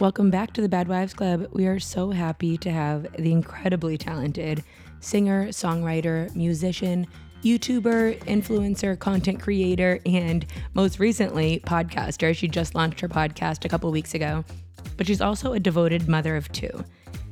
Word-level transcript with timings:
Welcome 0.00 0.30
back 0.30 0.52
to 0.52 0.60
the 0.60 0.68
Bad 0.68 0.86
Wives 0.86 1.12
Club. 1.12 1.48
We 1.50 1.66
are 1.66 1.80
so 1.80 2.12
happy 2.12 2.56
to 2.58 2.70
have 2.70 3.08
the 3.18 3.32
incredibly 3.32 3.98
talented 3.98 4.62
singer, 5.00 5.48
songwriter, 5.48 6.32
musician, 6.36 7.04
YouTuber, 7.42 8.20
influencer, 8.20 8.96
content 8.96 9.40
creator, 9.40 9.98
and 10.06 10.46
most 10.72 11.00
recently, 11.00 11.60
podcaster. 11.66 12.32
She 12.36 12.46
just 12.46 12.76
launched 12.76 13.00
her 13.00 13.08
podcast 13.08 13.64
a 13.64 13.68
couple 13.68 13.90
weeks 13.90 14.14
ago, 14.14 14.44
but 14.96 15.08
she's 15.08 15.20
also 15.20 15.52
a 15.54 15.58
devoted 15.58 16.08
mother 16.08 16.36
of 16.36 16.52
two. 16.52 16.84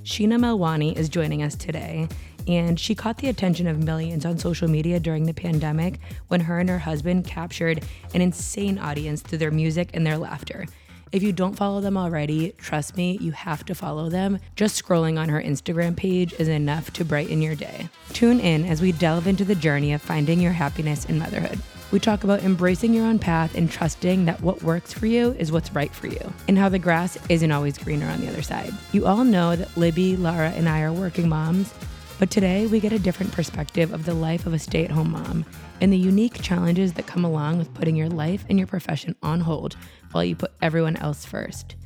Sheena 0.02 0.36
Melwani 0.36 0.96
is 0.96 1.08
joining 1.08 1.44
us 1.44 1.54
today, 1.54 2.08
and 2.48 2.80
she 2.80 2.96
caught 2.96 3.18
the 3.18 3.28
attention 3.28 3.68
of 3.68 3.78
millions 3.78 4.26
on 4.26 4.38
social 4.38 4.66
media 4.66 4.98
during 4.98 5.22
the 5.22 5.34
pandemic 5.34 6.00
when 6.26 6.40
her 6.40 6.58
and 6.58 6.68
her 6.68 6.80
husband 6.80 7.26
captured 7.26 7.84
an 8.12 8.22
insane 8.22 8.76
audience 8.76 9.22
through 9.22 9.38
their 9.38 9.52
music 9.52 9.90
and 9.94 10.04
their 10.04 10.18
laughter. 10.18 10.66
If 11.12 11.22
you 11.22 11.32
don't 11.32 11.54
follow 11.54 11.80
them 11.80 11.96
already, 11.96 12.52
trust 12.58 12.96
me, 12.96 13.16
you 13.20 13.30
have 13.30 13.64
to 13.66 13.76
follow 13.76 14.08
them. 14.08 14.40
Just 14.56 14.82
scrolling 14.82 15.20
on 15.20 15.28
her 15.28 15.40
Instagram 15.40 15.96
page 15.96 16.32
is 16.32 16.48
enough 16.48 16.92
to 16.94 17.04
brighten 17.04 17.40
your 17.40 17.54
day. 17.54 17.88
Tune 18.12 18.40
in 18.40 18.64
as 18.64 18.82
we 18.82 18.90
delve 18.90 19.28
into 19.28 19.44
the 19.44 19.54
journey 19.54 19.92
of 19.92 20.02
finding 20.02 20.40
your 20.40 20.52
happiness 20.52 21.04
in 21.04 21.20
motherhood. 21.20 21.60
We 21.92 22.00
talk 22.00 22.24
about 22.24 22.42
embracing 22.42 22.92
your 22.92 23.06
own 23.06 23.20
path 23.20 23.54
and 23.54 23.70
trusting 23.70 24.24
that 24.24 24.40
what 24.40 24.64
works 24.64 24.92
for 24.92 25.06
you 25.06 25.36
is 25.38 25.52
what's 25.52 25.72
right 25.72 25.94
for 25.94 26.08
you, 26.08 26.32
and 26.48 26.58
how 26.58 26.68
the 26.68 26.80
grass 26.80 27.16
isn't 27.28 27.52
always 27.52 27.78
greener 27.78 28.08
on 28.08 28.20
the 28.20 28.28
other 28.28 28.42
side. 28.42 28.74
You 28.90 29.06
all 29.06 29.22
know 29.22 29.54
that 29.54 29.76
Libby, 29.76 30.16
Lara, 30.16 30.50
and 30.50 30.68
I 30.68 30.82
are 30.82 30.92
working 30.92 31.28
moms, 31.28 31.72
but 32.18 32.30
today 32.30 32.66
we 32.66 32.80
get 32.80 32.92
a 32.92 32.98
different 32.98 33.30
perspective 33.30 33.92
of 33.92 34.06
the 34.06 34.14
life 34.14 34.46
of 34.46 34.54
a 34.54 34.58
stay 34.58 34.84
at 34.84 34.90
home 34.90 35.12
mom 35.12 35.44
and 35.80 35.92
the 35.92 35.98
unique 35.98 36.40
challenges 36.42 36.94
that 36.94 37.06
come 37.06 37.24
along 37.24 37.58
with 37.58 37.72
putting 37.74 37.94
your 37.94 38.08
life 38.08 38.44
and 38.48 38.58
your 38.58 38.66
profession 38.66 39.14
on 39.22 39.40
hold 39.40 39.76
while 40.16 40.24
you 40.24 40.34
put 40.34 40.52
everyone 40.62 40.96
else 40.96 41.26
first. 41.26 41.76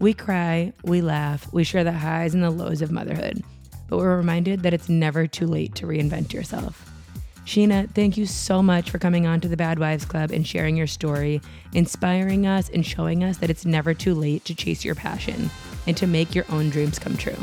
We 0.00 0.12
cry, 0.12 0.72
we 0.82 1.00
laugh, 1.00 1.50
we 1.52 1.62
share 1.62 1.84
the 1.84 1.92
highs 1.92 2.34
and 2.34 2.42
the 2.42 2.50
lows 2.50 2.82
of 2.82 2.90
motherhood, 2.90 3.42
but 3.88 3.98
we're 3.98 4.16
reminded 4.16 4.64
that 4.64 4.74
it's 4.74 4.88
never 4.88 5.28
too 5.28 5.46
late 5.46 5.76
to 5.76 5.86
reinvent 5.86 6.32
yourself. 6.32 6.84
Sheena, 7.44 7.88
thank 7.94 8.16
you 8.16 8.26
so 8.26 8.62
much 8.62 8.90
for 8.90 8.98
coming 8.98 9.26
on 9.26 9.40
to 9.40 9.48
the 9.48 9.56
Bad 9.56 9.78
Wives 9.78 10.04
Club 10.04 10.32
and 10.32 10.46
sharing 10.46 10.76
your 10.76 10.88
story, 10.88 11.40
inspiring 11.72 12.48
us 12.48 12.68
and 12.68 12.84
showing 12.84 13.22
us 13.22 13.38
that 13.38 13.48
it's 13.48 13.64
never 13.64 13.94
too 13.94 14.12
late 14.12 14.44
to 14.46 14.56
chase 14.56 14.84
your 14.84 14.96
passion 14.96 15.48
and 15.86 15.96
to 15.96 16.06
make 16.08 16.34
your 16.34 16.44
own 16.50 16.70
dreams 16.70 16.98
come 16.98 17.16
true. 17.16 17.38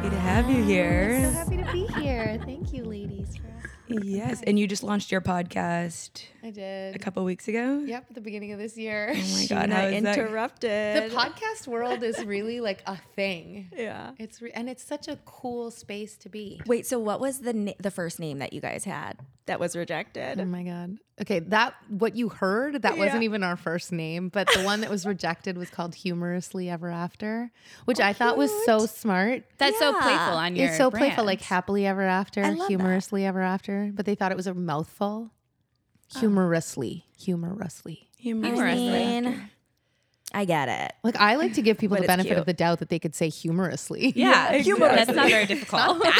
Happy 0.00 0.16
to 0.16 0.20
have 0.22 0.50
you 0.50 0.62
here. 0.64 1.20
I'm 1.26 1.32
So 1.32 1.38
happy 1.38 1.56
to 1.58 1.72
be 1.72 1.86
here. 2.00 2.40
Thank 2.46 2.72
you, 2.72 2.84
ladies, 2.84 3.36
for 3.36 3.48
asking. 3.62 4.02
Yes, 4.10 4.40
and 4.46 4.58
you 4.58 4.66
just 4.66 4.82
launched 4.82 5.12
your 5.12 5.20
podcast 5.20 6.22
I 6.42 6.50
did. 6.50 6.96
a 6.96 6.98
couple 6.98 7.24
weeks 7.24 7.48
ago. 7.48 7.80
Yep, 7.84 8.06
at 8.08 8.14
the 8.14 8.20
beginning 8.20 8.52
of 8.52 8.58
this 8.58 8.76
year. 8.76 9.12
Oh 9.14 9.14
my 9.14 9.46
god, 9.48 9.70
how 9.70 9.84
is 9.86 10.02
that? 10.02 10.18
interrupted. 10.18 11.10
The 11.10 11.14
podcast 11.14 11.66
world 11.66 12.02
is 12.02 12.24
really 12.24 12.60
like 12.60 12.82
a 12.86 12.96
thing. 13.14 13.70
yeah. 13.76 14.12
It's 14.18 14.40
re- 14.40 14.52
and 14.54 14.68
it's 14.68 14.82
such 14.82 15.08
a 15.08 15.16
cool 15.24 15.70
space 15.70 16.16
to 16.18 16.28
be. 16.28 16.60
Wait, 16.66 16.86
so 16.86 16.98
what 16.98 17.20
was 17.20 17.40
the 17.40 17.52
na- 17.52 17.72
the 17.78 17.90
first 17.90 18.18
name 18.20 18.38
that 18.38 18.52
you 18.52 18.60
guys 18.60 18.84
had 18.84 19.18
that 19.46 19.60
was 19.60 19.76
rejected? 19.76 20.40
Oh 20.40 20.44
my 20.44 20.62
god. 20.62 20.98
Okay, 21.20 21.40
that 21.40 21.74
what 21.88 22.16
you 22.16 22.30
heard 22.30 22.80
that 22.82 22.96
wasn't 22.96 23.24
even 23.24 23.42
our 23.42 23.56
first 23.56 23.92
name, 23.92 24.30
but 24.30 24.48
the 24.54 24.62
one 24.62 24.80
that 24.80 24.88
was 24.88 25.04
rejected 25.04 25.58
was 25.58 25.68
called 25.68 25.94
Humorously 25.94 26.70
Ever 26.70 26.88
After, 26.90 27.50
which 27.84 28.00
oh, 28.00 28.04
I 28.04 28.14
thought 28.14 28.38
was 28.38 28.50
so 28.64 28.86
smart. 28.86 29.44
That's 29.58 29.78
so 29.78 29.92
playful 29.92 30.36
on 30.38 30.56
your 30.56 30.68
It's 30.68 30.78
so 30.78 30.90
playful, 30.90 31.24
like 31.24 31.42
happily 31.42 31.84
ever 31.86 32.00
after, 32.02 32.42
I 32.42 32.48
love 32.50 32.58
that. 32.60 32.68
humorously 32.68 33.26
ever 33.26 33.42
after. 33.42 33.90
But 33.92 34.06
they 34.06 34.14
thought 34.14 34.32
it 34.32 34.36
was 34.36 34.46
a 34.46 34.54
mouthful. 34.54 35.30
Humorously, 36.18 37.04
humorously. 37.18 38.08
I 38.18 38.22
Humorously. 38.22 38.76
mean, 38.76 39.50
I 40.32 40.44
get 40.44 40.68
it. 40.68 40.92
Like 41.02 41.16
I 41.16 41.34
like 41.36 41.54
to 41.54 41.62
give 41.62 41.78
people 41.78 41.96
But 41.96 42.00
the 42.00 42.04
it's 42.04 42.10
benefit 42.12 42.28
cute. 42.28 42.38
of 42.38 42.46
the 42.46 42.52
doubt 42.52 42.78
that 42.78 42.88
they 42.88 42.98
could 42.98 43.14
say 43.14 43.28
humorously. 43.28 44.12
Yeah, 44.14 44.52
exactly. 44.52 44.86
That's 44.88 45.10
not 45.10 45.28
very 45.28 45.46
difficult. 45.46 46.04
Uh, 46.04 46.10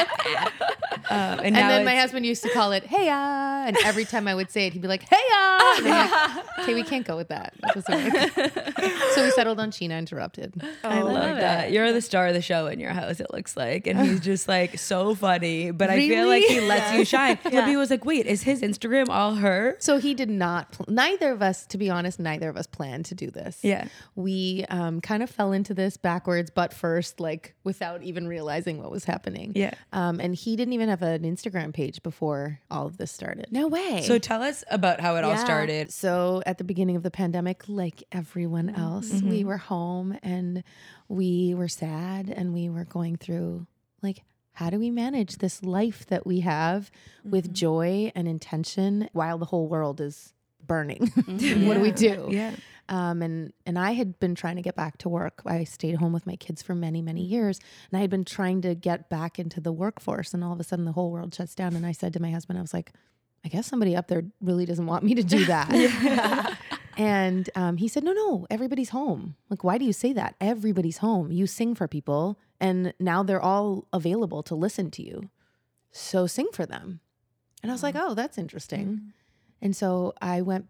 and 1.11 1.47
And 1.47 1.55
then 1.57 1.85
my 1.85 1.93
it's- 1.93 2.03
husband 2.03 2.27
used 2.27 2.43
to 2.43 2.51
call 2.51 2.73
it 2.73 2.85
hey 2.87 3.07
ya. 3.07 3.49
And 3.67 3.77
every 3.85 4.05
time 4.07 4.27
I 4.27 4.35
would 4.35 4.51
say 4.51 4.67
it, 4.67 4.73
he'd 4.73 4.83
be 4.83 4.89
like, 4.89 5.03
hey 5.09 5.17
ya. 5.31 5.75
And 5.77 5.89
I'm 5.89 6.11
like, 6.37 6.45
okay, 6.61 6.75
we 6.75 6.83
can't 6.83 7.07
go 7.07 7.17
with 7.17 7.29
that. 7.29 7.53
That 7.61 7.75
doesn't 7.75 8.13
work. 8.13 9.13
so 9.15 9.23
we 9.25 9.31
settled 9.33 9.61
on 9.61 9.71
Sheena 9.71 9.99
Interrupted. 9.99 10.55
I 10.83 11.03
love, 11.03 11.13
love 11.13 11.37
that. 11.37 11.69
it. 11.69 11.73
You're 11.73 11.93
the 11.93 12.01
star 12.01 12.27
of 12.29 12.35
the 12.35 12.41
show 12.43 12.67
in 12.67 12.81
your 12.81 12.91
house, 12.93 13.21
it 13.21 13.33
looks 13.33 13.57
like. 13.57 13.87
And 13.87 14.01
he's 14.01 14.21
just 14.21 14.49
like 14.49 14.79
so 14.79 15.15
funny. 15.15 15.71
But 15.73 15.91
I 15.91 15.97
feel 15.99 16.27
like 16.27 16.43
he 16.45 16.57
Really? 16.57 16.67
lets 16.69 16.93
you 16.95 17.05
shine. 17.05 17.39
Libby 17.45 17.77
was 17.77 17.91
like, 17.91 18.05
wait, 18.05 18.27
is 18.27 18.43
his 18.43 18.63
Instagram 18.63 19.09
all 19.09 19.35
her? 19.37 19.77
So 19.79 19.99
he 19.99 20.15
did 20.15 20.31
not, 20.31 20.73
pl- 20.73 20.87
neither 20.89 21.31
of 21.33 21.43
us, 21.43 21.67
to 21.67 21.79
be 21.79 21.91
honest, 21.91 22.19
neither 22.19 22.49
of 22.49 22.57
us 22.57 22.67
planned 22.67 23.05
to 23.07 23.15
do 23.15 23.31
this. 23.31 23.59
Yeah. 23.63 23.87
We 24.15 24.65
um, 24.69 25.01
kind 25.01 25.23
of 25.23 25.31
fell 25.31 25.53
into 25.53 25.75
this 25.75 25.97
backwards, 25.97 26.51
but 26.51 26.73
first, 26.73 27.21
like 27.21 27.55
without 27.65 28.03
even 28.03 28.27
realizing 28.27 28.79
what 28.79 28.91
was 28.91 29.05
happening. 29.05 29.53
Yeah. 29.55 29.75
Um, 29.93 30.21
and 30.21 30.35
he 30.35 30.57
didn't 30.57 30.75
even 30.75 30.89
have 30.89 31.03
an 31.03 31.23
Instagram 31.23 31.73
page 31.73 32.03
before 32.03 32.61
all 32.71 32.87
of 32.87 32.97
this 32.97 33.11
started. 33.11 33.49
No 33.51 33.69
way. 33.69 34.03
So 34.07 34.19
tell 34.19 34.43
us 34.43 34.65
about 34.71 35.01
how 35.01 35.17
it 35.17 35.25
all 35.25 35.37
started. 35.37 35.93
So 35.93 36.43
at 36.47 36.59
the 36.59 36.65
beginning 36.65 36.97
of 36.97 37.03
the 37.03 37.11
pandemic, 37.11 37.65
like 37.69 38.03
everyone 38.13 38.71
else, 38.71 39.23
we 39.23 39.45
were 39.45 39.57
home 39.57 40.17
and 40.23 40.63
we 41.09 41.55
were 41.55 41.69
sad 41.69 42.31
and 42.31 42.55
we 42.55 42.69
were 42.69 42.85
going 42.85 43.17
through 43.17 43.67
like 44.03 44.23
how 44.53 44.71
do 44.71 44.79
we 44.79 44.91
manage 44.91 45.37
this 45.37 45.63
life 45.63 46.07
that 46.07 46.27
we 46.27 46.41
have 46.41 46.91
with 47.25 47.53
joy 47.53 48.13
and 48.15 48.29
intention 48.29 49.09
while 49.13 49.39
the 49.39 49.47
whole 49.47 49.69
world 49.69 50.01
is 50.01 50.35
burning? 50.67 51.07
what 51.17 51.75
do 51.75 51.81
we 51.81 51.91
do? 51.91 52.29
Yeah. 52.31 52.55
Um, 52.91 53.23
and 53.23 53.53
and 53.65 53.79
I 53.79 53.93
had 53.93 54.19
been 54.19 54.35
trying 54.35 54.57
to 54.57 54.63
get 54.63 54.75
back 54.75 54.99
to 54.99 55.09
work. 55.09 55.43
I 55.47 55.63
stayed 55.63 55.95
home 55.97 56.13
with 56.13 56.27
my 56.27 56.35
kids 56.35 56.61
for 56.61 56.75
many 56.75 57.01
many 57.01 57.23
years, 57.23 57.61
and 57.91 57.99
I 57.99 58.01
had 58.01 58.11
been 58.11 58.25
trying 58.25 58.61
to 58.63 58.75
get 58.75 59.09
back 59.09 59.39
into 59.39 59.61
the 59.61 59.73
workforce. 59.73 60.35
And 60.35 60.43
all 60.43 60.53
of 60.53 60.61
a 60.61 60.65
sudden, 60.65 60.85
the 60.85 60.93
whole 60.93 61.13
world 61.13 61.33
shuts 61.33 61.55
down. 61.55 61.77
And 61.77 61.87
I 61.87 61.93
said 61.93 62.13
to 62.15 62.21
my 62.21 62.33
husband, 62.33 62.59
I 62.59 62.63
was 62.63 62.75
like, 62.75 62.93
I 63.45 63.49
guess 63.49 63.69
somebody 63.69 63.95
up 63.95 64.09
there 64.09 64.25
really 64.41 64.67
doesn't 64.67 64.87
want 64.87 65.05
me 65.05 65.15
to 65.15 65.23
do 65.23 65.45
that. 65.47 66.59
and 66.97 67.49
um, 67.55 67.77
he 67.77 67.87
said, 67.87 68.03
No, 68.03 68.13
no, 68.13 68.47
everybody's 68.51 68.91
home. 68.91 69.37
Like, 69.49 69.63
why 69.63 69.79
do 69.79 69.85
you 69.85 69.93
say 69.93 70.13
that? 70.13 70.35
Everybody's 70.41 70.99
home. 70.99 71.31
You 71.31 71.47
sing 71.47 71.77
for 71.77 71.87
people, 71.87 72.41
and 72.61 72.93
now 72.99 73.23
they're 73.23 73.41
all 73.41 73.87
available 73.93 74.43
to 74.43 74.57
listen 74.57 74.91
to 74.93 75.03
you. 75.03 75.31
So 75.93 76.27
sing 76.27 76.49
for 76.53 76.67
them. 76.67 77.01
And 77.63 77.71
I 77.71 77.75
was 77.75 77.85
like, 77.85 77.95
Oh, 77.97 78.15
that's 78.15 78.37
interesting. 78.37 79.13
And 79.63 79.77
so 79.77 80.15
I 80.21 80.41
went 80.41 80.67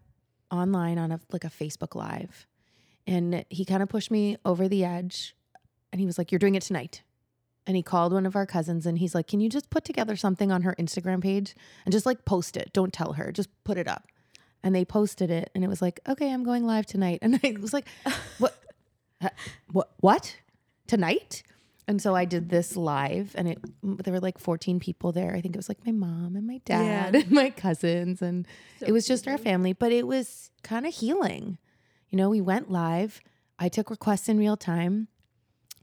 online 0.51 0.97
on 0.97 1.11
a 1.11 1.19
like 1.31 1.43
a 1.43 1.49
Facebook 1.49 1.95
live 1.95 2.45
and 3.07 3.45
he 3.49 3.65
kind 3.65 3.81
of 3.83 3.89
pushed 3.89 4.11
me 4.11 4.37
over 4.45 4.67
the 4.67 4.83
edge 4.83 5.35
and 5.91 5.99
he 5.99 6.05
was 6.05 6.17
like, 6.17 6.31
You're 6.31 6.39
doing 6.39 6.55
it 6.55 6.63
tonight. 6.63 7.03
And 7.67 7.75
he 7.75 7.83
called 7.83 8.11
one 8.11 8.25
of 8.25 8.35
our 8.35 8.45
cousins 8.45 8.85
and 8.85 8.97
he's 8.97 9.13
like, 9.13 9.27
Can 9.27 9.39
you 9.39 9.49
just 9.49 9.69
put 9.69 9.83
together 9.83 10.15
something 10.15 10.51
on 10.51 10.63
her 10.63 10.75
Instagram 10.79 11.21
page 11.21 11.55
and 11.85 11.91
just 11.91 12.05
like 12.05 12.25
post 12.25 12.57
it? 12.57 12.71
Don't 12.73 12.93
tell 12.93 13.13
her, 13.13 13.31
just 13.31 13.49
put 13.63 13.77
it 13.77 13.87
up. 13.87 14.07
And 14.63 14.75
they 14.75 14.85
posted 14.85 15.31
it 15.31 15.49
and 15.55 15.63
it 15.63 15.67
was 15.67 15.81
like, 15.81 15.99
Okay, 16.07 16.31
I'm 16.31 16.43
going 16.43 16.65
live 16.65 16.85
tonight. 16.85 17.19
And 17.21 17.39
I 17.43 17.55
was 17.59 17.73
like, 17.73 17.87
What? 18.37 18.57
What? 19.71 19.91
What? 19.99 20.37
Tonight? 20.87 21.43
And 21.87 22.01
so 22.01 22.15
I 22.15 22.25
did 22.25 22.49
this 22.49 22.77
live, 22.77 23.33
and 23.35 23.47
it 23.49 23.59
there 23.83 24.13
were 24.13 24.19
like 24.19 24.37
14 24.37 24.79
people 24.79 25.11
there. 25.11 25.35
I 25.35 25.41
think 25.41 25.55
it 25.55 25.59
was 25.59 25.67
like 25.69 25.85
my 25.85 25.91
mom 25.91 26.35
and 26.35 26.45
my 26.45 26.59
dad 26.63 27.13
Yeah. 27.15 27.21
and 27.21 27.31
my 27.43 27.49
cousins, 27.49 28.21
and 28.21 28.47
it 28.79 28.91
was 28.91 29.07
just 29.07 29.27
our 29.27 29.37
family. 29.37 29.73
But 29.73 29.91
it 29.91 30.05
was 30.07 30.51
kind 30.63 30.85
of 30.85 30.93
healing. 30.93 31.57
You 32.09 32.17
know, 32.17 32.29
we 32.29 32.41
went 32.41 32.69
live. 32.71 33.19
I 33.57 33.67
took 33.67 33.89
requests 33.89 34.29
in 34.29 34.37
real 34.37 34.57
time. 34.57 35.07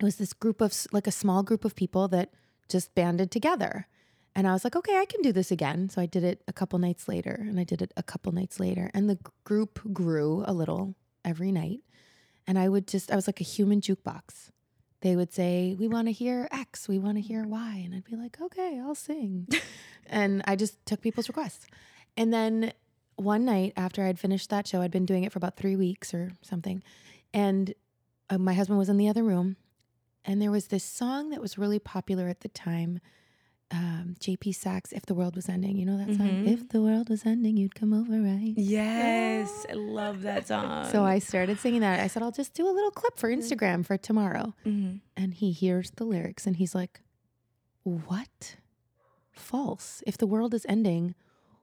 It 0.00 0.04
was 0.04 0.16
this 0.16 0.32
group 0.32 0.60
of 0.60 0.72
like 0.92 1.06
a 1.08 1.12
small 1.12 1.42
group 1.42 1.64
of 1.64 1.74
people 1.74 2.06
that 2.08 2.30
just 2.68 2.94
banded 2.94 3.30
together. 3.30 3.88
And 4.36 4.46
I 4.46 4.52
was 4.52 4.62
like, 4.62 4.76
okay, 4.76 4.96
I 4.96 5.04
can 5.04 5.20
do 5.22 5.32
this 5.32 5.50
again. 5.50 5.88
So 5.88 6.00
I 6.00 6.06
did 6.06 6.22
it 6.22 6.42
a 6.46 6.52
couple 6.52 6.78
nights 6.78 7.08
later, 7.08 7.36
and 7.48 7.58
I 7.58 7.64
did 7.64 7.82
it 7.82 7.92
a 7.96 8.02
couple 8.04 8.30
nights 8.30 8.60
later, 8.60 8.88
and 8.94 9.10
the 9.10 9.18
group 9.42 9.80
grew 9.92 10.44
a 10.46 10.52
little 10.52 10.94
every 11.24 11.50
night. 11.50 11.80
And 12.46 12.56
I 12.58 12.68
would 12.68 12.86
just, 12.86 13.10
I 13.10 13.16
was 13.16 13.26
like 13.26 13.40
a 13.40 13.44
human 13.44 13.80
jukebox 13.80 14.50
they 15.00 15.16
would 15.16 15.32
say, 15.32 15.76
We 15.78 15.88
want 15.88 16.08
to 16.08 16.12
hear 16.12 16.48
X, 16.50 16.88
we 16.88 16.98
want 16.98 17.16
to 17.16 17.22
hear 17.22 17.44
Y. 17.44 17.82
And 17.84 17.94
I'd 17.94 18.04
be 18.04 18.16
like, 18.16 18.40
Okay, 18.40 18.80
I'll 18.80 18.94
sing. 18.94 19.48
and 20.06 20.42
I 20.46 20.56
just 20.56 20.84
took 20.86 21.00
people's 21.00 21.28
requests. 21.28 21.66
And 22.16 22.32
then 22.32 22.72
one 23.16 23.44
night 23.44 23.72
after 23.76 24.04
I'd 24.04 24.18
finished 24.18 24.50
that 24.50 24.66
show, 24.66 24.80
I'd 24.80 24.90
been 24.90 25.06
doing 25.06 25.24
it 25.24 25.32
for 25.32 25.38
about 25.38 25.56
three 25.56 25.76
weeks 25.76 26.14
or 26.14 26.32
something. 26.42 26.82
And 27.34 27.74
uh, 28.30 28.38
my 28.38 28.54
husband 28.54 28.78
was 28.78 28.88
in 28.88 28.96
the 28.96 29.08
other 29.08 29.22
room. 29.22 29.56
And 30.24 30.42
there 30.42 30.50
was 30.50 30.66
this 30.66 30.84
song 30.84 31.30
that 31.30 31.40
was 31.40 31.58
really 31.58 31.78
popular 31.78 32.28
at 32.28 32.40
the 32.40 32.48
time. 32.48 33.00
Um, 33.70 34.14
JP 34.18 34.54
Saxe, 34.54 34.92
If 34.92 35.04
the 35.04 35.12
World 35.14 35.36
Was 35.36 35.46
Ending. 35.48 35.76
You 35.76 35.84
know 35.84 35.98
that 35.98 36.16
song? 36.16 36.46
If 36.48 36.70
the 36.70 36.80
world 36.80 37.10
was 37.10 37.26
ending, 37.26 37.58
you'd 37.58 37.74
come 37.74 37.92
over, 37.92 38.18
right? 38.18 38.54
Yes, 38.56 39.66
I 39.68 39.74
love 39.74 40.22
that 40.22 40.46
song. 40.48 40.88
So 40.90 41.04
I 41.04 41.18
started 41.18 41.58
singing 41.58 41.82
that. 41.82 42.00
I 42.00 42.06
said, 42.06 42.22
I'll 42.22 42.30
just 42.32 42.54
do 42.54 42.66
a 42.66 42.72
little 42.72 42.90
clip 42.90 43.18
for 43.18 43.28
Instagram 43.30 43.84
for 43.84 43.98
tomorrow. 43.98 44.54
Mhm. 44.64 45.00
And 45.18 45.34
he 45.34 45.52
hears 45.52 45.90
the 45.90 46.04
lyrics 46.04 46.46
and 46.46 46.56
he's 46.56 46.74
like, 46.74 47.02
What? 47.84 48.56
False. 49.30 50.02
If 50.06 50.16
the 50.16 50.26
world 50.26 50.54
is 50.54 50.64
ending, 50.68 51.14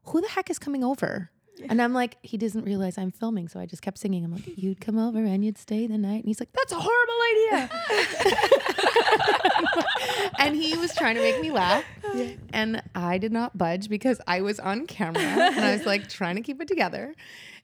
who 0.06 0.22
the 0.22 0.30
heck 0.30 0.50
is 0.52 0.60
coming 0.60 0.84
over? 0.84 1.32
And 1.70 1.82
I'm 1.82 1.94
like, 1.94 2.18
he 2.22 2.38
doesn't 2.38 2.64
realize 2.64 2.98
I'm 2.98 3.12
filming. 3.12 3.48
So 3.48 3.60
I 3.60 3.66
just 3.66 3.82
kept 3.82 3.98
singing. 3.98 4.24
I'm 4.24 4.34
like, 4.34 4.58
you'd 4.58 4.82
come 4.82 4.98
over 4.98 5.20
and 5.20 5.44
you'd 5.44 5.58
stay 5.58 5.88
the 5.88 5.98
night. 5.98 6.18
And 6.18 6.26
he's 6.26 6.40
like, 6.40 6.52
that's 6.54 6.72
a 6.72 6.80
horrible 6.80 7.14
idea. 7.32 7.70
and 10.40 10.56
he 10.56 10.78
was 10.78 10.94
trying 10.96 11.16
to 11.16 11.22
make 11.22 11.40
me 11.42 11.52
laugh. 11.52 11.84
And 12.54 12.82
I 12.94 13.18
did 13.18 13.32
not 13.32 13.58
budge 13.58 13.90
because 13.90 14.22
I 14.28 14.42
was 14.42 14.60
on 14.60 14.86
camera 14.88 15.22
and 15.22 15.64
I 15.64 15.76
was 15.76 15.86
like 15.86 16.10
trying 16.10 16.36
to 16.36 16.42
keep 16.42 16.62
it 16.62 16.68
together. 16.68 17.16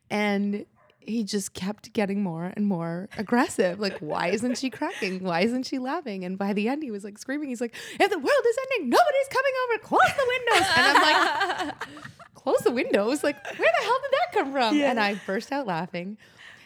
And 0.09 0.65
he 1.03 1.23
just 1.23 1.53
kept 1.53 1.93
getting 1.93 2.21
more 2.23 2.53
and 2.55 2.65
more 2.65 3.09
aggressive. 3.17 3.79
Like, 3.79 3.97
why 3.99 4.27
isn't 4.27 4.57
she 4.57 4.69
cracking? 4.69 5.23
Why 5.23 5.41
isn't 5.41 5.63
she 5.65 5.79
laughing? 5.79 6.23
And 6.23 6.37
by 6.37 6.53
the 6.53 6.67
end, 6.67 6.83
he 6.83 6.91
was 6.91 7.03
like 7.03 7.17
screaming. 7.17 7.49
He's 7.49 7.61
like, 7.61 7.75
if 7.99 8.09
the 8.09 8.19
world 8.19 8.45
is 8.47 8.57
ending, 8.63 8.89
nobody's 8.89 9.27
coming 9.29 9.51
over. 9.63 9.83
Close 9.83 10.13
the 10.15 10.25
windows. 10.27 10.69
And 10.75 10.85
I'm 10.97 11.67
like, 11.67 11.75
close 12.35 12.59
the 12.59 12.71
windows. 12.71 13.23
Like, 13.23 13.43
where 13.57 13.71
the 13.79 13.83
hell 13.83 13.99
did 14.01 14.11
that 14.11 14.31
come 14.33 14.51
from? 14.51 14.81
And 14.81 14.99
I 14.99 15.19
burst 15.25 15.51
out 15.51 15.65
laughing. 15.67 16.17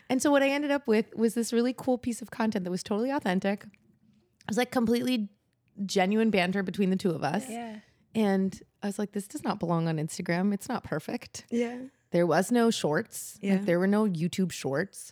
And 0.09 0.21
so 0.21 0.29
what 0.31 0.43
I 0.43 0.49
ended 0.49 0.69
up 0.71 0.87
with 0.87 1.15
was 1.15 1.33
this 1.33 1.51
really 1.51 1.73
cool 1.73 1.97
piece 1.97 2.21
of 2.21 2.29
content 2.29 2.63
that 2.65 2.71
was 2.71 2.83
totally 2.83 3.09
authentic. 3.11 3.63
It 3.63 3.69
was 4.49 4.57
like 4.57 4.69
completely 4.71 5.29
genuine 5.85 6.29
banter 6.29 6.61
between 6.61 6.89
the 6.89 6.95
two 6.95 7.11
of 7.11 7.23
us. 7.23 7.45
Yeah. 7.49 7.77
And 8.13 8.57
I 8.83 8.87
was 8.87 8.99
like, 8.99 9.11
this 9.13 9.27
does 9.27 9.43
not 9.43 9.59
belong 9.59 9.87
on 9.87 9.97
Instagram. 9.97 10.53
It's 10.53 10.69
not 10.69 10.83
perfect. 10.83 11.45
yeah. 11.49 11.77
There 12.12 12.25
was 12.28 12.52
no 12.52 12.72
shorts. 12.72 13.38
Yeah. 13.42 13.54
Like 13.54 13.66
there 13.66 13.80
were 13.80 13.88
no 13.88 14.06
YouTube 14.06 14.52
shorts. 14.52 15.12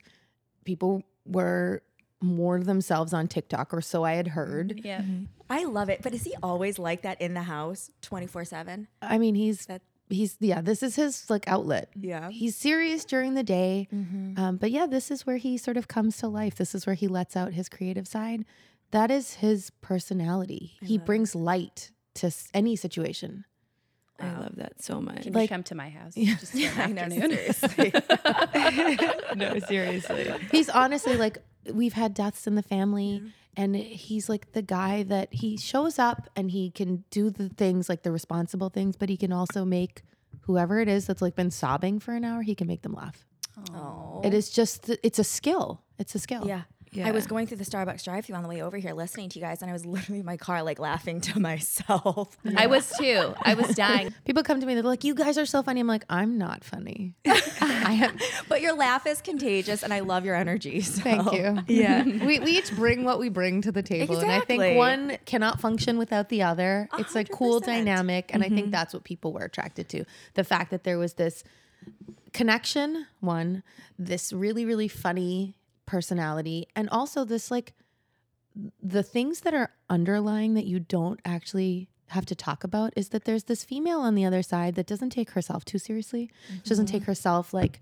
People 0.66 1.04
were 1.26 1.84
more 2.22 2.60
themselves 2.60 3.14
on 3.14 3.28
TikTok, 3.28 3.74
or 3.74 3.82
so 3.82 4.04
I 4.04 4.14
had 4.14 4.30
heard. 4.30 4.70
Mm, 4.78 4.86
yeah. 4.86 5.02
Mm-hmm. 5.02 5.24
I 5.50 5.66
love 5.66 5.90
it. 5.90 6.02
But 6.02 6.14
is 6.14 6.24
he 6.24 6.34
always 6.42 6.80
like 6.80 7.02
that 7.02 7.22
in 7.22 7.34
the 7.34 7.44
house 7.44 7.92
24 8.02 8.46
7? 8.46 8.88
I 9.02 9.18
mean, 9.18 9.36
he's 9.36 9.66
That- 9.66 9.82
he's 10.10 10.38
yeah. 10.40 10.62
This 10.62 10.82
is 10.84 10.96
his 10.96 11.30
like 11.30 11.48
outlet. 11.48 11.90
Yeah. 11.96 12.30
He's 12.30 12.56
serious 12.56 13.04
during 13.04 13.34
the 13.34 13.44
day, 13.44 13.88
mm-hmm. 13.94 14.40
um, 14.40 14.58
but 14.58 14.72
yeah, 14.72 14.86
this 14.86 15.12
is 15.12 15.26
where 15.26 15.38
he 15.38 15.58
sort 15.58 15.76
of 15.78 15.88
comes 15.88 16.18
to 16.18 16.28
life. 16.28 16.56
This 16.56 16.74
is 16.74 16.86
where 16.86 16.96
he 16.96 17.08
lets 17.08 17.36
out 17.36 17.54
his 17.54 17.68
creative 17.70 18.08
side. 18.08 18.46
That 18.92 19.12
is 19.12 19.36
his 19.36 19.72
personality. 19.82 20.74
he 20.82 20.98
brings 21.00 21.34
light 21.36 21.92
to 22.16 22.32
any 22.54 22.76
situation. 22.76 23.44
I 24.20 24.32
love 24.40 24.56
that 24.58 24.82
so 24.82 25.02
much. 25.02 25.24
Can 25.24 25.34
Like- 25.34 25.50
you 25.50 25.56
come 25.56 25.64
to 25.64 25.76
my 25.76 25.90
house? 25.90 26.14
Just 26.16 26.54
for 26.54 26.82
an 26.82 26.96
know, 26.96 27.10
seriously. 27.10 27.94
no, 29.36 29.60
seriously. 29.68 30.34
He's 30.52 30.70
honestly 30.70 31.18
like 31.18 31.40
we've 31.72 31.94
had 31.94 32.14
deaths 32.14 32.48
in 32.48 32.56
the 32.56 32.64
family 32.64 33.24
and 33.56 33.76
he's 33.76 34.30
like 34.30 34.52
the 34.54 34.62
guy 34.62 35.04
that 35.04 35.34
he 35.34 35.58
shows 35.58 36.00
up 36.00 36.30
and 36.36 36.52
he 36.52 36.72
can 36.72 37.04
do 37.10 37.30
the 37.30 37.50
things 37.50 37.90
like 37.90 38.04
the 38.04 38.12
responsible 38.12 38.70
things 38.70 38.96
but 38.96 39.10
he 39.10 39.18
can 39.18 39.32
also 39.32 39.64
make 39.64 40.02
whoever 40.42 40.80
it 40.80 40.90
is 40.90 41.06
that's 41.06 41.22
like 41.22 41.36
been 41.36 41.52
sobbing 41.52 42.00
for 42.00 42.14
an 42.14 42.26
hour 42.26 42.42
he 42.42 42.56
can 42.56 42.68
make 42.68 42.82
them 42.82 42.94
laugh 42.94 43.26
oh. 43.74 44.22
it 44.24 44.34
is 44.34 44.50
just 44.50 44.90
it's 45.04 45.20
a 45.20 45.24
skill 45.24 45.82
it's 45.98 46.16
a 46.16 46.20
skill 46.20 46.46
Yeah. 46.46 46.64
Yeah. 46.96 47.08
I 47.08 47.12
was 47.12 47.28
going 47.28 47.48
through 47.48 47.58
the 47.58 47.66
Starbucks 47.66 48.04
drive 48.04 48.26
through 48.26 48.36
on 48.36 48.44
the 48.44 48.50
way 48.50 48.62
over 48.62 48.78
here 48.78 48.94
listening 48.94 49.30
to 49.30 49.40
you 49.40 49.46
guys, 49.46 49.62
and 49.62 49.70
I 49.70 49.74
was 49.74 49.86
literally 49.96 50.20
in 50.20 50.26
my 50.26 50.38
car, 50.38 50.64
like 50.64 50.80
laughing 50.80 51.22
to 51.22 51.40
myself. 51.50 52.38
I 52.56 52.68
was 52.68 52.92
too. 53.00 53.34
I 53.42 53.54
was 53.56 53.76
dying. 53.76 54.14
people 54.26 54.44
come 54.44 54.60
to 54.60 54.66
me 54.66 54.74
they're 54.76 54.84
like 54.84 55.04
you 55.04 55.16
guys 55.16 55.38
are 55.38 55.46
so 55.46 55.64
funny 55.64 55.80
i'm 55.80 55.88
like 55.88 56.04
i'm 56.10 56.38
not 56.38 56.64
funny 56.64 57.14
i 57.26 57.98
am 58.02 58.18
but 58.48 58.62
your 58.62 58.74
laugh 58.74 59.06
is 59.08 59.22
contagious, 59.22 59.84
and 59.84 59.94
I 59.94 60.00
love 60.02 60.26
your 60.26 60.36
energy. 60.36 60.82
so- 60.82 61.02
thank 61.02 61.32
you 61.34 61.60
Yeah. 61.68 62.04
we, 62.04 62.40
we 62.40 62.52
each 62.58 62.76
bring 62.76 63.04
what 63.04 63.20
we 63.20 63.30
bring 63.30 63.62
to 63.62 63.72
the 63.72 63.84
table 63.84 64.18
and 64.20 64.32
i 64.32 64.40
think 64.42 64.78
one 64.78 65.18
cannot 65.26 65.60
function 65.60 65.98
without 65.98 66.30
the 66.30 66.44
other 66.44 66.88
it's 66.98 67.16
a 67.16 67.24
cool 67.24 67.62
100%. 67.62 67.66
dynamic 67.66 68.34
and 68.34 68.44
i 68.44 68.48
think 68.50 68.62
mm-hmm. 68.62 68.72
that's 68.72 68.94
what 68.94 69.04
people 69.04 69.34
were 69.34 69.44
attracted 69.46 69.90
to 69.90 70.06
the 70.36 70.44
fact 70.44 70.72
that 70.72 70.84
there 70.84 70.98
was 70.98 71.14
this 71.16 71.44
connection 72.34 73.06
one 73.20 73.64
this 74.00 74.32
really 74.34 74.66
really 74.66 74.88
funny 74.88 75.56
personality 75.86 76.68
and 76.76 76.90
also 76.90 77.24
this 77.24 77.52
like 77.52 77.74
the 78.82 79.04
things 79.04 79.42
that 79.42 79.54
are 79.54 79.72
underlying 79.90 80.54
that 80.54 80.66
you 80.66 80.80
don't 80.80 81.20
actually 81.26 81.90
have 82.08 82.26
to 82.26 82.36
talk 82.36 82.64
about 82.64 82.94
is 82.96 83.10
that 83.10 83.26
there's 83.26 83.46
this 83.46 83.64
female 83.64 84.00
on 84.00 84.14
the 84.14 84.24
other 84.24 84.44
side 84.44 84.76
that 84.76 84.86
doesn't 84.86 85.10
take 85.10 85.32
herself 85.32 85.66
too 85.66 85.80
seriously 85.80 86.30
she 86.64 86.70
doesn't 86.70 86.86
mm-hmm. 86.86 86.94
take 86.94 87.04
herself 87.04 87.54
like 87.54 87.82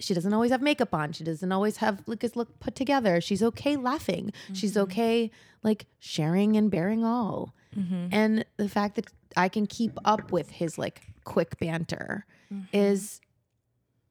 she 0.00 0.14
doesn't 0.14 0.32
always 0.32 0.50
have 0.50 0.62
makeup 0.62 0.94
on. 0.94 1.12
She 1.12 1.24
doesn't 1.24 1.50
always 1.50 1.78
have 1.78 2.02
like 2.06 2.22
his 2.22 2.36
look 2.36 2.60
put 2.60 2.74
together. 2.74 3.20
She's 3.20 3.42
okay 3.42 3.76
laughing. 3.76 4.32
She's 4.52 4.72
mm-hmm. 4.72 4.82
okay 4.82 5.30
like 5.62 5.86
sharing 5.98 6.56
and 6.56 6.70
bearing 6.70 7.04
all. 7.04 7.54
Mm-hmm. 7.76 8.08
And 8.12 8.44
the 8.56 8.68
fact 8.68 8.96
that 8.96 9.06
I 9.36 9.48
can 9.48 9.66
keep 9.66 9.98
up 10.04 10.30
with 10.32 10.50
his 10.50 10.78
like 10.78 11.02
quick 11.24 11.58
banter 11.58 12.24
is 12.72 13.20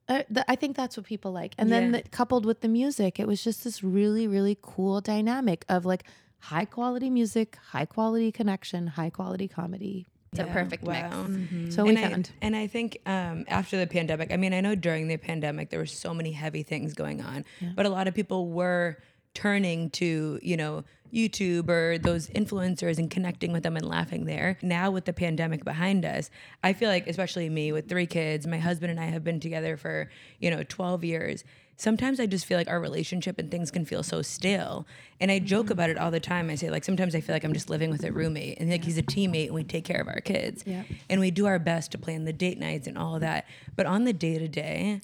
uh, 0.10 0.24
th- 0.34 0.46
I 0.48 0.56
think 0.56 0.76
that's 0.76 0.98
what 0.98 1.06
people 1.06 1.32
like. 1.32 1.54
And 1.58 1.72
then 1.72 1.92
the, 1.92 2.02
coupled 2.12 2.46
with 2.46 2.62
the 2.62 2.68
music, 2.68 3.20
it 3.20 3.28
was 3.28 3.44
just 3.44 3.64
this 3.64 3.84
really 3.84 4.28
really 4.28 4.58
cool 4.62 5.02
dynamic 5.02 5.66
of 5.70 5.86
like 5.86 6.04
high 6.40 6.66
quality 6.66 7.10
music, 7.10 7.58
high 7.72 7.86
quality 7.86 8.32
connection, 8.32 8.88
high 8.88 9.10
quality 9.10 9.48
comedy. 9.48 10.08
It's 10.32 10.42
a 10.42 10.46
perfect 10.46 10.84
mix. 10.84 11.16
Wow. 11.16 11.28
So 11.70 11.84
we 11.84 11.90
and 11.90 12.00
I, 12.00 12.10
found. 12.10 12.32
and 12.42 12.56
I 12.56 12.68
think 12.68 13.00
um, 13.06 13.46
after 13.48 13.78
the 13.78 13.88
pandemic, 13.88 14.32
I 14.32 14.38
mean, 14.38 14.54
I 14.54 14.62
know 14.62 14.76
during 14.76 15.08
the 15.08 15.18
pandemic 15.18 15.70
there 15.70 15.80
were 15.80 15.86
so 15.86 16.14
many 16.14 16.32
heavy 16.32 16.64
things 16.64 16.94
going 16.94 17.22
on, 17.22 17.46
but 17.76 17.86
a 17.86 17.90
lot 17.90 18.08
of 18.08 18.14
people 18.14 18.50
were 18.50 18.98
turning 19.34 19.88
to 19.92 20.40
you 20.42 20.58
know 20.58 20.84
YouTube 21.14 21.70
or 21.70 21.98
those 21.98 22.28
influencers 22.30 22.98
and 22.98 23.10
connecting 23.10 23.52
with 23.52 23.64
them 23.64 23.76
and 23.78 23.88
laughing 23.88 24.26
there. 24.26 24.58
Now 24.62 24.92
with 24.92 25.06
the 25.06 25.14
pandemic 25.14 25.64
behind 25.64 26.06
us, 26.06 26.30
I 26.64 26.74
feel 26.74 26.90
like 26.90 27.08
especially 27.08 27.50
me 27.50 27.72
with 27.72 27.88
three 27.90 28.06
kids, 28.08 28.46
my 28.48 28.58
husband 28.60 28.92
and 28.92 29.00
I 29.00 29.06
have 29.06 29.24
been 29.24 29.40
together 29.40 29.78
for 29.78 30.10
you 30.40 30.50
know 30.52 30.64
12 30.64 31.04
years. 31.04 31.44
Sometimes 31.80 32.20
I 32.20 32.26
just 32.26 32.48
feel 32.48 32.58
like 32.58 32.70
our 32.70 32.80
relationship 32.80 33.38
and 33.38 33.52
things 33.52 33.70
can 33.70 33.86
feel 33.86 34.02
so 34.02 34.24
still. 34.24 34.88
And 35.22 35.30
I 35.32 35.38
joke 35.38 35.70
about 35.70 35.92
it 35.92 35.98
all 36.00 36.10
the 36.10 36.20
time. 36.20 36.50
I 36.50 36.56
say 36.56 36.72
like 36.72 36.84
sometimes 36.84 37.14
I 37.14 37.22
feel 37.22 37.36
like 37.36 37.44
I'm 37.44 37.54
just 37.54 37.70
living 37.70 37.92
with 37.92 38.04
a 38.04 38.12
roommate 38.12 38.60
and 38.60 38.68
like 38.70 38.84
he's 38.84 38.98
a 38.98 39.04
teammate 39.04 39.46
and 39.46 39.54
we 39.54 39.64
take 39.64 39.86
care 39.86 40.02
of 40.02 40.08
our 40.08 40.20
kids 40.22 40.64
Yeah. 40.66 40.84
and 41.08 41.20
we 41.22 41.30
do 41.30 41.46
our 41.46 41.60
best 41.60 41.92
to 41.92 42.00
plan 42.00 42.26
the 42.26 42.34
date 42.34 42.58
nights 42.58 42.88
and 42.88 42.98
all 42.98 43.14
of 43.14 43.22
that. 43.22 43.46
But 43.76 43.86
on 43.86 44.06
the 44.06 44.14
day 44.14 44.40
to 44.40 44.48
day, 44.48 45.02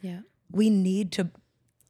we 0.51 0.71
need 0.71 1.11
to 1.13 1.29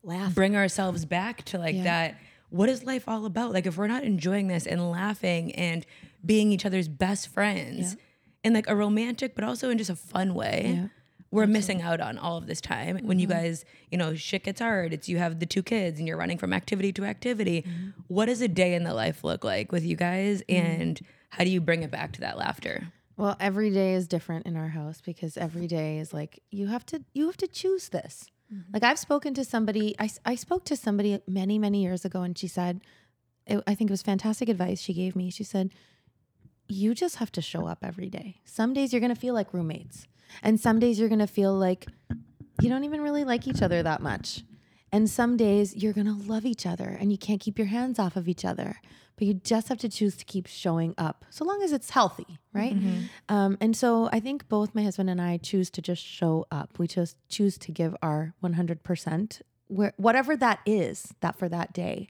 Laugh. 0.04 0.36
bring 0.36 0.58
ourselves 0.58 1.06
back 1.06 1.44
to 1.46 1.58
like 1.58 1.76
Yeah. 1.76 1.84
that. 1.84 2.16
What 2.54 2.70
is 2.70 2.84
life 2.84 3.08
all 3.08 3.26
about? 3.26 3.52
Like 3.52 3.66
if 3.66 3.78
we're 3.78 3.88
not 3.88 4.04
enjoying 4.04 4.48
this 4.48 4.68
and 4.68 4.92
laughing 4.92 5.56
and 5.56 5.84
being 6.24 6.52
each 6.52 6.68
other's 6.68 6.88
best 6.88 7.30
friends 7.30 7.98
in 8.44 8.54
like 8.54 8.70
a 8.70 8.76
romantic, 8.76 9.34
but 9.34 9.44
also 9.44 9.72
in 9.72 9.80
just 9.80 9.90
a 9.90 9.96
fun 9.96 10.36
way. 10.36 10.76
Yeah. 10.78 10.88
We're 11.32 11.48
missing 11.48 11.82
out 11.82 12.00
on 12.00 12.20
all 12.20 12.38
of 12.38 12.46
this 12.46 12.62
time 12.62 13.00
when 13.08 13.18
you 13.18 13.28
mm-hmm. 13.28 13.42
guys, 13.42 13.66
you 13.90 13.98
know, 13.98 14.14
shit 14.14 14.44
gets 14.44 14.62
hard. 14.62 14.94
It's 14.94 15.10
you 15.10 15.18
have 15.18 15.40
the 15.40 15.48
two 15.48 15.64
kids 15.64 15.98
and 15.98 16.08
you're 16.08 16.16
running 16.16 16.38
from 16.38 16.54
activity 16.54 16.94
to 16.94 17.06
activity. 17.06 17.64
Mm-hmm. 17.64 17.90
What 18.08 18.28
does 18.28 18.40
a 18.40 18.48
day 18.48 18.76
in 18.76 18.84
the 18.84 18.94
life 18.94 19.24
look 19.24 19.44
like 19.44 19.72
with 19.72 19.84
you 19.84 19.96
guys? 19.96 20.44
Mm-hmm. 20.48 20.82
And 20.82 21.02
how 21.30 21.44
do 21.44 21.50
you 21.50 21.60
bring 21.60 21.82
it 21.82 21.90
back 21.90 22.12
to 22.12 22.22
that 22.22 22.38
laughter? 22.38 22.94
Well, 23.18 23.36
every 23.40 23.72
day 23.72 23.96
is 23.96 24.08
different 24.08 24.46
in 24.46 24.56
our 24.56 24.68
house 24.68 25.02
because 25.02 25.38
every 25.38 25.66
day 25.66 25.98
is 25.98 26.14
like 26.14 26.44
you 26.52 26.68
have 26.68 26.86
to 26.88 27.04
you 27.14 27.26
have 27.26 27.38
to 27.38 27.48
choose 27.48 27.90
this. 27.90 28.30
Like 28.74 28.84
I've 28.84 29.00
spoken 29.00 29.34
to 29.36 29.44
somebody 29.44 29.96
I, 30.00 30.10
I 30.26 30.36
spoke 30.36 30.66
to 30.66 30.76
somebody 30.76 31.20
many 31.28 31.60
many 31.60 31.82
years 31.82 32.06
ago 32.06 32.22
and 32.22 32.38
she 32.38 32.48
said 32.48 32.82
it, 33.46 33.64
I 33.68 33.76
think 33.76 33.90
it 33.90 33.94
was 33.94 34.02
fantastic 34.02 34.50
advice 34.50 34.82
she 34.82 34.94
gave 34.94 35.16
me. 35.16 35.30
She 35.30 35.44
said 35.44 35.72
you 36.68 36.94
just 36.96 37.18
have 37.18 37.32
to 37.34 37.42
show 37.42 37.68
up 37.68 37.80
every 37.84 38.10
day. 38.10 38.42
Some 38.46 38.74
days 38.74 38.94
you're 38.94 39.02
going 39.02 39.14
to 39.14 39.20
feel 39.20 39.34
like 39.34 39.54
roommates 39.54 40.08
and 40.42 40.60
some 40.60 40.80
days 40.80 41.00
you're 41.00 41.10
going 41.10 41.20
to 41.20 41.28
feel 41.28 41.54
like 41.54 41.88
you 42.62 42.70
don't 42.70 42.84
even 42.84 43.02
really 43.02 43.24
like 43.24 43.48
each 43.48 43.62
other 43.62 43.84
that 43.84 44.02
much. 44.02 44.44
And 44.92 45.10
some 45.10 45.38
days 45.38 45.76
you're 45.76 45.94
going 45.94 46.08
to 46.08 46.14
love 46.14 46.46
each 46.46 46.66
other 46.66 46.98
and 47.00 47.12
you 47.12 47.18
can't 47.18 47.42
keep 47.42 47.58
your 47.58 47.68
hands 47.68 48.00
off 48.00 48.16
of 48.16 48.28
each 48.28 48.46
other. 48.46 48.80
But 49.16 49.28
you 49.28 49.36
just 49.36 49.68
have 49.70 49.78
to 49.80 49.90
choose 49.90 50.16
to 50.18 50.26
keep 50.26 50.48
showing 50.48 50.96
up 50.98 51.24
so 51.30 51.46
long 51.46 51.62
as 51.62 51.72
it's 51.72 51.92
healthy, 51.92 52.40
right? 52.52 52.76
Um, 53.30 53.58
and 53.62 53.76
so 53.78 54.10
I 54.12 54.20
think 54.20 54.48
both 54.50 54.74
my 54.74 54.82
husband 54.84 55.10
and 55.10 55.22
I 55.22 55.38
choose 55.38 55.70
to 55.72 55.82
just 55.82 56.04
show 56.04 56.48
up. 56.52 56.80
We 56.80 56.88
just 56.88 57.16
choose 57.30 57.58
to 57.60 57.72
give 57.72 57.96
our 58.02 58.34
100%. 58.44 59.42
Where, 59.68 59.94
whatever 59.98 60.36
that 60.38 60.60
is, 60.66 61.14
that 61.22 61.38
for 61.38 61.48
that 61.50 61.74
day, 61.74 62.08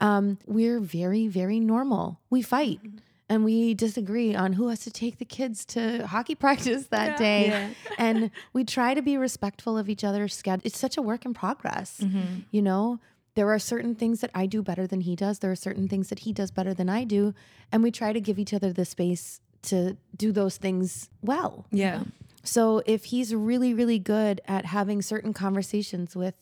um, 0.00 0.38
we're 0.46 0.80
very, 0.80 1.26
very 1.28 1.60
normal. 1.60 2.20
We 2.30 2.40
fight 2.42 2.80
and 3.28 3.44
we 3.44 3.74
disagree 3.74 4.34
on 4.34 4.52
who 4.54 4.68
has 4.68 4.80
to 4.80 4.90
take 4.90 5.18
the 5.18 5.24
kids 5.24 5.64
to 5.66 6.06
hockey 6.06 6.34
practice 6.46 6.86
that 6.88 7.16
day. 7.18 7.70
And 7.98 8.30
we 8.52 8.64
try 8.64 8.92
to 8.94 9.02
be 9.02 9.16
respectful 9.16 9.76
of 9.78 9.88
each 9.88 10.04
other's 10.04 10.34
schedule. 10.34 10.62
It's 10.64 10.78
such 10.78 10.96
a 10.96 11.02
work 11.02 11.24
in 11.24 11.32
progress. 11.34 12.02
You 12.50 12.62
know, 12.62 13.00
there 13.34 13.50
are 13.52 13.58
certain 13.58 13.94
things 13.94 14.20
that 14.20 14.30
I 14.34 14.46
do 14.46 14.62
better 14.62 14.86
than 14.86 15.00
he 15.02 15.16
does, 15.16 15.40
there 15.40 15.50
are 15.50 15.56
certain 15.56 15.88
things 15.88 16.08
that 16.08 16.20
he 16.20 16.32
does 16.32 16.50
better 16.50 16.72
than 16.72 16.88
I 16.88 17.04
do. 17.04 17.34
And 17.72 17.82
we 17.82 17.90
try 17.90 18.12
to 18.12 18.20
give 18.20 18.38
each 18.38 18.54
other 18.54 18.72
the 18.72 18.84
space 18.84 19.40
to 19.62 19.96
do 20.16 20.30
those 20.30 20.56
things 20.56 21.08
well. 21.22 21.66
Yeah. 21.70 22.04
So 22.44 22.82
if 22.86 23.06
he's 23.06 23.34
really, 23.34 23.74
really 23.74 23.98
good 23.98 24.40
at 24.46 24.66
having 24.66 25.02
certain 25.02 25.32
conversations 25.32 26.14
with 26.14 26.34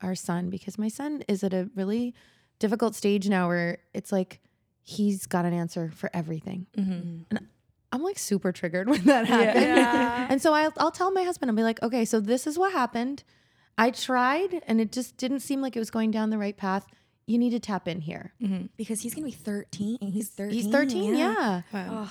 our 0.00 0.14
son, 0.14 0.50
because 0.50 0.78
my 0.78 0.88
son 0.88 1.24
is 1.28 1.42
at 1.42 1.52
a 1.52 1.68
really 1.74 2.14
difficult 2.58 2.94
stage 2.94 3.28
now 3.28 3.48
where 3.48 3.78
it's 3.92 4.12
like 4.12 4.40
he's 4.82 5.26
got 5.26 5.44
an 5.44 5.52
answer 5.52 5.90
for 5.94 6.10
everything. 6.14 6.66
Mm-hmm. 6.76 7.22
And 7.30 7.46
I'm 7.92 8.02
like 8.02 8.18
super 8.18 8.52
triggered 8.52 8.88
when 8.90 9.04
that 9.04 9.26
happens. 9.26 10.30
And 10.30 10.40
so 10.40 10.54
I'll, 10.54 10.72
I'll 10.78 10.90
tell 10.90 11.10
my 11.10 11.24
husband, 11.24 11.50
I'll 11.50 11.56
be 11.56 11.62
like, 11.62 11.82
okay, 11.82 12.04
so 12.04 12.20
this 12.20 12.46
is 12.46 12.58
what 12.58 12.72
happened. 12.72 13.24
I 13.78 13.90
tried 13.90 14.62
and 14.66 14.80
it 14.80 14.92
just 14.92 15.16
didn't 15.16 15.40
seem 15.40 15.62
like 15.62 15.76
it 15.76 15.78
was 15.78 15.90
going 15.90 16.10
down 16.10 16.30
the 16.30 16.38
right 16.38 16.56
path. 16.56 16.86
You 17.26 17.38
need 17.38 17.50
to 17.50 17.60
tap 17.60 17.86
in 17.86 18.00
here. 18.00 18.32
Mm-hmm. 18.42 18.66
because 18.76 19.00
he's 19.00 19.14
gonna 19.14 19.26
be 19.26 19.32
13. 19.32 19.98
He's 20.00 20.30
13. 20.30 20.54
He's 20.54 20.66
13, 20.66 21.14
yeah. 21.14 21.62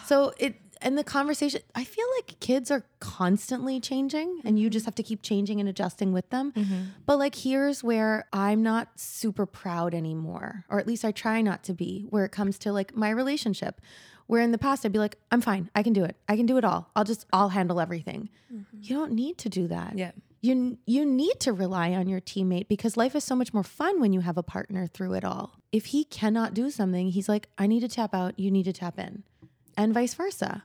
So 0.05 0.33
it 0.37 0.55
and 0.81 0.97
the 0.97 1.03
conversation, 1.03 1.61
I 1.75 1.83
feel 1.83 2.05
like 2.17 2.39
kids 2.39 2.69
are 2.69 2.85
constantly 2.99 3.79
changing 3.79 4.41
and 4.45 4.59
you 4.59 4.67
mm-hmm. 4.67 4.73
just 4.73 4.85
have 4.85 4.95
to 4.95 5.03
keep 5.03 5.21
changing 5.21 5.59
and 5.59 5.67
adjusting 5.67 6.13
with 6.13 6.29
them. 6.29 6.51
Mm-hmm. 6.51 6.81
But 7.05 7.17
like 7.17 7.35
here's 7.35 7.83
where 7.83 8.27
I'm 8.31 8.63
not 8.63 8.99
super 8.99 9.45
proud 9.45 9.93
anymore, 9.93 10.65
or 10.69 10.79
at 10.79 10.87
least 10.87 11.03
I 11.03 11.11
try 11.11 11.41
not 11.41 11.63
to 11.63 11.73
be, 11.73 12.05
where 12.09 12.25
it 12.25 12.31
comes 12.31 12.57
to 12.59 12.71
like 12.71 12.95
my 12.95 13.09
relationship. 13.09 13.81
Where 14.27 14.41
in 14.41 14.51
the 14.51 14.57
past 14.57 14.85
I'd 14.85 14.91
be 14.91 14.99
like, 14.99 15.17
I'm 15.31 15.39
fine, 15.39 15.69
I 15.73 15.83
can 15.83 15.93
do 15.93 16.03
it. 16.03 16.17
I 16.27 16.35
can 16.35 16.45
do 16.45 16.57
it 16.57 16.65
all. 16.65 16.91
I'll 16.95 17.05
just 17.05 17.25
I'll 17.31 17.49
handle 17.49 17.79
everything. 17.79 18.29
You 18.81 18.95
don't 18.95 19.13
need 19.13 19.37
to 19.39 19.49
do 19.49 19.67
that. 19.69 19.97
Yeah. 19.97 20.11
You 20.47 20.77
you 20.85 21.05
need 21.05 21.39
to 21.41 21.51
rely 21.51 21.91
on 21.93 22.07
your 22.07 22.21
teammate 22.21 22.67
because 22.67 22.95
life 22.95 23.15
is 23.15 23.23
so 23.23 23.35
much 23.35 23.53
more 23.53 23.63
fun 23.63 23.99
when 23.99 24.13
you 24.13 24.21
have 24.21 24.37
a 24.37 24.43
partner 24.43 24.87
through 24.87 25.13
it 25.13 25.25
all. 25.25 25.59
If 25.71 25.87
he 25.87 26.05
cannot 26.05 26.53
do 26.53 26.69
something, 26.69 27.09
he's 27.09 27.27
like, 27.27 27.49
I 27.57 27.67
need 27.67 27.81
to 27.81 27.89
tap 27.89 28.15
out, 28.15 28.39
you 28.39 28.49
need 28.49 28.63
to 28.63 28.73
tap 28.73 28.97
in. 28.97 29.23
And 29.75 29.93
vice 29.93 30.13
versa. 30.13 30.63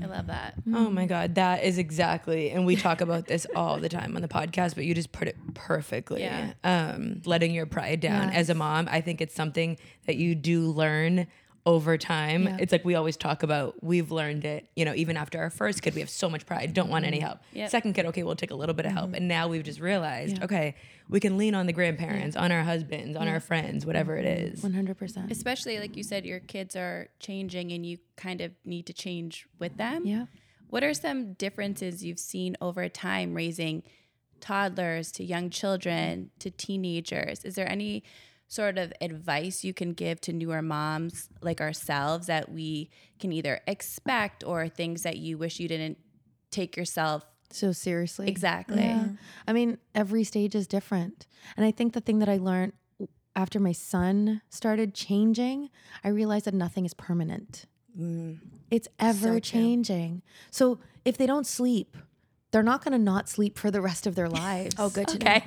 I 0.00 0.06
love 0.06 0.28
that. 0.28 0.54
Oh 0.72 0.88
my 0.88 1.04
God, 1.04 1.34
that 1.34 1.64
is 1.64 1.76
exactly, 1.76 2.50
and 2.50 2.64
we 2.64 2.76
talk 2.76 3.02
about 3.02 3.26
this 3.26 3.46
all 3.54 3.78
the 3.78 3.90
time 3.90 4.16
on 4.16 4.22
the 4.22 4.28
podcast, 4.28 4.74
but 4.74 4.84
you 4.84 4.94
just 4.94 5.12
put 5.12 5.28
it 5.28 5.36
perfectly. 5.52 6.22
Yeah. 6.22 6.54
Um, 6.64 7.20
letting 7.26 7.52
your 7.52 7.66
pride 7.66 8.00
down 8.00 8.30
as 8.30 8.48
a 8.48 8.54
mom, 8.54 8.88
I 8.90 9.02
think 9.02 9.20
it's 9.20 9.34
something 9.34 9.76
that 10.06 10.16
you 10.16 10.34
do 10.34 10.62
learn 10.70 11.26
over 11.64 11.96
time. 11.96 12.48
It's 12.58 12.72
like 12.72 12.84
we 12.84 12.96
always 12.96 13.16
talk 13.16 13.42
about, 13.42 13.82
we've 13.82 14.10
learned 14.10 14.44
it, 14.44 14.68
you 14.74 14.84
know, 14.84 14.94
even 14.94 15.16
after 15.16 15.38
our 15.38 15.50
first 15.50 15.82
kid, 15.82 15.94
we 15.94 16.00
have 16.00 16.10
so 16.10 16.28
much 16.28 16.44
pride, 16.44 16.74
don't 16.74 16.90
want 16.90 17.04
any 17.04 17.20
help. 17.20 17.38
Yep. 17.52 17.70
Second 17.70 17.94
kid, 17.94 18.06
okay, 18.06 18.24
we'll 18.24 18.34
take 18.34 18.50
a 18.50 18.54
little 18.56 18.74
bit 18.74 18.84
of 18.84 18.92
help. 18.92 19.14
And 19.14 19.28
now 19.28 19.46
we've 19.46 19.62
just 19.62 19.78
realized, 19.78 20.42
okay, 20.42 20.74
we 21.08 21.20
can 21.20 21.38
lean 21.38 21.54
on 21.54 21.66
the 21.66 21.72
grandparents, 21.72 22.36
on 22.36 22.50
our 22.50 22.62
husbands, 22.62 23.16
on 23.16 23.28
our 23.28 23.38
friends, 23.38 23.86
whatever 23.86 24.16
it 24.16 24.24
is. 24.24 24.60
100%. 24.62 25.30
Especially 25.30 25.78
like 25.78 25.96
you 25.96 26.02
said, 26.02 26.26
your 26.26 26.40
kids 26.40 26.74
are 26.74 27.08
changing 27.20 27.70
and 27.70 27.86
you 27.86 27.98
kind 28.16 28.40
of 28.40 28.50
need 28.64 28.86
to 28.86 28.92
change 28.92 29.46
with 29.60 29.76
them. 29.76 30.04
Yeah. 30.04 30.26
What 30.68 30.82
are 30.82 30.94
some 30.94 31.34
differences 31.34 32.02
you've 32.02 32.18
seen 32.18 32.56
over 32.60 32.88
time 32.88 33.34
raising 33.34 33.84
toddlers 34.40 35.12
to 35.12 35.22
young 35.22 35.50
children 35.50 36.30
to 36.40 36.50
teenagers? 36.50 37.44
Is 37.44 37.54
there 37.54 37.70
any 37.70 38.02
sort 38.52 38.76
of 38.76 38.92
advice 39.00 39.64
you 39.64 39.72
can 39.72 39.94
give 39.94 40.20
to 40.20 40.30
newer 40.30 40.60
moms 40.60 41.30
like 41.40 41.58
ourselves 41.58 42.26
that 42.26 42.52
we 42.52 42.90
can 43.18 43.32
either 43.32 43.60
expect 43.66 44.44
or 44.44 44.68
things 44.68 45.04
that 45.04 45.16
you 45.16 45.38
wish 45.38 45.58
you 45.58 45.66
didn't 45.66 45.96
take 46.50 46.76
yourself 46.76 47.24
So 47.50 47.72
seriously. 47.72 48.28
exactly? 48.28 48.82
Yeah. 48.82 49.08
I 49.48 49.54
mean, 49.54 49.78
every 49.94 50.22
stage 50.24 50.54
is 50.54 50.66
different. 50.66 51.26
And 51.56 51.64
I 51.64 51.70
think 51.70 51.94
the 51.94 52.02
thing 52.02 52.18
that 52.18 52.28
I 52.28 52.36
learned 52.36 52.74
after 53.34 53.58
my 53.58 53.72
son 53.72 54.42
started 54.50 54.92
changing, 54.92 55.70
I 56.04 56.08
realized 56.08 56.44
that 56.44 56.52
nothing 56.52 56.84
is 56.84 56.92
permanent. 56.92 57.64
Mm. 57.98 58.38
It's 58.70 58.88
ever 58.98 59.40
changing. 59.40 60.20
So 60.50 60.78
if 61.06 61.16
they 61.16 61.24
don't 61.26 61.46
sleep, 61.46 61.96
they're 62.52 62.62
not 62.62 62.84
going 62.84 62.92
to 62.92 62.98
not 62.98 63.28
sleep 63.28 63.58
for 63.58 63.70
the 63.70 63.80
rest 63.80 64.06
of 64.06 64.14
their 64.14 64.28
lives. 64.28 64.74
Oh, 64.78 64.88
good 64.90 65.08
to 65.08 65.18
know. 65.18 65.30
Okay. 65.30 65.44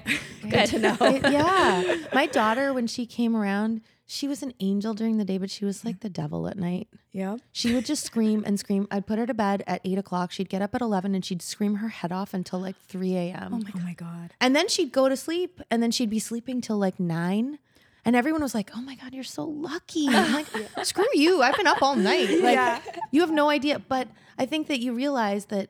Good 0.50 0.66
to 0.68 0.80
know. 0.80 0.98
It- 1.02 1.32
yeah. 1.32 1.98
My 2.14 2.26
daughter, 2.26 2.74
when 2.74 2.88
she 2.88 3.06
came 3.06 3.36
around, 3.36 3.82
she 4.08 4.28
was 4.28 4.44
an 4.44 4.54
angel 4.60 4.94
during 4.94 5.18
the 5.18 5.26
day, 5.26 5.38
but 5.38 5.50
she 5.50 5.66
was 5.66 5.84
like 5.86 6.02
the 6.02 6.10
devil 6.10 6.48
at 6.48 6.58
night. 6.58 6.88
Yeah. 7.12 7.38
She 7.52 7.74
would 7.74 7.86
just 7.86 8.04
scream 8.04 8.44
and 8.46 8.60
scream. 8.60 8.88
I'd 8.92 9.08
put 9.08 9.18
her 9.18 9.26
to 9.26 9.34
bed 9.34 9.64
at 9.66 9.82
eight 9.86 9.98
o'clock. 9.98 10.32
She'd 10.32 10.50
get 10.50 10.62
up 10.62 10.76
at 10.76 10.82
11 10.82 11.16
and 11.16 11.24
she'd 11.26 11.42
scream 11.42 11.76
her 11.76 11.90
head 11.90 12.12
off 12.12 12.34
until 12.34 12.60
like 12.60 12.76
3 12.88 13.16
a.m. 13.16 13.54
Oh, 13.54 13.62
oh 13.76 13.80
my 13.80 13.94
god. 13.94 14.34
And 14.42 14.56
then 14.56 14.68
she'd 14.68 14.92
go 14.92 15.08
to 15.10 15.16
sleep 15.18 15.62
and 15.72 15.82
then 15.82 15.90
she'd 15.92 16.10
be 16.10 16.20
sleeping 16.20 16.62
till 16.62 16.78
like 16.78 17.00
nine. 17.00 17.58
And 18.04 18.16
everyone 18.16 18.44
was 18.44 18.54
like, 18.54 18.70
oh 18.76 18.82
my 18.82 18.94
God, 18.96 19.14
you're 19.16 19.24
so 19.24 19.46
lucky. 19.46 20.08
I'm 20.10 20.34
like, 20.34 20.48
screw 20.86 21.06
you. 21.14 21.42
I've 21.42 21.56
been 21.58 21.66
up 21.68 21.82
all 21.82 21.96
night. 21.96 22.30
Like, 22.42 22.84
you 23.12 23.22
have 23.22 23.32
no 23.32 23.50
idea. 23.50 23.80
But 23.80 24.08
I 24.38 24.46
think 24.46 24.68
that 24.68 24.80
you 24.80 24.94
realize 24.94 25.46
that 25.46 25.70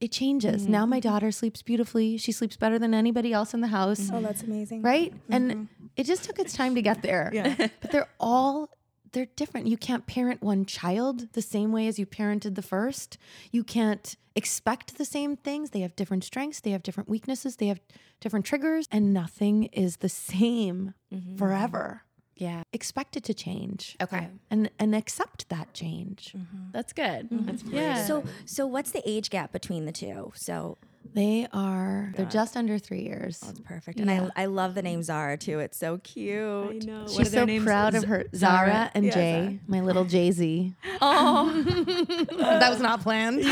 it 0.00 0.12
changes. 0.12 0.62
Mm-hmm. 0.62 0.72
Now 0.72 0.86
my 0.86 1.00
daughter 1.00 1.30
sleeps 1.30 1.62
beautifully. 1.62 2.16
She 2.16 2.32
sleeps 2.32 2.56
better 2.56 2.78
than 2.78 2.94
anybody 2.94 3.32
else 3.32 3.54
in 3.54 3.60
the 3.60 3.68
house. 3.68 4.10
Oh, 4.12 4.20
that's 4.20 4.42
amazing. 4.42 4.82
Right. 4.82 5.12
And 5.28 5.50
mm-hmm. 5.50 5.86
it 5.96 6.04
just 6.04 6.24
took 6.24 6.38
its 6.38 6.54
time 6.54 6.74
to 6.74 6.82
get 6.82 7.02
there. 7.02 7.30
Yeah. 7.32 7.68
But 7.80 7.92
they're 7.92 8.08
all 8.18 8.70
they're 9.12 9.26
different. 9.36 9.68
You 9.68 9.76
can't 9.76 10.06
parent 10.06 10.42
one 10.42 10.66
child 10.66 11.32
the 11.32 11.42
same 11.42 11.72
way 11.72 11.86
as 11.86 11.98
you 11.98 12.04
parented 12.04 12.56
the 12.56 12.62
first. 12.62 13.16
You 13.52 13.64
can't 13.64 14.16
expect 14.36 14.98
the 14.98 15.04
same 15.04 15.36
things. 15.36 15.70
They 15.70 15.80
have 15.80 15.96
different 15.96 16.24
strengths, 16.24 16.60
they 16.60 16.72
have 16.72 16.82
different 16.82 17.08
weaknesses, 17.08 17.56
they 17.56 17.68
have 17.68 17.80
different 18.20 18.44
triggers, 18.44 18.88
and 18.90 19.14
nothing 19.14 19.64
is 19.64 19.98
the 19.98 20.08
same 20.08 20.94
mm-hmm. 21.12 21.36
forever. 21.36 22.02
Yeah. 22.36 22.62
Expect 22.72 23.16
it 23.16 23.24
to 23.24 23.34
change. 23.34 23.96
Okay. 24.02 24.28
And 24.50 24.70
and 24.78 24.94
accept 24.94 25.48
that 25.50 25.72
change. 25.74 26.34
That's 26.72 26.92
good. 26.92 27.28
That's 27.30 27.62
Yeah. 27.62 28.04
So 28.04 28.24
so 28.44 28.66
what's 28.66 28.90
the 28.90 29.02
age 29.08 29.30
gap 29.30 29.52
between 29.52 29.86
the 29.86 29.92
two? 29.92 30.32
So 30.34 30.76
They 31.14 31.46
are 31.52 32.12
they're 32.16 32.26
just 32.26 32.56
under 32.56 32.76
three 32.78 33.02
years. 33.02 33.38
that's 33.38 33.60
perfect. 33.60 34.00
And 34.00 34.10
I 34.10 34.30
I 34.34 34.46
love 34.46 34.74
the 34.74 34.82
name 34.82 35.02
Zara 35.02 35.36
too. 35.36 35.60
It's 35.60 35.76
so 35.78 35.98
cute. 35.98 36.42
I 36.42 36.78
know. 36.84 37.02
What 37.02 37.10
She's 37.10 37.28
are 37.28 37.30
their 37.30 37.42
so 37.42 37.44
names? 37.46 37.64
proud 37.64 37.94
of 37.94 38.04
her 38.04 38.24
Zara, 38.34 38.66
Zara? 38.72 38.90
and 38.94 39.04
Yeah, 39.04 39.12
Jay, 39.14 39.60
my 39.68 39.80
little 39.80 40.04
Jay 40.04 40.30
Z. 40.32 40.74
Oh, 41.00 41.62
that 42.38 42.70
was 42.70 42.80
not 42.80 43.00
planned. 43.02 43.44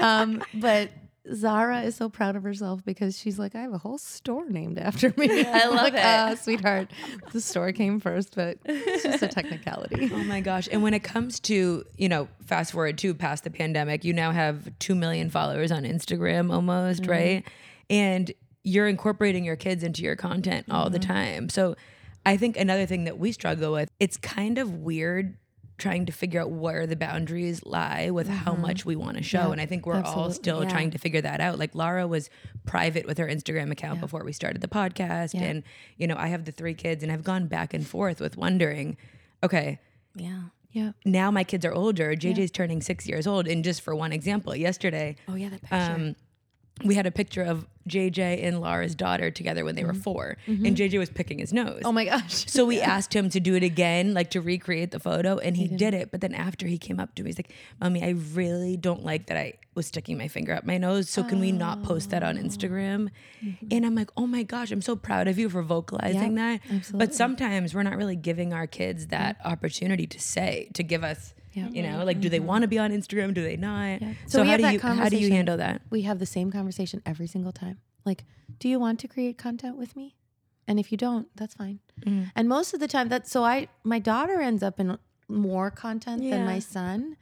um, 0.00 0.42
but 0.54 0.90
Zara 1.32 1.82
is 1.82 1.94
so 1.94 2.08
proud 2.08 2.36
of 2.36 2.42
herself 2.42 2.84
because 2.84 3.18
she's 3.18 3.38
like, 3.38 3.54
I 3.54 3.62
have 3.62 3.72
a 3.72 3.78
whole 3.78 3.96
store 3.98 4.48
named 4.48 4.78
after 4.78 5.12
me. 5.16 5.42
I 5.46 5.64
love 5.68 5.76
like, 5.76 5.94
it. 5.94 6.00
Uh, 6.00 6.36
sweetheart, 6.36 6.90
the 7.32 7.40
store 7.40 7.72
came 7.72 7.98
first, 7.98 8.34
but 8.34 8.58
it's 8.64 9.04
just 9.04 9.22
a 9.22 9.28
technicality. 9.28 10.10
Oh 10.14 10.22
my 10.24 10.40
gosh. 10.40 10.68
And 10.70 10.82
when 10.82 10.94
it 10.94 11.02
comes 11.02 11.40
to, 11.40 11.84
you 11.96 12.08
know, 12.08 12.28
fast 12.46 12.72
forward 12.72 12.98
to 12.98 13.14
past 13.14 13.42
the 13.44 13.50
pandemic, 13.50 14.04
you 14.04 14.12
now 14.12 14.32
have 14.32 14.70
2 14.78 14.94
million 14.94 15.28
followers 15.28 15.72
on 15.72 15.84
Instagram 15.84 16.52
almost, 16.52 17.06
right? 17.06 17.44
And 17.90 18.32
you're 18.62 18.86
incorporating 18.86 19.44
your 19.44 19.56
kids 19.56 19.82
into 19.82 20.02
your 20.02 20.14
content 20.14 20.66
all 20.70 20.88
the 20.88 20.98
time. 20.98 21.48
So 21.48 21.74
I 22.24 22.36
think 22.36 22.56
another 22.56 22.86
thing 22.86 23.04
that 23.04 23.18
we 23.18 23.32
struggle 23.32 23.72
with, 23.72 23.88
it's 23.98 24.16
kind 24.16 24.58
of 24.58 24.72
weird 24.72 25.36
trying 25.76 26.06
to 26.06 26.12
figure 26.12 26.40
out 26.40 26.50
where 26.50 26.86
the 26.86 26.94
boundaries 26.96 27.64
lie 27.66 28.08
with 28.10 28.28
how 28.28 28.54
much 28.54 28.84
we 28.84 28.94
want 28.94 29.16
to 29.16 29.22
show. 29.22 29.50
and 29.52 29.60
I 29.60 29.66
think 29.66 29.86
we're 29.86 30.00
all 30.02 30.30
still 30.30 30.62
Yeah. 30.62 30.70
trying 30.70 30.90
to 30.92 30.98
figure 30.98 31.20
that 31.20 31.40
out. 31.40 31.58
Like 31.58 31.74
Lara 31.74 32.06
was 32.06 32.30
private 32.64 33.06
with 33.06 33.18
her 33.18 33.26
Instagram 33.26 33.70
account 33.72 34.00
before 34.00 34.22
we 34.24 34.32
started 34.32 34.60
the 34.62 34.68
podcast. 34.68 35.34
And, 35.34 35.62
you 35.96 36.06
know, 36.06 36.14
I 36.16 36.28
have 36.28 36.44
the 36.44 36.52
three 36.52 36.74
kids 36.74 37.02
and 37.02 37.10
I've 37.10 37.24
gone 37.24 37.46
back 37.48 37.74
and 37.74 37.84
forth 37.86 38.20
with 38.20 38.36
wondering, 38.36 38.96
okay, 39.42 39.80
Yeah. 40.14 40.42
Yeah. 40.70 40.92
now 41.04 41.30
my 41.32 41.42
kids 41.44 41.64
are 41.64 41.72
older. 41.72 42.14
JJ's 42.14 42.50
turning 42.52 42.80
six 42.80 43.06
years 43.08 43.26
old. 43.26 43.46
And 43.48 43.64
just 43.64 43.80
for 43.82 43.94
one 43.96 44.12
example, 44.12 44.54
yesterday, 44.54 45.16
Oh 45.28 45.34
yeah, 45.34 45.48
that 45.48 45.60
picture. 45.62 45.76
um, 45.76 46.16
we 46.82 46.94
had 46.96 47.06
a 47.06 47.12
picture 47.12 47.42
of 47.42 47.66
JJ 47.88 48.42
and 48.42 48.60
Lara's 48.60 48.94
daughter 48.94 49.30
together 49.30 49.64
when 49.64 49.74
they 49.74 49.84
were 49.84 49.92
mm-hmm. 49.92 50.00
4 50.00 50.38
and 50.46 50.58
mm-hmm. 50.58 50.74
JJ 50.74 50.98
was 50.98 51.10
picking 51.10 51.38
his 51.38 51.52
nose. 51.52 51.82
Oh 51.84 51.92
my 51.92 52.06
gosh. 52.06 52.50
So 52.50 52.64
we 52.64 52.80
asked 52.94 53.14
him 53.14 53.28
to 53.30 53.40
do 53.40 53.54
it 53.54 53.62
again, 53.62 54.14
like 54.14 54.30
to 54.30 54.40
recreate 54.40 54.90
the 54.90 54.98
photo, 54.98 55.38
and 55.38 55.56
he 55.56 55.68
did 55.68 55.94
it. 55.94 56.10
But 56.10 56.20
then 56.20 56.34
after 56.34 56.66
he 56.66 56.78
came 56.78 56.98
up 56.98 57.14
to 57.14 57.22
me, 57.22 57.28
he's 57.28 57.38
like, 57.38 57.52
"Mommy, 57.80 58.02
I 58.02 58.10
really 58.10 58.76
don't 58.76 59.04
like 59.04 59.26
that 59.26 59.36
I 59.36 59.54
was 59.74 59.86
sticking 59.86 60.16
my 60.16 60.28
finger 60.28 60.54
up 60.54 60.64
my 60.64 60.78
nose. 60.78 61.08
So 61.10 61.22
can 61.22 61.40
we 61.40 61.52
not 61.52 61.82
post 61.82 62.10
that 62.10 62.22
on 62.22 62.36
Instagram?" 62.38 63.10
Mm-hmm. 63.44 63.66
And 63.70 63.86
I'm 63.86 63.94
like, 63.94 64.10
"Oh 64.16 64.26
my 64.26 64.42
gosh, 64.42 64.72
I'm 64.72 64.82
so 64.82 64.96
proud 64.96 65.28
of 65.28 65.38
you 65.38 65.48
for 65.48 65.62
vocalizing 65.62 66.34
that." 66.36 66.60
Absolutely. 66.70 67.06
But 67.06 67.14
sometimes 67.14 67.74
we're 67.74 67.82
not 67.82 67.96
really 67.96 68.16
giving 68.16 68.52
our 68.52 68.66
kids 68.66 69.08
that 69.08 69.36
opportunity 69.44 70.06
to 70.06 70.18
say, 70.18 70.70
to 70.74 70.82
give 70.82 71.04
us, 71.04 71.33
you 71.54 71.82
know, 71.82 72.04
like, 72.04 72.20
do 72.20 72.28
they 72.28 72.38
mm-hmm. 72.38 72.46
want 72.46 72.62
to 72.62 72.68
be 72.68 72.78
on 72.78 72.90
Instagram? 72.90 73.34
Do 73.34 73.42
they 73.42 73.56
not? 73.56 74.00
So, 74.26 74.38
So 74.38 74.44
how 74.44 74.56
do 74.56 74.68
you 74.68 74.80
how 74.80 75.08
do 75.08 75.16
you 75.16 75.30
handle 75.30 75.56
that? 75.56 75.82
We 75.90 76.02
have 76.02 76.18
the 76.18 76.26
same 76.26 76.50
conversation 76.50 77.02
every 77.06 77.26
single 77.26 77.52
time. 77.52 77.78
Like, 78.04 78.24
do 78.58 78.68
you 78.68 78.78
want 78.78 79.00
to 79.00 79.08
create 79.08 79.38
content 79.38 79.76
with 79.76 79.96
me? 79.96 80.16
And 80.66 80.80
if 80.80 80.90
you 80.90 80.98
don't, 80.98 81.28
that's 81.36 81.54
fine. 81.54 81.80
Mm. 82.00 82.30
And 82.34 82.48
most 82.48 82.74
of 82.74 82.80
the 82.80 82.88
time, 82.88 83.08
that's 83.08 83.30
so 83.30 83.44
I, 83.44 83.68
my 83.82 83.98
daughter 83.98 84.40
ends 84.40 84.62
up 84.62 84.80
in 84.80 84.98
more 85.28 85.70
content 85.70 86.22
than 86.22 86.44
my 86.44 86.58
son. 86.58 87.16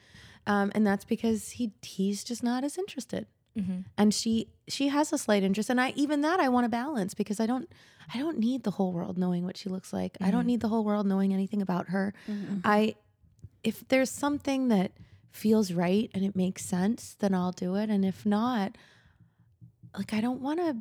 Um, 0.47 0.73
and 0.75 0.87
that's 0.87 1.05
because 1.05 1.51
he 1.51 1.73
he's 1.83 2.25
just 2.25 2.43
not 2.43 2.65
as 2.65 2.77
interested. 2.77 3.27
Mm-hmm. 3.57 3.81
And 3.99 4.15
she 4.15 4.49
she 4.67 4.89
has 4.89 5.13
a 5.13 5.19
slight 5.19 5.43
interest, 5.43 5.71
and 5.71 5.81
I 5.81 5.93
even 5.95 6.23
that 6.23 6.41
I 6.41 6.49
want 6.49 6.65
to 6.65 6.69
balance 6.69 7.15
because 7.15 7.39
I 7.39 7.47
don't 7.47 7.69
I 8.13 8.19
don't 8.19 8.39
need 8.39 8.65
the 8.65 8.73
whole 8.73 8.93
world 8.93 9.19
knowing 9.19 9.45
what 9.45 9.57
she 9.57 9.69
looks 9.69 9.93
like. 9.93 10.17
I 10.21 10.31
don't 10.31 10.45
mm. 10.45 10.49
need 10.49 10.61
the 10.61 10.69
whole 10.69 10.85
world 10.85 11.07
knowing 11.07 11.33
anything 11.33 11.63
about 11.63 11.91
her. 11.91 12.15
Mm-hmm. 12.29 12.59
I 12.65 12.95
if 13.65 13.87
there's 13.89 14.11
something 14.11 14.69
that 14.69 14.93
feels 15.31 15.73
right 15.73 16.11
and 16.15 16.25
it 16.25 16.35
makes 16.37 16.65
sense, 16.65 17.17
then 17.21 17.35
I'll 17.35 17.53
do 17.53 17.75
it. 17.77 17.89
And 17.91 18.05
if 18.05 18.27
not, 18.27 18.77
like 19.97 20.13
I 20.13 20.21
don't 20.21 20.41
want 20.41 20.59
to 20.61 20.77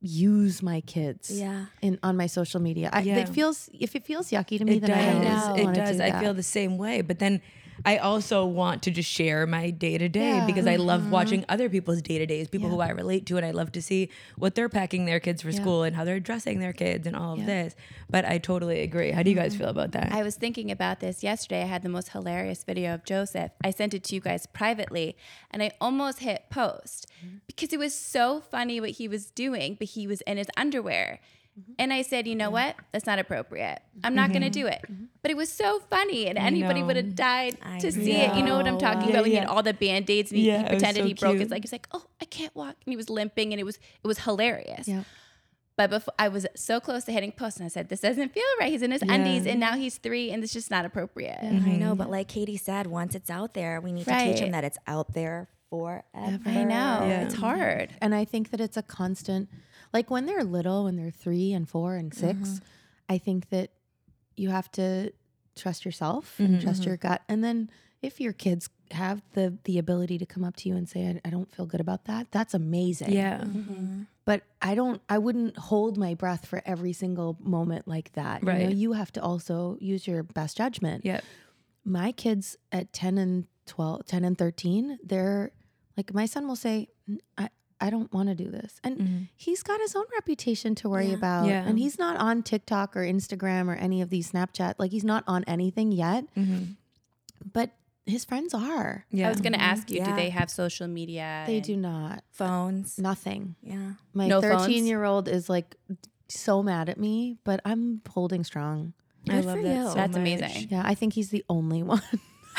use 0.00 0.62
my 0.62 0.80
kids 0.82 1.30
Yeah. 1.30 1.66
in 1.82 1.98
on 2.02 2.16
my 2.16 2.26
social 2.26 2.60
media. 2.60 2.90
I, 2.92 3.00
Yeah. 3.00 3.16
It 3.18 3.28
feels 3.28 3.68
if 3.72 3.96
it 3.96 4.04
feels 4.04 4.30
yucky 4.30 4.58
to 4.58 4.64
me, 4.64 4.76
It 4.76 4.80
then 4.80 4.90
I 4.92 5.12
don't 5.12 5.22
does. 5.22 5.58
It 5.58 5.74
does. 5.74 5.96
do 5.96 6.02
I 6.04 6.20
feel 6.20 6.34
the 6.34 6.42
same 6.42 6.76
way. 6.78 7.00
But 7.00 7.18
then 7.18 7.40
I 7.86 7.98
also 7.98 8.44
want 8.44 8.82
to 8.82 8.90
just 8.90 9.08
share 9.08 9.46
my 9.46 9.70
day 9.70 9.96
to 9.96 10.08
day 10.08 10.42
because 10.44 10.66
I 10.66 10.74
Mm-hmm. 10.76 10.86
love 10.86 11.10
watching 11.10 11.44
other 11.48 11.68
people's 11.68 12.02
day 12.02 12.18
to 12.18 12.26
days, 12.26 12.48
people 12.48 12.68
who 12.68 12.80
I 12.80 12.88
relate 12.90 13.24
to, 13.26 13.36
and 13.36 13.46
I 13.46 13.52
love 13.52 13.70
to 13.72 13.80
see 13.80 14.10
what 14.36 14.56
they're 14.56 14.68
packing 14.68 15.04
their 15.06 15.20
kids 15.20 15.40
for 15.42 15.50
Yeah. 15.50 15.60
school 15.62 15.84
and 15.84 15.94
how 15.94 16.02
they're 16.04 16.18
dressing 16.20 16.58
their 16.58 16.72
kids 16.72 17.06
and 17.06 17.14
all 17.14 17.34
of 17.34 17.38
Yeah. 17.40 17.46
this. 17.46 17.76
But 18.10 18.24
I 18.24 18.38
totally 18.38 18.80
agree. 18.80 19.12
How 19.12 19.22
do 19.22 19.30
you 19.30 19.36
guys 19.36 19.54
feel 19.54 19.68
about 19.68 19.92
that? 19.92 20.10
I 20.12 20.24
was 20.24 20.34
thinking 20.34 20.70
about 20.72 20.98
this 21.00 21.22
yesterday. 21.22 21.62
I 21.62 21.66
had 21.66 21.82
the 21.84 21.88
most 21.88 22.08
hilarious 22.10 22.64
video 22.64 22.92
of 22.92 23.04
Joseph. 23.04 23.52
I 23.62 23.70
sent 23.70 23.94
it 23.94 24.02
to 24.04 24.14
you 24.16 24.20
guys 24.20 24.46
privately 24.46 25.16
and 25.52 25.62
I 25.62 25.70
almost 25.80 26.18
hit 26.20 26.46
post 26.50 27.06
because 27.46 27.72
it 27.72 27.78
was 27.78 27.94
so 27.94 28.40
funny 28.40 28.80
what 28.80 28.90
he 28.90 29.06
was 29.06 29.30
doing, 29.30 29.76
but 29.78 29.86
he 29.88 30.08
was 30.08 30.20
in 30.22 30.36
his 30.38 30.48
underwear. 30.56 31.20
Mm-hmm. 31.58 31.72
And 31.78 31.92
I 31.92 32.02
said, 32.02 32.26
you 32.26 32.34
know 32.34 32.46
mm-hmm. 32.46 32.52
what? 32.52 32.76
That's 32.92 33.06
not 33.06 33.18
appropriate. 33.18 33.80
I'm 34.04 34.14
not 34.14 34.30
going 34.30 34.42
to 34.42 34.50
mm-hmm. 34.50 34.66
do 34.66 34.66
it. 34.66 34.84
But 35.22 35.30
it 35.30 35.36
was 35.36 35.50
so 35.50 35.80
funny, 35.90 36.26
and 36.26 36.38
anybody 36.38 36.82
would 36.82 36.96
have 36.96 37.14
died 37.14 37.56
I 37.62 37.78
to 37.78 37.90
see 37.90 38.12
it. 38.12 38.34
You 38.36 38.42
know 38.42 38.56
what 38.56 38.68
I'm 38.68 38.78
talking 38.78 39.08
Yeah, 39.08 39.10
about? 39.10 39.22
When 39.22 39.30
he 39.30 39.36
had 39.36 39.48
all 39.48 39.62
the 39.62 39.74
band 39.74 40.08
aids 40.10 40.30
and 40.30 40.38
he, 40.38 40.46
Yeah, 40.48 40.62
he 40.62 40.68
pretended 40.68 41.02
so 41.02 41.06
he 41.06 41.14
broke 41.14 41.32
his 41.32 41.40
cute. 41.42 41.50
leg. 41.50 41.64
He's 41.64 41.72
like, 41.72 41.88
oh, 41.92 42.04
I 42.20 42.26
can't 42.26 42.54
walk. 42.54 42.76
And 42.84 42.92
he 42.92 42.96
was 42.96 43.08
limping, 43.10 43.52
and 43.52 43.60
it 43.60 43.64
was 43.64 43.76
it 43.76 44.06
was 44.06 44.20
hilarious. 44.20 44.86
Yeah. 44.86 45.04
But 45.76 45.90
before 45.90 46.14
I 46.18 46.28
was 46.28 46.46
so 46.54 46.80
close 46.80 47.04
to 47.04 47.12
hitting 47.12 47.32
post, 47.32 47.58
and 47.58 47.66
I 47.66 47.68
said, 47.68 47.90
"This 47.90 48.00
doesn't 48.00 48.32
feel 48.32 48.42
right." 48.58 48.70
He's 48.72 48.80
in 48.80 48.92
his 48.92 49.02
undies, 49.02 49.46
and 49.46 49.60
now 49.60 49.76
he's 49.76 49.98
three, 49.98 50.30
and 50.30 50.42
it's 50.42 50.52
just 50.52 50.70
not 50.70 50.86
appropriate. 50.86 51.38
I 51.42 51.76
know, 51.76 51.94
but 51.94 52.10
like 52.10 52.28
Katie 52.28 52.56
said, 52.56 52.86
once 52.86 53.14
it's 53.14 53.28
out 53.28 53.52
there, 53.52 53.80
we 53.80 53.92
need 53.92 54.06
to 54.06 54.18
teach 54.18 54.38
him 54.38 54.52
that 54.52 54.64
it's 54.64 54.78
out 54.86 55.12
there 55.12 55.48
forever. 55.68 56.02
I 56.46 56.64
know 56.64 57.06
Yeah. 57.06 57.22
it's 57.22 57.34
hard. 57.34 57.90
And 58.00 58.14
I 58.14 58.24
think 58.24 58.50
that 58.50 58.60
it's 58.60 58.76
a 58.76 58.82
constant, 58.82 59.48
like 59.92 60.10
when 60.10 60.26
they're 60.26 60.44
little, 60.44 60.84
when 60.84 60.96
they're 60.96 61.10
three 61.10 61.52
and 61.52 61.68
four 61.68 61.96
and 61.96 62.12
6 62.12 62.24
uh-huh. 62.24 62.60
I 63.08 63.18
think 63.18 63.50
that 63.50 63.70
you 64.36 64.50
have 64.50 64.70
to 64.72 65.12
trust 65.54 65.84
yourself 65.84 66.38
and 66.38 66.50
mm-hmm. 66.56 66.60
trust 66.64 66.80
mm-hmm. 66.82 66.90
your 66.90 66.96
gut. 66.96 67.22
And 67.28 67.42
then 67.42 67.70
if 68.02 68.20
your 68.20 68.32
kids 68.32 68.68
have 68.90 69.22
the 69.32 69.56
the 69.64 69.78
ability 69.78 70.18
to 70.18 70.26
come 70.26 70.44
up 70.44 70.56
to 70.56 70.68
you 70.68 70.76
and 70.76 70.88
say, 70.88 71.06
I, 71.06 71.20
I 71.24 71.30
don't 71.30 71.50
feel 71.52 71.66
good 71.66 71.80
about 71.80 72.04
that, 72.04 72.30
that's 72.30 72.54
amazing. 72.54 73.12
yeah. 73.12 73.38
Mm-hmm. 73.38 74.02
But 74.24 74.42
I 74.60 74.74
don't, 74.74 75.00
I 75.08 75.18
wouldn't 75.18 75.56
hold 75.56 75.96
my 75.96 76.14
breath 76.14 76.46
for 76.46 76.60
every 76.66 76.92
single 76.92 77.36
moment 77.40 77.86
like 77.86 78.12
that. 78.14 78.42
You 78.42 78.46
know, 78.46 78.52
Right. 78.52 78.74
you 78.74 78.92
have 78.92 79.12
to 79.12 79.22
also 79.22 79.76
use 79.80 80.06
your 80.06 80.24
best 80.24 80.56
judgment 80.56 81.04
Yeah. 81.04 81.20
my 81.84 82.10
kids 82.12 82.56
at 82.72 82.92
10 82.92 83.18
and 83.18 83.46
12 83.66 84.06
10 84.06 84.24
and 84.24 84.38
13 84.38 84.98
they're 85.02 85.50
like 85.96 86.14
my 86.14 86.24
son 86.26 86.46
will 86.46 86.56
say 86.56 86.88
i, 87.36 87.48
I 87.80 87.90
don't 87.90 88.10
want 88.12 88.28
to 88.30 88.34
do 88.34 88.50
this 88.50 88.80
and 88.84 89.28
he's 89.36 89.62
got 89.62 89.80
his 89.80 89.94
own 89.94 90.04
reputation 90.14 90.74
to 90.76 90.88
worry 90.88 91.12
about 91.12 91.42
Mm-hmm. 91.42 91.50
Yeah. 91.50 91.66
and 91.68 91.78
he's 91.78 91.98
not 91.98 92.16
on 92.16 92.42
tiktok 92.42 92.96
or 92.96 93.00
instagram 93.00 93.68
or 93.68 93.74
any 93.74 94.00
of 94.00 94.08
these 94.10 94.32
snapchat 94.32 94.74
like 94.78 94.90
he's 94.92 95.04
not 95.04 95.24
on 95.26 95.44
anything 95.44 95.92
yet 95.92 96.24
but 97.52 97.70
his 98.06 98.24
friends 98.24 98.54
are 98.54 99.04
Yeah. 99.10 99.26
I 99.26 99.30
was 99.30 99.40
going 99.40 99.52
to 99.52 99.60
ask 99.60 99.90
you, 99.90 100.04
do 100.04 100.14
they 100.14 100.30
have 100.30 100.48
social 100.50 100.86
media? 100.86 101.42
they 101.46 101.60
do 101.60 101.76
not 101.76 102.22
Phones. 102.30 102.98
nothing 102.98 103.56
Yeah. 103.62 103.92
my 104.14 104.26
No 104.28 104.40
phones? 104.40 104.62
13 104.66 104.86
year 104.86 105.04
old 105.04 105.28
is 105.28 105.48
like 105.48 105.76
so 106.28 106.62
mad 106.62 106.88
at 106.88 106.98
me 106.98 107.36
but 107.44 107.60
i'm 107.64 108.00
holding 108.08 108.42
strong 108.44 108.92
I 109.28 109.40
love 109.40 109.56
for 109.58 109.62
that 109.64 109.76
you. 109.76 109.88
so 109.88 109.94
That's 109.94 110.12
much. 110.12 110.20
amazing. 110.20 110.68
Yeah, 110.70 110.82
I 110.84 110.94
think 110.94 111.12
he's 111.12 111.30
the 111.30 111.44
only 111.48 111.82
one 111.94 112.00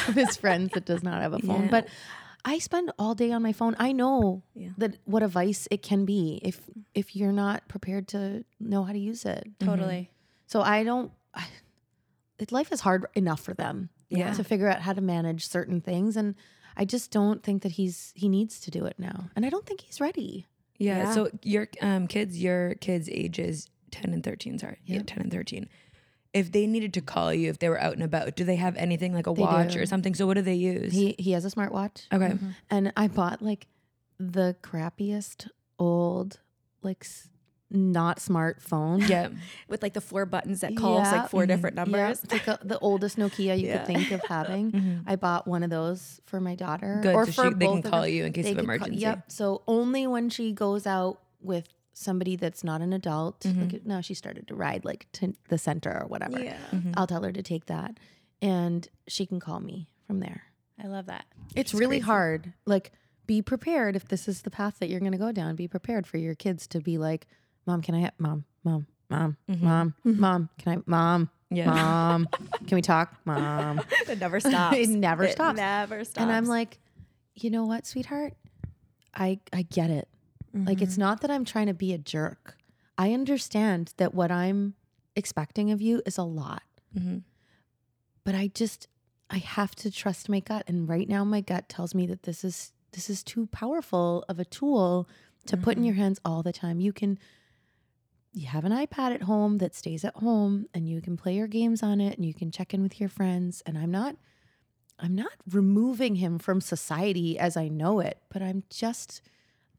of 0.09 0.13
his 0.15 0.35
friends 0.35 0.71
that 0.73 0.83
does 0.85 1.01
not 1.01 1.21
have 1.21 1.31
a 1.31 1.39
phone. 1.39 1.63
Yeah. 1.63 1.71
But 1.71 1.87
I 2.45 2.59
spend 2.59 2.91
all 2.97 3.13
day 3.15 3.31
on 3.31 3.41
my 3.43 3.51
phone. 3.53 3.75
I 3.79 3.91
know 3.91 4.43
Yeah. 4.55 4.69
that 4.77 4.97
what 5.05 5.23
a 5.23 5.27
vice 5.27 5.67
it 5.71 5.81
can 5.81 6.05
be 6.05 6.39
if 6.43 6.61
if 6.93 7.15
you're 7.15 7.31
not 7.33 7.67
prepared 7.67 8.07
to 8.09 8.45
know 8.59 8.83
how 8.83 8.93
to 8.93 8.99
use 8.99 9.25
it. 9.25 9.47
Totally. 9.59 10.11
So 10.45 10.61
I 10.61 10.83
don't. 10.83 11.11
I, 11.33 11.45
it, 12.39 12.51
life 12.51 12.71
is 12.71 12.81
hard 12.81 13.05
enough 13.15 13.41
for 13.41 13.53
them. 13.53 13.89
Yeah. 14.09 14.31
To 14.33 14.43
figure 14.43 14.69
out 14.69 14.81
how 14.81 14.93
to 14.93 15.01
manage 15.01 15.45
certain 15.47 15.81
things, 15.81 16.15
and 16.15 16.35
I 16.77 16.85
just 16.85 17.11
don't 17.11 17.43
think 17.43 17.63
that 17.63 17.73
he's 17.73 18.13
he 18.15 18.29
needs 18.29 18.59
to 18.61 18.71
do 18.71 18.85
it 18.85 18.95
now, 18.97 19.29
and 19.35 19.45
I 19.45 19.49
don't 19.49 19.65
think 19.65 19.81
he's 19.81 19.99
ready. 19.99 20.47
Yeah. 20.77 20.99
Yeah. 20.99 21.13
So 21.13 21.29
your 21.43 21.67
um, 21.81 22.07
kids, 22.07 22.41
your 22.41 22.75
kids' 22.75 23.09
ages 23.11 23.67
ten 23.91 24.13
and 24.13 24.23
thirteen. 24.23 24.57
Sorry, 24.59 24.77
yeah, 24.85 25.01
ten 25.05 25.19
and 25.21 25.31
thirteen. 25.31 25.67
If 26.37 26.51
they 26.51 26.67
needed 26.67 26.93
to 26.93 27.01
call 27.01 27.33
you, 27.33 27.49
if 27.49 27.59
they 27.59 27.69
were 27.69 27.79
out 27.81 27.93
and 27.93 28.03
about, 28.03 28.35
do 28.35 28.43
they 28.43 28.55
have 28.57 28.75
anything 28.77 29.13
like 29.13 29.27
a 29.27 29.33
They 29.33 29.41
watch 29.41 29.73
do. 29.73 29.81
or 29.81 29.85
something? 29.85 30.13
So 30.15 30.25
what 30.27 30.35
do 30.35 30.41
they 30.41 30.55
use? 30.55 30.93
He 30.93 31.15
he 31.17 31.31
has 31.31 31.43
a 31.45 31.49
smartwatch, 31.49 32.05
okay. 32.13 32.29
Mm-hmm. 32.33 32.49
and 32.69 32.93
I 32.95 33.07
bought 33.07 33.41
like 33.41 33.67
the 34.19 34.55
crappiest 34.61 35.47
old 35.79 36.39
like 36.81 37.03
s- 37.03 37.29
not 37.69 38.19
smart 38.21 38.61
phone. 38.61 39.01
Yeah. 39.01 39.27
With 39.67 39.83
like 39.83 39.93
the 39.93 39.99
four 40.01 40.25
buttons 40.25 40.61
that 40.61 40.77
calls 40.77 41.01
Yeah. 41.05 41.21
like 41.23 41.29
4 41.29 41.41
mm-hmm. 41.41 41.47
different 41.47 41.75
Yeah, 41.75 41.83
numbers. 41.83 42.23
it's 42.23 42.31
like 42.37 42.47
a, 42.47 42.57
the 42.63 42.79
oldest 42.79 43.17
Nokia 43.17 43.59
you 43.59 43.67
Yeah. 43.67 43.77
could 43.79 43.87
think 43.87 44.11
of 44.11 44.21
having. 44.23 44.71
Mm-hmm. 44.71 45.09
I 45.09 45.17
bought 45.17 45.47
one 45.47 45.63
of 45.63 45.69
those 45.69 46.21
for 46.25 46.39
my 46.39 46.55
daughter. 46.55 46.99
Good. 47.03 47.13
Or 47.13 47.25
so 47.25 47.31
for 47.33 47.49
she, 47.49 47.53
they 47.55 47.65
can 47.65 47.75
both 47.75 47.85
of 47.85 47.91
call 47.91 48.01
them. 48.03 48.11
you 48.11 48.23
in 48.25 48.31
case 48.33 48.45
They 48.45 48.51
of 48.51 48.57
could 48.57 48.65
call- 48.67 48.75
emergency. 48.75 49.01
yep. 49.01 49.29
So 49.31 49.63
only 49.67 50.07
when 50.07 50.29
she 50.29 50.53
goes 50.53 50.87
out 50.87 51.19
with 51.41 51.67
somebody 51.97 52.35
that's 52.35 52.63
not 52.63 52.81
an 52.81 52.93
adult. 52.93 53.41
Mm-hmm. 53.41 53.61
Like 53.61 53.85
now 53.85 54.01
she 54.01 54.13
started 54.13 54.47
to 54.47 54.55
ride 54.55 54.85
like 54.85 55.07
to 55.13 55.33
the 55.49 55.57
center 55.57 56.01
or 56.03 56.07
whatever. 56.07 56.39
Yeah. 56.39 56.57
Mm-hmm. 56.71 56.91
I'll 56.95 57.07
tell 57.07 57.23
her 57.23 57.31
to 57.31 57.41
take 57.43 57.65
that, 57.67 57.97
and 58.41 58.87
she 59.07 59.25
can 59.25 59.39
call 59.39 59.59
me 59.59 59.87
from 60.05 60.19
there. 60.19 60.43
I 60.81 60.87
love 60.87 61.07
that. 61.07 61.25
It's 61.55 61.73
really 61.73 61.99
hard. 61.99 62.53
Like, 62.65 62.91
be 63.25 63.41
prepared 63.41 63.95
if 63.95 64.07
this 64.07 64.27
is 64.27 64.43
the 64.43 64.51
path 64.51 64.75
that 64.79 64.89
you're 64.89 64.99
going 64.99 65.11
to 65.11 65.17
go 65.17 65.31
down. 65.31 65.55
Be 65.55 65.67
prepared 65.67 66.05
for 66.05 66.17
your 66.17 66.35
kids 66.35 66.67
to 66.67 66.79
be 66.79 66.97
like, 66.97 67.25
"Mom, 67.65 67.81
can 67.81 67.95
I 67.95 68.01
have 68.01 68.13
mom, 68.19 68.45
mom, 68.63 68.85
mom, 69.09 69.37
mom, 69.47 69.93
mom? 70.03 70.49
Can 70.59 70.77
I, 70.77 70.81
mom, 70.85 71.29
Yeah. 71.49 71.65
mom? 71.65 72.27
Can 72.67 72.75
we 72.75 72.81
talk, 72.83 73.15
mom?" 73.25 73.81
It 74.07 74.19
never 74.19 74.39
stops. 74.49 74.77
It 74.77 74.89
never 74.89 75.27
stops. 75.29 75.57
never 75.57 76.03
stops. 76.03 76.21
And 76.21 76.31
I'm 76.31 76.45
like, 76.45 76.77
you 77.35 77.49
know 77.49 77.65
what, 77.65 77.87
sweetheart? 77.87 78.33
I 79.15 79.39
I 79.51 79.63
get 79.63 79.89
it. 79.89 80.07
Like 80.65 80.81
it's 80.81 80.93
mm-hmm. 80.93 81.01
not 81.01 81.21
that 81.21 81.31
I'm 81.31 81.45
trying 81.45 81.67
to 81.67 81.73
be 81.73 81.93
a 81.93 81.97
jerk. 81.97 82.57
I 82.97 83.13
understand 83.13 83.93
that 83.97 84.13
what 84.13 84.31
I'm 84.31 84.73
expecting 85.15 85.71
of 85.71 85.81
you 85.81 86.01
is 86.05 86.17
a 86.17 86.23
lot. 86.23 86.63
Mm-hmm. 86.97 87.19
But 88.23 88.35
I 88.35 88.47
just 88.47 88.87
I 89.29 89.37
have 89.37 89.75
to 89.75 89.91
trust 89.91 90.29
my 90.29 90.39
gut 90.39 90.63
and 90.67 90.87
right 90.87 91.07
now 91.07 91.23
my 91.23 91.41
gut 91.41 91.67
tells 91.69 91.93
me 91.93 92.07
that 92.07 92.23
this 92.23 92.43
is 92.43 92.71
this 92.91 93.09
is 93.09 93.23
too 93.23 93.47
powerful 93.47 94.23
of 94.29 94.39
a 94.39 94.45
tool 94.45 95.07
to 95.45 95.57
put 95.57 95.75
in 95.75 95.79
mm-hmm. 95.79 95.85
your 95.87 95.95
hands 95.95 96.19
all 96.25 96.43
the 96.43 96.53
time. 96.53 96.79
You 96.79 96.93
can 96.93 97.19
you 98.33 98.47
have 98.47 98.65
an 98.65 98.71
iPad 98.71 99.13
at 99.15 99.23
home 99.23 99.57
that 99.57 99.75
stays 99.75 100.05
at 100.05 100.15
home 100.17 100.67
and 100.73 100.87
you 100.87 101.01
can 101.01 101.17
play 101.17 101.35
your 101.35 101.47
games 101.47 101.81
on 101.81 101.99
it 101.99 102.17
and 102.17 102.25
you 102.25 102.33
can 102.33 102.51
check 102.51 102.73
in 102.73 102.83
with 102.83 102.99
your 102.99 103.09
friends 103.09 103.63
and 103.65 103.77
I'm 103.77 103.91
not 103.91 104.15
I'm 104.99 105.15
not 105.15 105.31
removing 105.51 106.15
him 106.15 106.39
from 106.39 106.59
society 106.59 107.37
as 107.37 107.55
I 107.55 107.67
know 107.67 107.99
it, 107.99 108.19
but 108.29 108.41
I'm 108.41 108.63
just 108.69 109.21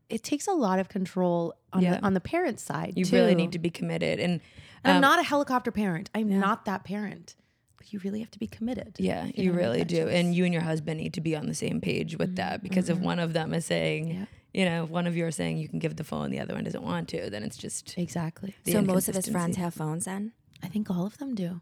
it 0.09 0.23
takes 0.23 0.47
a 0.47 0.53
lot 0.53 0.79
of 0.79 0.89
control 0.89 1.55
on 1.73 1.83
Yeah. 1.83 1.97
the 1.99 2.07
on 2.07 2.15
the 2.15 2.21
parent 2.21 2.61
side. 2.61 2.95
You 2.97 3.05
really 3.13 3.35
need 3.35 3.53
to 3.53 3.59
be 3.59 3.71
committed. 3.71 4.19
And 4.21 4.41
And 4.85 4.91
I'm 4.93 4.97
um, 4.97 5.01
not 5.03 5.19
a 5.19 5.23
helicopter 5.23 5.71
parent. 5.73 6.09
I'm 6.15 6.39
not 6.41 6.65
that 6.67 6.85
parent. 6.85 7.35
But 7.77 7.93
you 7.93 8.01
really 8.05 8.21
have 8.21 8.31
to 8.33 8.39
be 8.39 8.47
committed. 8.47 8.97
Yeah, 8.99 9.27
you 9.27 9.33
you're 9.45 9.53
gonna 9.55 9.65
really 9.67 9.85
do. 9.85 10.05
choice. 10.05 10.15
And 10.15 10.35
you 10.35 10.45
and 10.45 10.53
your 10.53 10.63
husband 10.63 10.99
need 11.01 11.15
to 11.15 11.21
be 11.21 11.37
on 11.37 11.47
the 11.47 11.55
same 11.55 11.81
page 11.81 12.17
with 12.17 12.37
that 12.37 12.63
because 12.63 12.89
if 12.89 12.99
one 12.99 13.19
of 13.19 13.33
them 13.35 13.53
is 13.55 13.67
saying, 13.67 14.09
Yeah. 14.09 14.25
you 14.55 14.65
know, 14.65 14.85
if 14.85 14.91
one 14.91 15.07
of 15.07 15.17
you 15.17 15.25
are 15.27 15.31
saying 15.31 15.59
you 15.59 15.69
can 15.69 15.79
give 15.79 15.97
the 15.97 16.05
phone, 16.05 16.31
the 16.31 16.41
other 16.41 16.55
one 16.55 16.65
doesn't 16.65 16.83
want 16.83 17.09
to, 17.11 17.29
then 17.31 17.43
it's 17.45 17.57
just 17.57 17.97
Exactly. 17.99 18.55
so 18.67 18.81
most 18.83 19.09
of 19.09 19.15
his 19.15 19.29
friends 19.29 19.57
have 19.57 19.75
phones 19.75 20.05
then? 20.07 20.33
I 20.63 20.69
think 20.69 20.91
all 20.91 21.07
of 21.07 21.19
them 21.19 21.35
do. 21.35 21.61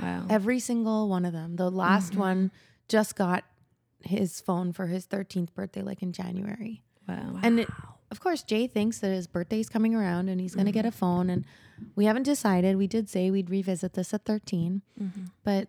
wow. 0.00 0.26
Every 0.28 0.58
single 0.58 1.08
one 1.08 1.24
of 1.24 1.32
them. 1.32 1.56
The 1.56 1.70
last 1.70 2.12
Mm-hmm. 2.12 2.20
one 2.20 2.50
just 2.88 3.14
got 3.16 3.44
his 4.02 4.40
phone 4.40 4.72
for 4.72 4.86
his 4.88 5.06
13th 5.06 5.52
birthday, 5.54 5.82
like 5.82 6.02
in 6.02 6.12
January. 6.12 6.82
Wow. 7.08 7.38
And 7.42 7.60
it, 7.60 7.68
of 8.10 8.20
course, 8.20 8.42
Jay 8.42 8.66
thinks 8.66 8.98
that 9.00 9.08
his 9.10 9.26
birthday's 9.26 9.68
coming 9.68 9.94
around 9.94 10.28
and 10.28 10.40
he's 10.40 10.54
going 10.54 10.66
to 10.66 10.72
get 10.72 10.84
a 10.84 10.88
Mm-hmm. 10.88 10.98
phone. 10.98 11.30
And 11.30 11.44
we 11.94 12.04
haven't 12.06 12.22
decided. 12.24 12.76
We 12.76 12.86
did 12.86 13.08
say 13.08 13.30
we'd 13.30 13.50
revisit 13.50 13.92
this 13.94 14.12
at 14.14 14.24
13, 14.24 14.82
Mm-hmm. 15.00 15.20
but 15.44 15.68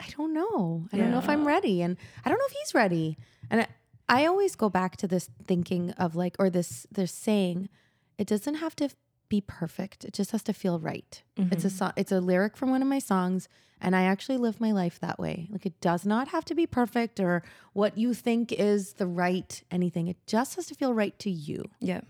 I 0.00 0.06
don't 0.16 0.32
know. 0.32 0.86
I 0.92 0.96
don't 0.96 1.10
know 1.10 1.18
if 1.18 1.28
I'm 1.28 1.46
ready. 1.46 1.82
And 1.82 1.96
I 2.24 2.28
don't 2.28 2.38
know 2.38 2.44
if 2.46 2.52
he's 2.52 2.74
ready. 2.74 3.16
And 3.50 3.62
I, 3.62 3.66
I 4.08 4.26
always 4.26 4.54
go 4.54 4.68
back 4.68 4.96
to 4.98 5.08
this 5.08 5.28
thinking 5.46 5.90
of 5.92 6.14
like, 6.14 6.36
or 6.38 6.48
this, 6.50 6.86
this 6.92 7.10
saying, 7.12 7.68
it 8.16 8.26
doesn't 8.26 8.54
have 8.56 8.76
to 8.76 8.90
be 9.28 9.40
perfect. 9.40 10.04
It 10.04 10.12
just 10.14 10.30
has 10.32 10.42
to 10.44 10.52
feel 10.52 10.78
right. 10.78 11.22
It's 11.36 11.64
a 11.64 11.70
song, 11.70 11.92
it's 11.96 12.12
a 12.12 12.20
lyric 12.20 12.56
from 12.56 12.70
one 12.70 12.82
of 12.82 12.88
my 12.88 12.98
songs. 12.98 13.48
And 13.80 13.94
I 13.94 14.02
actually 14.02 14.38
live 14.38 14.60
my 14.60 14.72
life 14.72 14.98
that 15.00 15.20
way. 15.20 15.46
Like 15.52 15.64
it 15.64 15.80
does 15.80 16.04
not 16.04 16.28
have 16.28 16.44
to 16.46 16.54
be 16.54 16.66
perfect 16.66 17.20
or 17.20 17.44
what 17.74 17.96
you 17.96 18.12
think 18.12 18.50
is 18.52 18.94
the 18.94 19.06
right 19.06 19.62
anything. 19.70 20.08
It 20.08 20.16
just 20.26 20.56
has 20.56 20.66
to 20.66 20.74
feel 20.74 20.92
right 20.94 21.16
to 21.20 21.30
you. 21.30 21.64
yeah. 21.78 22.00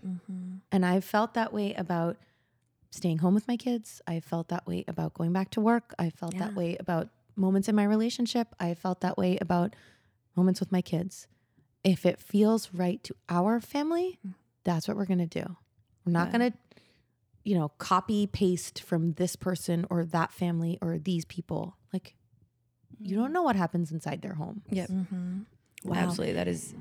And 0.71 0.83
I've 0.85 1.03
felt 1.05 1.35
that 1.35 1.53
way 1.53 1.73
about 1.75 2.17
staying 2.91 3.19
home 3.19 3.35
with 3.35 3.47
my 3.47 3.55
kids. 3.57 4.01
I 4.07 4.19
felt 4.19 4.47
that 4.47 4.65
way 4.65 4.83
about 4.87 5.13
going 5.13 5.31
back 5.31 5.51
to 5.51 5.61
work. 5.61 5.93
I 5.99 6.09
felt 6.09 6.37
that 6.39 6.55
way 6.55 6.75
about 6.79 7.09
moments 7.35 7.69
in 7.69 7.75
my 7.75 7.83
relationship. 7.83 8.55
I 8.59 8.73
felt 8.73 9.01
that 9.01 9.15
way 9.17 9.37
about 9.39 9.75
moments 10.35 10.59
with 10.59 10.71
my 10.71 10.81
kids. 10.81 11.27
If 11.83 12.03
it 12.05 12.19
feels 12.19 12.73
right 12.73 13.03
to 13.03 13.15
our 13.29 13.59
family, 13.61 14.17
Mm. 14.27 14.33
that's 14.63 14.87
what 14.87 14.97
we're 14.97 15.05
going 15.05 15.19
to 15.29 15.39
do. 15.43 15.55
We're 16.03 16.13
not 16.13 16.31
Yeah. 16.33 16.37
going 16.37 16.51
to, 16.51 16.57
you 17.49 17.57
know, 17.57 17.69
copy 17.79 18.27
paste 18.27 18.83
from 18.83 19.13
this 19.13 19.35
person 19.35 19.83
or 19.89 20.05
that 20.05 20.31
family 20.31 20.77
or 20.83 20.99
these 20.99 21.25
people. 21.25 21.75
Like, 21.91 22.13
you 22.99 23.15
don't 23.15 23.33
know 23.33 23.41
what 23.41 23.55
happens 23.55 23.91
inside 23.91 24.21
their 24.21 24.35
home. 24.35 24.61
Yep. 24.69 24.89
Mm-hmm. 24.89 25.39
Wow. 25.83 25.95
Absolutely. 25.97 26.33
That 26.35 26.47
is 26.47 26.75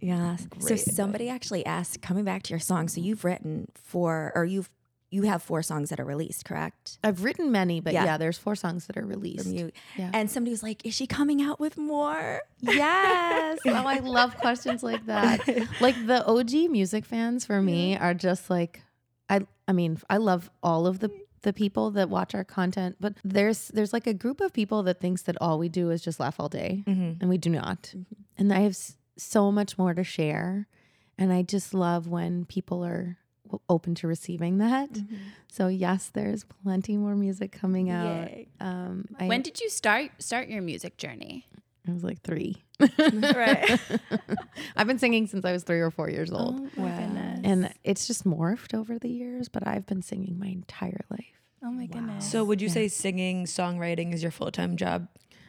Yeah. 0.00 0.36
So 0.36 0.46
Great 0.48 0.78
somebody 0.78 1.28
actually 1.28 1.66
asked, 1.66 2.00
coming 2.00 2.24
back 2.24 2.42
to 2.44 2.50
your 2.54 2.60
song. 2.60 2.88
So 2.88 2.98
you've 3.02 3.24
written 3.26 3.68
four, 3.74 4.32
or 4.34 4.46
you've 4.46 4.70
you 5.10 5.22
have 5.22 5.42
four 5.42 5.62
songs 5.62 5.90
that 5.90 6.00
are 6.00 6.04
released, 6.04 6.46
correct? 6.46 6.98
I've 7.04 7.22
written 7.22 7.52
many, 7.52 7.80
but 7.80 7.92
yeah, 7.92 8.04
Yeah. 8.06 8.16
there's 8.16 8.38
four 8.38 8.56
songs 8.56 8.86
that 8.86 8.96
are 8.96 9.04
released. 9.06 9.44
From 9.44 9.52
you. 9.52 9.70
Yeah. 9.98 10.10
And 10.14 10.30
somebody 10.30 10.50
was 10.50 10.62
like, 10.62 10.84
"Is 10.86 10.94
she 10.94 11.06
coming 11.06 11.42
out 11.42 11.60
with 11.60 11.76
more?" 11.76 12.40
Yes. 12.62 13.58
oh, 13.66 13.70
I 13.86 13.98
love 13.98 14.36
questions 14.38 14.82
like 14.82 15.04
that. 15.06 15.46
Like 15.80 15.94
the 16.06 16.24
OG 16.26 16.70
music 16.70 17.04
fans 17.04 17.44
for 17.44 17.60
me 17.60 17.98
are 17.98 18.14
just 18.14 18.48
like 18.48 18.80
I 19.28 19.46
I 19.68 19.72
mean, 19.72 19.98
I 20.10 20.16
love 20.18 20.50
all 20.62 20.86
of 20.86 20.98
the 21.00 21.10
the 21.42 21.52
people 21.52 21.90
that 21.92 22.08
watch 22.08 22.34
our 22.34 22.44
content, 22.44 22.96
but 23.00 23.14
there's 23.24 23.68
there's 23.68 23.92
like 23.92 24.06
a 24.06 24.14
group 24.14 24.40
of 24.40 24.52
people 24.52 24.82
that 24.84 25.00
thinks 25.00 25.22
that 25.22 25.36
all 25.40 25.58
we 25.58 25.68
do 25.68 25.90
is 25.90 26.02
just 26.02 26.18
laugh 26.18 26.40
all 26.40 26.48
day, 26.48 26.82
Mhm. 26.86 27.20
and 27.20 27.28
we 27.28 27.38
do 27.38 27.50
not. 27.50 27.94
And 28.38 28.52
I 28.52 28.60
have 28.60 28.72
s- 28.72 28.96
so 29.16 29.52
much 29.52 29.78
more 29.78 29.94
to 29.94 30.02
share, 30.04 30.66
and 31.18 31.32
I 31.32 31.42
just 31.42 31.72
love 31.74 32.08
when 32.08 32.44
people 32.46 32.84
are 32.84 33.18
open 33.68 33.94
to 33.94 34.08
receiving 34.08 34.58
that. 34.58 34.90
So 35.48 35.68
yes, 35.68 36.08
there's 36.12 36.42
plenty 36.64 36.96
more 36.96 37.14
music 37.14 37.52
coming 37.52 37.90
out. 37.90 38.28
Um, 38.58 39.06
I, 39.20 39.28
When 39.28 39.42
did 39.42 39.60
you 39.60 39.70
start 39.70 40.10
start 40.18 40.48
your 40.48 40.62
music 40.62 40.96
journey? 40.96 41.46
I 41.88 41.92
was 41.92 42.04
like 42.04 42.22
three. 42.22 42.64
Right. 42.80 43.78
I've 44.76 44.86
been 44.86 44.98
singing 44.98 45.26
since 45.26 45.44
I 45.44 45.52
was 45.52 45.62
three 45.62 45.80
or 45.80 45.90
four 45.90 46.10
years 46.10 46.30
old. 46.30 46.56
Oh 46.60 46.70
my 46.82 46.90
Wow. 46.90 46.98
goodness. 46.98 47.40
And 47.44 47.72
it's 47.84 48.06
just 48.06 48.24
morphed 48.24 48.74
over 48.74 48.98
the 48.98 49.08
years, 49.08 49.48
but 49.48 49.66
I've 49.66 49.86
been 49.86 50.02
singing 50.02 50.38
my 50.38 50.48
entire 50.48 51.00
life. 51.10 51.40
oh 51.62 51.70
my 51.72 51.86
goodness. 51.86 52.30
So 52.30 52.44
would 52.44 52.60
you 52.60 52.68
Yeah. 52.68 52.74
say 52.74 52.88
singing, 52.88 53.44
songwriting 53.46 54.12
is 54.12 54.22
your 54.22 54.30
full 54.32 54.50
time 54.50 54.76
job 54.76 55.08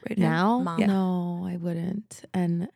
right 0.10 0.18
now? 0.18 0.62
Now, 0.64 0.76
Yeah. 0.80 0.86
no, 0.88 1.46
I 1.48 1.58
wouldn't. 1.58 2.24
And 2.34 2.70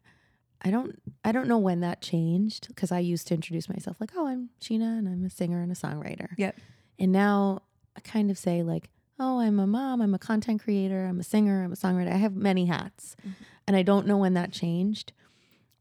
I 0.63 0.69
don't 0.69 1.01
I 1.23 1.31
don't 1.31 1.47
know 1.47 1.57
when 1.57 1.79
that 1.79 2.01
changed 2.01 2.67
because 2.67 2.91
I 2.91 2.99
used 2.99 3.27
to 3.27 3.33
introduce 3.33 3.67
myself 3.67 3.97
like, 3.99 4.11
"Oh, 4.15 4.27
I'm 4.27 4.49
Sheena 4.61 4.97
and 4.99 5.07
I'm 5.07 5.25
a 5.25 5.29
singer 5.29 5.61
and 5.61 5.71
a 5.71 5.75
songwriter." 5.75 6.27
Yep. 6.37 6.55
And 6.99 7.11
now 7.11 7.63
I 7.95 7.99
kind 8.01 8.29
of 8.29 8.37
say 8.37 8.61
like, 8.61 8.89
"Oh, 9.19 9.39
I'm 9.39 9.59
a 9.59 9.65
mom, 9.65 10.01
I'm 10.01 10.13
a 10.13 10.19
content 10.19 10.61
creator, 10.61 11.05
I'm 11.07 11.19
a 11.19 11.23
singer, 11.23 11.63
I'm 11.63 11.71
a 11.71 11.75
songwriter. 11.75 12.11
I 12.13 12.17
have 12.17 12.35
many 12.35 12.67
hats." 12.67 13.15
Mm-hmm. 13.21 13.43
And 13.67 13.75
I 13.75 13.83
don't 13.83 14.07
know 14.07 14.17
when 14.17 14.33
that 14.33 14.51
changed. 14.51 15.13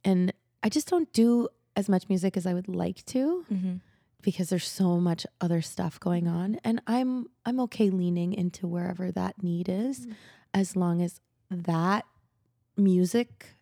And 0.04 0.32
I 0.62 0.68
just 0.68 0.88
don't 0.88 1.12
do 1.12 1.48
as 1.76 1.88
much 1.88 2.08
music 2.08 2.36
as 2.36 2.46
I 2.46 2.54
would 2.54 2.68
like 2.68 3.04
to. 3.06 3.44
Mm-hmm. 3.52 3.74
because 4.22 4.50
there's 4.50 4.68
so 4.68 4.98
much 4.98 5.24
other 5.40 5.62
stuff 5.62 5.98
going 5.98 6.28
on 6.28 6.58
and 6.62 6.82
i'm 6.86 7.26
i'm 7.46 7.58
okay 7.58 7.88
leaning 7.88 8.34
into 8.34 8.66
wherever 8.68 9.10
that 9.10 9.42
need 9.42 9.66
is 9.66 10.06
as 10.52 10.76
long 10.76 11.00
as 11.00 11.20
that 11.50 12.04
music 12.76 13.56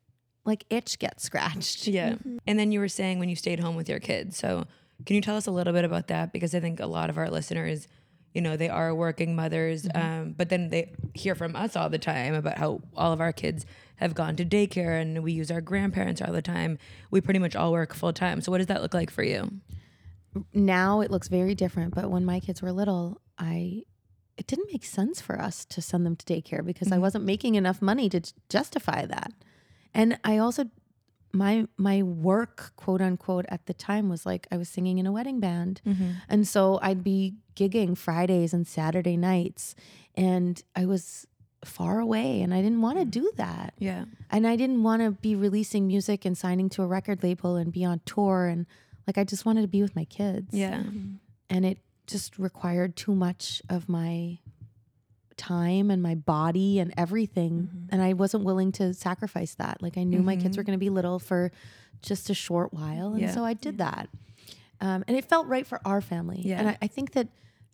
like 0.45 0.65
itch 0.71 0.99
gets 0.99 1.23
scratched 1.25 1.87
Yeah. 1.87 2.17
And 2.47 2.59
then 2.59 2.73
you 2.73 2.81
were 2.81 2.89
saying 2.89 3.19
when 3.21 3.29
you 3.29 3.37
stayed 3.37 3.61
home 3.61 3.77
with 3.77 3.89
your 3.89 4.01
kids. 4.01 4.37
So 4.37 4.65
can 5.07 5.15
you 5.15 5.23
tell 5.23 5.37
us 5.37 5.47
a 5.47 5.51
little 5.53 5.73
bit 5.75 5.85
about 5.85 6.09
that? 6.09 6.33
Because 6.33 6.55
I 6.55 6.61
think 6.61 6.81
a 6.81 6.87
lot 6.87 7.11
of 7.11 7.19
our 7.19 7.31
listeners, 7.31 7.87
you 8.35 8.41
know, 8.41 8.57
they 8.57 8.69
are 8.69 8.95
working 8.95 9.35
mothers, 9.35 9.87
um, 9.95 10.35
but 10.37 10.49
then 10.49 10.69
they 10.69 10.93
hear 11.15 11.35
from 11.35 11.57
us 11.57 11.77
all 11.77 11.89
the 11.89 11.99
time 11.99 12.35
about 12.35 12.59
how 12.59 12.83
all 12.97 13.13
of 13.13 13.21
our 13.21 13.33
kids 13.33 13.65
have 13.97 14.15
gone 14.15 14.37
to 14.37 14.45
daycare 14.45 15.01
and 15.01 15.23
we 15.23 15.33
use 15.33 15.51
our 15.51 15.61
grandparents 15.61 16.21
all 16.23 16.33
the 16.33 16.43
time. 16.43 16.79
We 17.11 17.21
pretty 17.21 17.41
much 17.41 17.57
all 17.57 17.73
work 17.73 17.95
full 17.95 18.13
time. 18.13 18.41
So 18.41 18.53
what 18.53 18.59
does 18.59 18.69
that 18.69 18.83
look 18.83 18.95
like 18.95 19.11
for 19.11 19.23
you? 19.23 19.61
now 20.53 21.01
it 21.01 21.11
looks 21.11 21.29
very 21.29 21.55
different 21.55 21.95
but 21.95 22.11
when 22.11 22.25
my 22.25 22.41
kids 22.41 22.63
were 22.63 22.73
little 22.73 23.21
i 23.39 23.83
it 24.37 24.47
didn't 24.47 24.71
make 24.71 24.85
sense 24.85 25.21
for 25.21 25.41
us 25.41 25.65
to 25.65 25.83
send 25.83 26.07
them 26.07 26.17
to 26.17 26.27
daycare 26.27 26.65
because 26.65 26.93
i 26.93 26.99
wasn't 26.99 27.25
making 27.25 27.55
enough 27.55 27.83
money 27.83 28.09
to 28.09 28.21
justify 28.49 29.07
that 29.07 29.33
and 29.95 30.19
i 30.25 30.39
also 30.39 30.65
my 31.39 31.67
my 31.77 32.03
work 32.03 32.73
quote 32.77 33.01
unquote 33.01 33.47
at 33.49 33.65
the 33.67 33.75
time 33.75 34.09
was 34.09 34.27
like 34.27 34.47
i 34.51 34.57
was 34.57 34.69
singing 34.69 34.99
in 34.99 35.07
a 35.07 35.13
wedding 35.13 35.39
band 35.41 35.81
mm-hmm. 35.87 36.11
and 36.29 36.47
so 36.47 36.79
i'd 36.83 37.05
be 37.05 37.35
gigging 37.55 37.97
fridays 37.97 38.53
and 38.53 38.67
saturday 38.67 39.17
nights 39.17 39.75
and 40.17 40.63
i 40.75 40.85
was 40.85 41.27
far 41.65 42.01
away 42.01 42.43
and 42.43 42.53
i 42.53 42.61
didn't 42.61 42.83
want 42.83 42.99
to 42.99 43.05
mm. 43.05 43.11
do 43.11 43.33
that 43.37 43.75
Yeah. 43.79 44.05
and 44.31 44.47
I 44.47 44.55
didn't 44.57 44.83
want 44.83 45.03
to 45.03 45.11
be 45.11 45.35
releasing 45.35 45.87
music 45.87 46.25
and 46.25 46.37
signing 46.39 46.69
to 46.71 46.83
a 46.83 46.87
record 46.87 47.23
label 47.23 47.57
and 47.57 47.73
be 47.73 47.85
on 47.85 48.01
tour 48.05 48.47
and 48.47 48.67
like 49.09 49.19
I 49.19 49.25
just 49.25 49.47
wanted 49.47 49.63
to 49.63 49.69
be 49.69 49.83
with 49.83 49.97
my 49.97 50.05
kids. 50.05 50.49
Yeah. 50.53 50.83
And 51.49 51.65
it 51.65 51.79
just 52.07 52.39
required 52.39 52.95
too 52.95 53.15
much 53.15 53.63
of 53.69 53.89
my 53.89 54.39
time 55.39 55.91
and 55.91 56.03
my 56.03 56.15
body 56.15 56.79
and 56.81 56.93
everything 56.99 57.89
and 57.91 58.03
I 58.03 58.13
wasn't 58.13 58.45
willing 58.45 58.73
to 58.73 58.93
sacrifice 58.93 59.55
that. 59.55 59.81
Like 59.83 59.97
I 59.97 60.03
knew 60.05 60.21
my 60.23 60.37
kids 60.37 60.57
were 60.59 60.63
going 60.65 60.77
to 60.79 60.85
be 60.85 60.91
little 60.91 61.19
for 61.19 61.51
just 62.03 62.29
a 62.29 62.35
short 62.35 62.75
while 62.75 63.13
and 63.13 63.21
Yeah. 63.23 63.31
so 63.33 63.45
I 63.45 63.55
did 63.55 63.79
that. 63.79 64.09
Um, 64.81 65.05
and 65.09 65.17
it 65.17 65.25
felt 65.25 65.47
right 65.47 65.67
for 65.67 65.81
our 65.85 66.01
family. 66.01 66.43
Yeah. 66.45 66.59
And 66.59 66.69
I, 66.71 66.79
I 66.83 66.87
think 66.89 67.13
that 67.13 67.29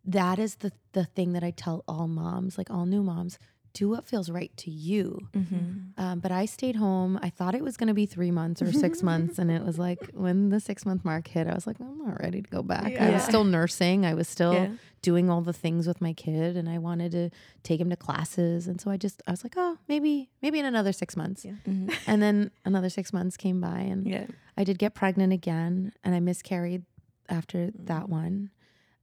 that 0.07 0.39
is 0.39 0.57
the 0.57 0.71
the 0.93 1.05
thing 1.05 1.33
that 1.33 1.43
I 1.43 1.51
tell 1.51 1.83
all 1.89 2.07
moms, 2.07 2.57
like 2.59 2.71
all 2.71 2.87
new 2.87 3.03
moms, 3.03 3.39
do 3.75 3.89
what 3.89 4.07
feels 4.07 4.31
right 4.31 4.57
to 4.57 4.71
you. 4.71 5.19
Mm-hmm. 5.35 6.01
Um, 6.03 6.21
but 6.21 6.31
I 6.33 6.47
stayed 6.47 6.77
home. 6.77 7.19
I 7.23 7.29
thought 7.29 7.55
it 7.55 7.63
was 7.63 7.77
going 7.77 7.89
to 7.89 7.95
be 7.95 8.07
three 8.07 8.31
months 8.31 8.63
or 8.63 8.73
six 8.73 9.03
months. 9.11 9.39
And 9.39 9.51
it 9.51 9.63
was 9.65 9.79
like 9.79 10.11
when 10.15 10.49
the 10.49 10.61
six 10.61 10.87
month 10.87 11.05
mark 11.05 11.27
hit, 11.29 11.47
I 11.49 11.55
was 11.55 11.67
like, 11.67 11.81
I'm 11.81 11.99
not 11.99 12.21
ready 12.23 12.41
to 12.41 12.49
go 12.49 12.63
back. 12.63 12.97
I 12.99 13.11
was 13.11 13.23
still 13.25 13.45
nursing. 13.45 14.07
I 14.07 14.15
was 14.15 14.29
still 14.29 14.55
Yeah. 14.55 14.69
doing 15.03 15.29
all 15.29 15.41
the 15.41 15.53
things 15.53 15.87
with 15.89 16.01
my 16.01 16.13
kid 16.13 16.57
and 16.57 16.69
I 16.69 16.79
wanted 16.79 17.11
to 17.13 17.31
take 17.65 17.81
him 17.81 17.91
to 17.91 17.97
classes. 17.97 18.69
And 18.69 18.81
so 18.81 18.91
I 18.93 18.97
just, 18.97 19.21
I 19.27 19.33
was 19.33 19.43
like, 19.45 19.55
oh, 19.57 19.77
maybe, 19.89 20.31
maybe 20.41 20.59
in 20.61 20.65
another 20.65 20.93
six 20.93 21.17
months. 21.17 21.45
Yeah. 21.45 21.55
Mhm. 21.69 21.93
And 22.07 22.23
then 22.23 22.53
another 22.65 22.89
six 22.89 23.13
months 23.13 23.37
came 23.37 23.61
by 23.61 23.81
and 23.81 24.07
Yeah. 24.07 24.27
I 24.57 24.63
did 24.65 24.79
get 24.79 24.95
pregnant 24.95 25.33
again 25.33 25.93
and 26.05 26.15
I 26.15 26.21
miscarried 26.21 26.85
after 27.29 27.71
that 27.77 28.09
one. 28.09 28.51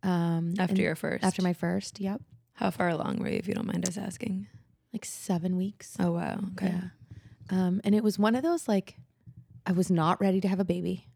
Um, 0.02 0.54
After 0.58 0.82
your 0.82 0.96
first. 0.96 1.24
after 1.26 1.42
my 1.44 1.54
first, 1.54 2.00
yep. 2.00 2.22
How 2.54 2.72
far 2.72 2.90
along 2.90 3.18
were 3.20 3.28
you, 3.30 3.38
if 3.38 3.48
you 3.48 3.54
don't 3.54 3.68
mind 3.68 3.88
us 3.88 3.98
asking? 3.98 4.48
Like 4.94 5.06
seven 5.06 5.56
weeks. 5.58 5.96
Oh 6.00 6.12
wow. 6.12 6.40
Okay. 6.54 6.68
Yeah. 6.74 6.82
Um, 7.50 7.82
and 7.84 7.94
it 7.96 8.04
was 8.04 8.18
one 8.20 8.36
of 8.36 8.44
those 8.44 8.68
like, 8.68 8.96
I 9.66 9.72
was 9.74 9.90
not 9.92 10.20
ready 10.22 10.42
to 10.42 10.48
have 10.48 10.60
a 10.60 10.66
baby. 10.66 11.08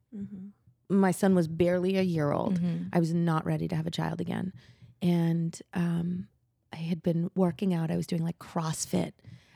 My 0.89 1.11
son 1.11 1.33
was 1.35 1.47
barely 1.47 1.97
a 1.97 2.01
year 2.01 2.31
old. 2.31 2.59
Mhm. 2.61 2.89
I 2.93 2.99
was 2.99 3.13
not 3.13 3.45
ready 3.45 3.67
to 3.67 3.75
have 3.75 3.88
a 3.88 3.91
child 3.91 4.21
again. 4.21 4.53
And 5.01 5.59
um, 5.73 6.27
I 6.71 6.77
had 6.77 7.01
been 7.03 7.29
working 7.35 7.73
out. 7.73 7.91
I 7.91 7.97
was 7.97 8.07
doing 8.07 8.23
like 8.23 8.38
CrossFit 8.39 9.11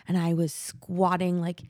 and 0.08 0.18
I 0.18 0.34
was 0.34 0.54
squatting 0.54 1.40
like 1.40 1.62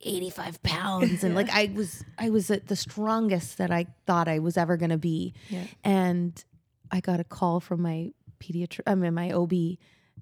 85 0.00 0.62
pounds. 0.62 1.22
And 1.22 1.34
like 1.34 1.48
I 1.52 1.70
was, 1.74 2.04
I 2.18 2.30
was 2.30 2.50
at 2.50 2.66
the 2.68 2.76
strongest 2.76 3.58
that 3.58 3.70
I 3.70 3.86
thought 4.06 4.26
I 4.28 4.38
was 4.40 4.56
ever 4.56 4.76
going 4.76 4.90
to 4.90 4.98
be. 4.98 5.34
Yeah. 5.48 5.64
And 5.84 6.44
I 6.90 7.00
got 7.00 7.20
a 7.20 7.24
call 7.24 7.60
from 7.60 7.82
my 7.82 8.10
pediatrician, 8.40 8.82
I 8.86 8.94
mean, 8.94 9.14
my 9.14 9.30
OB, 9.32 9.52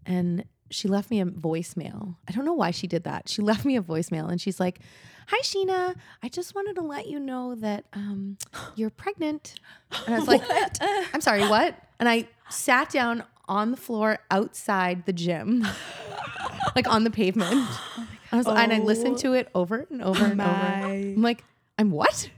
and 0.07 0.45
she 0.71 0.89
left 0.89 1.11
me 1.11 1.21
a 1.21 1.27
voicemail. 1.27 2.17
I 2.29 2.33
don't 2.33 2.45
know 2.45 2.53
why 2.55 2.71
she 2.71 2.87
did 2.87 3.05
that. 3.05 3.29
She 3.29 3.43
left 3.43 3.65
me 3.65 3.77
a 3.77 3.83
voicemail 3.83 4.29
and 4.31 4.41
she's 4.41 4.61
like, 4.61 4.79
Hi, 5.29 5.39
Sheena. 5.43 5.95
I 6.23 6.29
just 6.29 6.55
wanted 6.55 6.75
to 6.77 6.83
let 6.83 7.07
you 7.07 7.21
know 7.21 7.55
that 7.57 7.85
um, 7.93 8.37
you're 8.75 8.91
pregnant. 8.91 9.55
And 10.07 10.15
I 10.15 10.19
was 10.19 10.29
like, 10.29 10.43
I'm 11.15 11.21
sorry, 11.21 11.47
what? 11.47 11.77
And 11.99 12.09
I 12.09 12.29
sat 12.49 12.91
down 12.91 13.25
on 13.49 13.71
the 13.73 13.77
floor 13.77 14.19
outside 14.31 15.07
the 15.07 15.13
gym, 15.13 15.67
like 16.77 16.89
on 16.89 17.05
the 17.05 17.11
pavement. 17.11 17.53
I 18.33 18.37
was, 18.37 18.47
And 18.47 18.73
I 18.73 18.79
listened 18.79 19.19
to 19.19 19.33
it 19.35 19.49
over 19.55 19.87
and 19.91 20.03
over 20.03 20.25
and 20.25 20.41
over. 20.41 20.51
I'm 20.51 21.21
like, 21.23 21.43
I'm 21.79 21.91
what? 21.91 22.31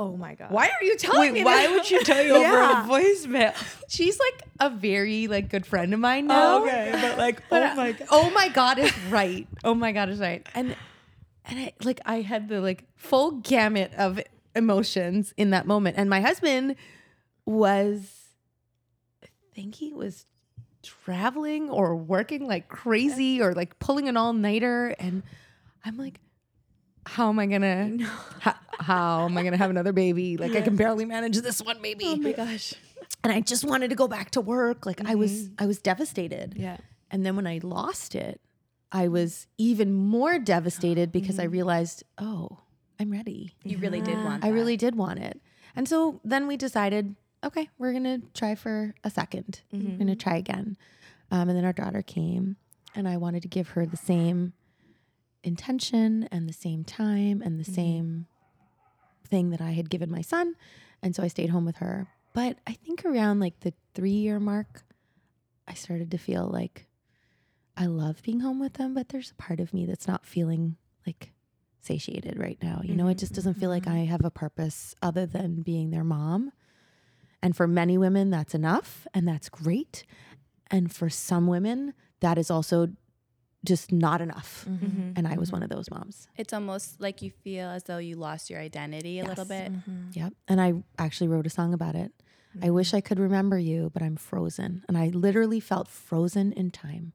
Oh 0.00 0.16
my 0.16 0.34
god. 0.34 0.50
Why 0.50 0.64
are 0.64 0.82
you 0.82 0.96
telling 0.96 1.34
me 1.34 1.40
Wait, 1.40 1.44
why 1.44 1.66
that? 1.66 1.72
would 1.72 1.90
you 1.90 2.02
tell 2.02 2.22
you 2.24 2.34
Yeah. 2.40 2.84
over 2.86 2.96
a 2.96 3.00
voicemail? 3.02 3.54
She's 3.86 4.18
like 4.18 4.48
a 4.58 4.70
very 4.70 5.26
like 5.26 5.50
good 5.50 5.66
friend 5.66 5.92
of 5.92 6.00
mine 6.00 6.26
now. 6.26 6.56
Oh, 6.56 6.62
okay, 6.62 6.90
but 7.02 7.18
like, 7.18 7.42
oh 7.52 7.60
But, 7.60 7.62
oh 7.72 7.74
my 7.76 7.92
god. 7.92 8.08
Oh 8.10 8.30
my 8.30 8.48
god 8.48 8.78
is 8.78 8.98
right. 9.10 9.46
Oh 9.62 9.74
my 9.74 9.92
god 9.92 10.08
is 10.08 10.18
right. 10.18 10.48
And 10.54 10.74
and 11.44 11.58
I 11.58 11.72
like 11.84 12.00
I 12.06 12.22
had 12.22 12.48
the 12.48 12.62
like 12.62 12.84
full 12.96 13.32
gamut 13.32 13.92
of 13.98 14.18
emotions 14.56 15.34
in 15.36 15.50
that 15.50 15.66
moment. 15.66 15.98
And 15.98 16.08
my 16.08 16.22
husband 16.22 16.76
was 17.44 18.30
I 19.22 19.28
think 19.54 19.74
he 19.74 19.92
was 19.92 20.24
traveling 20.82 21.68
or 21.68 21.94
working 21.94 22.46
like 22.46 22.68
crazy 22.68 23.42
or 23.42 23.52
like 23.52 23.78
pulling 23.78 24.08
an 24.08 24.16
all-nighter 24.16 24.94
and 24.98 25.22
I'm 25.84 25.98
like 25.98 26.20
how 27.06 27.28
am 27.28 27.38
I 27.38 27.46
gonna 27.46 27.98
how, 28.40 28.54
how 28.78 29.24
am 29.24 29.36
I 29.36 29.42
gonna 29.42 29.56
have 29.56 29.70
another 29.70 29.92
baby? 29.92 30.36
Like 30.36 30.52
I 30.52 30.60
can 30.60 30.76
barely 30.76 31.04
manage 31.04 31.38
this 31.38 31.62
one 31.62 31.80
baby. 31.80 32.04
Oh 32.06 32.16
my 32.16 32.32
gosh. 32.32 32.74
and 33.24 33.32
I 33.32 33.40
just 33.40 33.64
wanted 33.64 33.90
to 33.90 33.96
go 33.96 34.08
back 34.08 34.30
to 34.32 34.40
work. 34.40 34.86
Like 34.86 35.00
I 35.04 35.14
was 35.14 35.32
mm-hmm. 35.32 35.54
I 35.62 35.66
was 35.66 35.78
devastated. 35.78 36.54
Yeah. 36.56 36.78
And 37.10 37.26
then 37.26 37.36
when 37.36 37.46
I 37.46 37.60
lost 37.62 38.14
it, 38.14 38.40
I 38.92 39.08
was 39.08 39.46
even 39.58 39.92
more 39.92 40.38
devastated 40.38 41.12
because 41.12 41.38
I 41.38 41.44
mm-hmm. 41.44 41.52
realized, 41.52 42.04
oh, 42.18 42.58
I'm 42.98 43.10
ready. 43.10 43.54
You 43.64 43.78
really 43.78 44.00
did 44.00 44.16
want. 44.16 44.44
It. 44.44 44.46
I 44.46 44.50
really 44.50 44.76
did 44.76 44.94
want 44.94 45.20
it. 45.20 45.40
And 45.74 45.88
so 45.88 46.20
then 46.24 46.46
we 46.46 46.56
decided, 46.56 47.16
okay, 47.44 47.68
we're 47.78 47.92
to 48.04 48.20
try 48.34 48.54
for 48.54 48.94
a 49.04 49.10
2nd 49.10 49.60
we 49.72 49.78
We're 49.78 49.84
going 49.84 49.98
to 49.98 50.04
mm-hmm. 50.04 50.14
try 50.14 50.36
again. 50.36 50.76
Um, 51.30 51.48
and 51.48 51.56
then 51.56 51.64
our 51.64 51.72
daughter 51.72 52.02
came, 52.02 52.56
and 52.94 53.08
I 53.08 53.16
wanted 53.16 53.42
to 53.42 53.48
give 53.48 53.70
her 53.70 53.86
the 53.86 53.96
same 53.96 54.52
intention 55.42 56.28
and 56.30 56.48
the 56.48 56.52
same 56.52 56.84
time 56.84 57.42
and 57.42 57.58
the 57.58 57.64
mm-hmm. 57.64 57.74
same 57.74 58.26
thing 59.26 59.50
that 59.50 59.60
I 59.60 59.72
had 59.72 59.90
given 59.90 60.10
my 60.10 60.20
son. 60.20 60.54
And 61.02 61.14
so 61.14 61.22
I 61.22 61.28
stayed 61.28 61.50
home 61.50 61.64
with 61.64 61.76
her. 61.76 62.08
But 62.32 62.58
I 62.66 62.72
think 62.72 63.04
around 63.04 63.40
like 63.40 63.60
the 63.60 63.72
three 63.94 64.10
year 64.10 64.38
mark, 64.38 64.82
I 65.66 65.74
started 65.74 66.10
to 66.10 66.18
feel 66.18 66.46
like 66.46 66.86
I 67.76 67.86
love 67.86 68.22
being 68.22 68.40
home 68.40 68.60
with 68.60 68.74
them, 68.74 68.94
but 68.94 69.08
there's 69.08 69.30
a 69.30 69.42
part 69.42 69.60
of 69.60 69.72
me 69.72 69.86
that's 69.86 70.06
not 70.06 70.26
feeling 70.26 70.76
like 71.06 71.32
satiated 71.80 72.38
right 72.38 72.58
now. 72.62 72.82
You 72.84 72.94
know, 72.94 73.08
it 73.08 73.18
just 73.18 73.32
doesn't 73.32 73.54
feel 73.54 73.70
like 73.70 73.84
mm-hmm. 73.84 74.02
I 74.02 74.04
have 74.04 74.24
a 74.24 74.30
purpose 74.30 74.94
other 75.00 75.26
than 75.26 75.62
being 75.62 75.90
their 75.90 76.04
mom. 76.04 76.52
And 77.42 77.56
for 77.56 77.66
many 77.66 77.96
women, 77.96 78.30
that's 78.30 78.54
enough 78.54 79.06
and 79.14 79.26
that's 79.26 79.48
great. 79.48 80.04
And 80.70 80.92
for 80.92 81.08
some 81.08 81.46
women, 81.46 81.94
that 82.20 82.36
is 82.36 82.50
also 82.50 82.88
just 83.64 83.92
not 83.92 84.20
enough. 84.20 84.64
Mm-hmm. 84.68 84.86
Mm-hmm. 84.86 85.10
And 85.16 85.28
I 85.28 85.36
was 85.36 85.48
mm-hmm. 85.48 85.56
one 85.56 85.62
of 85.62 85.68
those 85.68 85.90
moms. 85.90 86.28
It's 86.36 86.52
almost 86.52 87.00
like 87.00 87.22
you 87.22 87.30
feel 87.30 87.68
as 87.68 87.84
though 87.84 87.98
you 87.98 88.16
lost 88.16 88.50
your 88.50 88.60
identity 88.60 89.20
a 89.20 89.24
little 89.24 89.44
bit. 89.44 89.72
Yep. 90.12 90.32
And 90.48 90.60
I 90.60 90.74
actually 90.98 91.28
wrote 91.28 91.46
a 91.46 91.50
song 91.50 91.74
about 91.74 91.94
it. 91.94 92.12
I 92.62 92.70
wish 92.70 92.94
I 92.94 93.00
could 93.00 93.20
remember 93.20 93.58
you, 93.58 93.90
but 93.92 94.02
I'm 94.02 94.16
frozen. 94.16 94.84
And 94.88 94.98
I 94.98 95.08
literally 95.08 95.60
felt 95.60 95.86
frozen 95.86 96.52
in 96.52 96.70
time. 96.70 97.12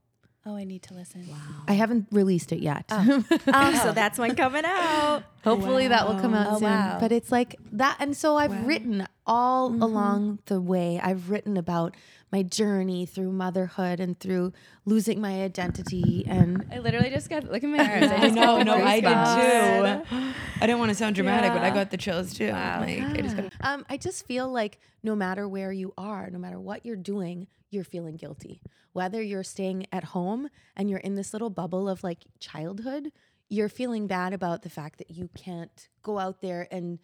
Oh, 0.47 0.55
I 0.55 0.63
need 0.63 0.83
to 0.83 0.93
listen. 0.93 1.25
Wow. 1.27 1.37
I 1.67 1.73
haven't 1.73 2.05
released 2.11 2.51
it 2.51 2.59
yet. 2.59 2.85
Oh, 2.91 3.79
so 3.83 3.91
that's 3.93 4.19
one 4.19 4.35
coming 4.35 4.63
out. 4.65 5.23
Hopefully 5.43 5.87
that 5.87 6.07
will 6.07 6.19
come 6.19 6.33
out 6.35 6.47
Oh, 6.49 6.53
soon. 6.59 6.69
wow. 6.69 6.97
But 6.99 7.11
it's 7.11 7.31
like 7.31 7.55
that. 7.71 7.97
And 7.99 8.15
so 8.15 8.37
I've 8.37 8.67
written 8.67 9.07
all 9.25 9.67
along 9.83 10.39
the 10.45 10.61
way, 10.61 10.99
I've 11.01 11.29
written 11.31 11.57
about 11.57 11.95
my 12.31 12.43
journey 12.43 13.05
through 13.05 13.31
motherhood 13.31 13.99
and 13.99 14.19
through 14.19 14.53
losing 14.85 15.19
my 15.21 15.41
identity. 15.41 16.25
And 16.27 16.65
I 16.71 16.79
literally 16.79 17.09
just 17.09 17.29
got 17.29 17.43
look 17.51 17.63
at 17.63 17.69
my 17.69 17.79
arms. 17.79 18.11
I 18.11 18.15
I 18.25 18.29
know, 18.29 18.61
no, 18.61 18.75
I 18.75 18.99
did 18.99 20.05
too. 20.09 20.15
I 20.61 20.67
didn't 20.67 20.79
want 20.79 20.89
to 20.89 20.95
sound 20.95 21.15
dramatic, 21.15 21.53
but 21.53 21.63
I 21.63 21.69
got 21.71 21.89
the 21.91 21.97
chills 21.97 22.33
too. 22.33 22.49
Like, 22.49 23.01
I 23.01 23.21
just 23.21 23.37
got 23.37 23.45
um, 23.61 23.85
I 23.89 23.97
just 23.97 24.27
feel 24.27 24.47
like 24.51 24.79
no 25.01 25.15
matter 25.15 25.47
where 25.47 25.71
you 25.71 25.93
are, 25.97 26.29
no 26.29 26.37
matter 26.39 26.59
what 26.59 26.85
you're 26.85 26.95
doing, 26.95 27.47
you're 27.75 27.83
feeling 27.83 28.15
guilty. 28.15 28.61
Whether 28.93 29.21
you're 29.21 29.43
staying 29.43 29.85
at 29.91 30.05
home 30.05 30.49
and 30.75 30.89
you're 30.89 30.99
in 30.99 31.15
this 31.15 31.33
little 31.33 31.49
bubble 31.49 31.87
of 31.87 32.03
like 32.03 32.23
childhood, 32.39 33.11
you're 33.49 33.69
feeling 33.69 34.07
bad 34.07 34.33
about 34.33 34.63
the 34.63 34.69
fact 34.69 34.97
that 34.97 35.11
you 35.11 35.29
can't 35.35 35.89
go 36.01 36.17
out 36.17 36.41
there 36.41 36.67
and 36.71 36.99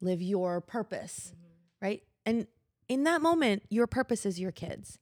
live 0.00 0.20
your 0.20 0.60
purpose, 0.60 1.32
mm-hmm. 1.34 1.84
right? 1.84 2.02
And 2.26 2.46
in 2.88 3.04
that 3.04 3.22
moment, 3.22 3.62
your 3.68 3.86
purpose 3.86 4.26
is 4.26 4.40
your 4.40 4.52
kids. 4.52 4.98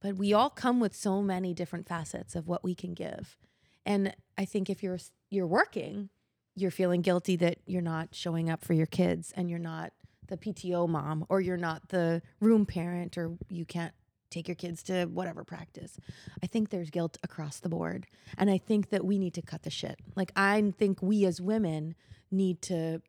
But 0.00 0.16
we 0.16 0.32
all 0.32 0.50
come 0.50 0.78
with 0.78 0.94
so 0.94 1.22
many 1.22 1.52
different 1.52 1.88
facets 1.88 2.36
of 2.36 2.46
what 2.46 2.62
we 2.62 2.74
can 2.74 2.94
give. 2.94 3.36
And 3.84 4.14
I 4.36 4.44
think 4.44 4.70
if 4.70 4.82
you're 4.82 4.98
you're 5.30 5.46
working, 5.46 6.10
you're 6.54 6.70
feeling 6.70 7.02
guilty 7.02 7.36
that 7.36 7.58
you're 7.66 7.82
not 7.82 8.14
showing 8.14 8.48
up 8.48 8.64
for 8.64 8.74
your 8.74 8.86
kids 8.86 9.32
and 9.36 9.50
you're 9.50 9.58
not 9.58 9.92
the 10.28 10.36
PTO 10.36 10.88
mom 10.88 11.24
or 11.28 11.40
you're 11.40 11.56
not 11.56 11.88
the 11.88 12.22
room 12.40 12.66
parent 12.66 13.18
or 13.18 13.36
you 13.48 13.64
can't 13.64 13.94
take 14.30 14.48
your 14.48 14.54
kids 14.54 14.82
to 14.84 15.06
whatever 15.06 15.44
practice. 15.44 15.98
I 16.42 16.46
think 16.46 16.70
there's 16.70 16.90
guilt 16.90 17.16
across 17.22 17.60
the 17.60 17.68
board. 17.68 18.06
And 18.36 18.50
I 18.50 18.58
think 18.58 18.90
that 18.90 19.04
we 19.04 19.18
need 19.18 19.34
to 19.34 19.42
cut 19.42 19.62
the 19.62 19.70
shit. 19.70 19.98
Like 20.16 20.32
I 20.36 20.72
think 20.78 21.02
we 21.02 21.24
as 21.24 21.40
women 21.40 21.94
need 22.30 22.60
to 22.62 23.00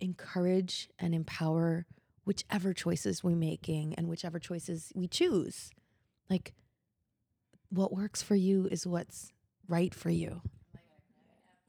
encourage 0.00 0.88
and 0.98 1.14
empower 1.14 1.86
whichever 2.24 2.74
choices 2.74 3.24
we're 3.24 3.36
making 3.36 3.94
and 3.94 4.08
whichever 4.08 4.38
choices 4.38 4.92
we 4.94 5.08
choose. 5.08 5.70
Like 6.28 6.54
what 7.70 7.92
works 7.92 8.22
for 8.22 8.34
you 8.34 8.68
is 8.70 8.86
what's 8.86 9.32
right 9.68 9.94
for 9.94 10.10
you. 10.10 10.42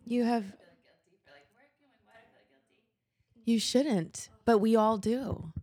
You 0.05 0.23
have 0.23 0.45
You 3.49 3.57
shouldn't, 3.57 4.29
but 4.45 4.59
we 4.59 4.75
all 4.75 4.99
do. 4.99 5.53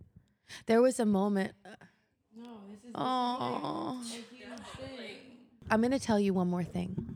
There 0.66 0.82
was 0.82 0.98
a 0.98 1.06
moment 1.06 1.52
uh, 1.64 1.85
No, 2.36 2.48
this 2.70 2.84
is 2.84 2.92
Oh. 2.94 4.00
I'm 5.70 5.80
going 5.80 5.92
to 5.92 5.98
tell 5.98 6.20
you 6.20 6.32
one 6.32 6.48
more 6.48 6.64
thing. 6.64 7.08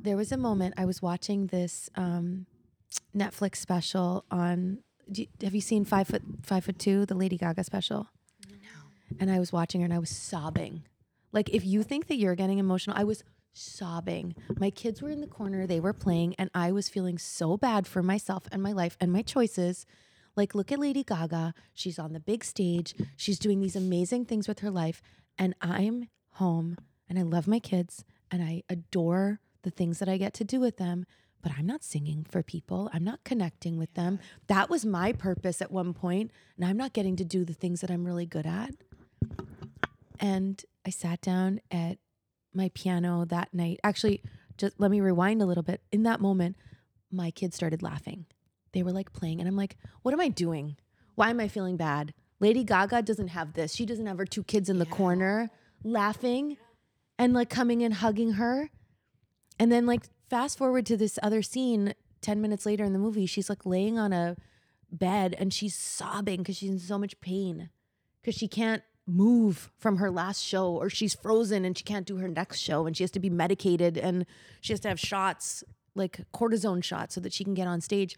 There 0.00 0.16
was 0.16 0.32
a 0.32 0.36
moment 0.36 0.74
I 0.78 0.84
was 0.84 1.02
watching 1.02 1.48
this 1.48 1.90
um, 1.96 2.46
Netflix 3.14 3.56
special 3.56 4.24
on. 4.30 4.78
Do 5.10 5.22
you, 5.22 5.28
have 5.42 5.54
you 5.54 5.60
seen 5.60 5.84
Five 5.84 6.08
Foot 6.08 6.22
Five 6.42 6.64
Foot 6.64 6.78
Two, 6.78 7.04
the 7.04 7.14
Lady 7.14 7.36
Gaga 7.36 7.64
special? 7.64 8.08
No. 8.48 9.16
And 9.18 9.30
I 9.30 9.38
was 9.38 9.52
watching 9.52 9.80
her 9.80 9.84
and 9.86 9.92
I 9.94 9.98
was 9.98 10.10
sobbing. 10.10 10.84
Like 11.32 11.50
if 11.50 11.64
you 11.64 11.82
think 11.82 12.06
that 12.06 12.16
you're 12.16 12.34
getting 12.34 12.58
emotional, 12.58 12.96
I 12.96 13.04
was 13.04 13.24
sobbing. 13.52 14.34
My 14.58 14.70
kids 14.70 15.02
were 15.02 15.10
in 15.10 15.20
the 15.20 15.26
corner, 15.26 15.66
they 15.66 15.80
were 15.80 15.92
playing, 15.92 16.34
and 16.38 16.50
I 16.54 16.72
was 16.72 16.88
feeling 16.88 17.18
so 17.18 17.56
bad 17.56 17.86
for 17.86 18.02
myself 18.02 18.44
and 18.52 18.62
my 18.62 18.72
life 18.72 18.96
and 19.00 19.12
my 19.12 19.22
choices. 19.22 19.84
Like, 20.38 20.54
look 20.54 20.70
at 20.70 20.78
Lady 20.78 21.02
Gaga. 21.02 21.52
She's 21.74 21.98
on 21.98 22.12
the 22.12 22.20
big 22.20 22.44
stage. 22.44 22.94
She's 23.16 23.40
doing 23.40 23.58
these 23.58 23.74
amazing 23.74 24.24
things 24.26 24.46
with 24.46 24.60
her 24.60 24.70
life. 24.70 25.02
And 25.36 25.52
I'm 25.60 26.08
home 26.34 26.76
and 27.08 27.18
I 27.18 27.22
love 27.22 27.48
my 27.48 27.58
kids 27.58 28.04
and 28.30 28.40
I 28.40 28.62
adore 28.68 29.40
the 29.62 29.70
things 29.70 29.98
that 29.98 30.08
I 30.08 30.16
get 30.16 30.34
to 30.34 30.44
do 30.44 30.60
with 30.60 30.76
them. 30.76 31.06
But 31.42 31.52
I'm 31.58 31.66
not 31.66 31.82
singing 31.82 32.24
for 32.30 32.44
people. 32.44 32.88
I'm 32.92 33.02
not 33.02 33.24
connecting 33.24 33.78
with 33.78 33.92
them. 33.94 34.20
That 34.46 34.70
was 34.70 34.86
my 34.86 35.12
purpose 35.12 35.60
at 35.60 35.72
one 35.72 35.92
point. 35.92 36.30
And 36.56 36.64
I'm 36.64 36.76
not 36.76 36.92
getting 36.92 37.16
to 37.16 37.24
do 37.24 37.44
the 37.44 37.52
things 37.52 37.80
that 37.80 37.90
I'm 37.90 38.04
really 38.04 38.26
good 38.26 38.46
at. 38.46 38.70
And 40.20 40.64
I 40.86 40.90
sat 40.90 41.20
down 41.20 41.60
at 41.68 41.98
my 42.54 42.70
piano 42.74 43.24
that 43.24 43.52
night. 43.52 43.80
Actually, 43.82 44.22
just 44.56 44.78
let 44.78 44.92
me 44.92 45.00
rewind 45.00 45.42
a 45.42 45.46
little 45.46 45.64
bit. 45.64 45.80
In 45.90 46.04
that 46.04 46.20
moment, 46.20 46.54
my 47.10 47.32
kids 47.32 47.56
started 47.56 47.82
laughing. 47.82 48.26
They 48.72 48.82
were 48.82 48.92
like 48.92 49.12
playing, 49.12 49.40
and 49.40 49.48
I'm 49.48 49.56
like, 49.56 49.76
what 50.02 50.12
am 50.14 50.20
I 50.20 50.28
doing? 50.28 50.76
Why 51.14 51.30
am 51.30 51.40
I 51.40 51.48
feeling 51.48 51.76
bad? 51.76 52.14
Lady 52.40 52.62
Gaga 52.62 53.02
doesn't 53.02 53.28
have 53.28 53.54
this. 53.54 53.74
She 53.74 53.84
doesn't 53.84 54.06
have 54.06 54.18
her 54.18 54.26
two 54.26 54.44
kids 54.44 54.68
in 54.68 54.78
the 54.78 54.86
corner 54.86 55.50
laughing 55.82 56.56
and 57.18 57.34
like 57.34 57.50
coming 57.50 57.82
and 57.82 57.94
hugging 57.94 58.32
her. 58.32 58.70
And 59.58 59.72
then, 59.72 59.86
like, 59.86 60.04
fast 60.30 60.56
forward 60.56 60.86
to 60.86 60.96
this 60.96 61.18
other 61.22 61.42
scene 61.42 61.94
10 62.20 62.40
minutes 62.40 62.66
later 62.66 62.84
in 62.84 62.92
the 62.92 62.98
movie, 62.98 63.26
she's 63.26 63.48
like 63.48 63.64
laying 63.66 63.98
on 63.98 64.12
a 64.12 64.36
bed 64.90 65.34
and 65.38 65.52
she's 65.52 65.74
sobbing 65.74 66.38
because 66.38 66.56
she's 66.56 66.70
in 66.70 66.78
so 66.78 66.98
much 66.98 67.20
pain 67.20 67.70
because 68.20 68.34
she 68.34 68.48
can't 68.48 68.82
move 69.06 69.70
from 69.78 69.96
her 69.96 70.10
last 70.10 70.42
show 70.42 70.70
or 70.72 70.90
she's 70.90 71.14
frozen 71.14 71.64
and 71.64 71.76
she 71.76 71.84
can't 71.84 72.06
do 72.06 72.16
her 72.16 72.28
next 72.28 72.58
show 72.58 72.86
and 72.86 72.96
she 72.96 73.02
has 73.02 73.10
to 73.10 73.20
be 73.20 73.30
medicated 73.30 73.96
and 73.96 74.26
she 74.60 74.72
has 74.72 74.80
to 74.80 74.88
have 74.88 75.00
shots 75.00 75.64
like 75.94 76.20
cortisone 76.34 76.84
shots 76.84 77.14
so 77.14 77.20
that 77.20 77.32
she 77.32 77.42
can 77.42 77.54
get 77.54 77.66
on 77.66 77.80
stage 77.80 78.16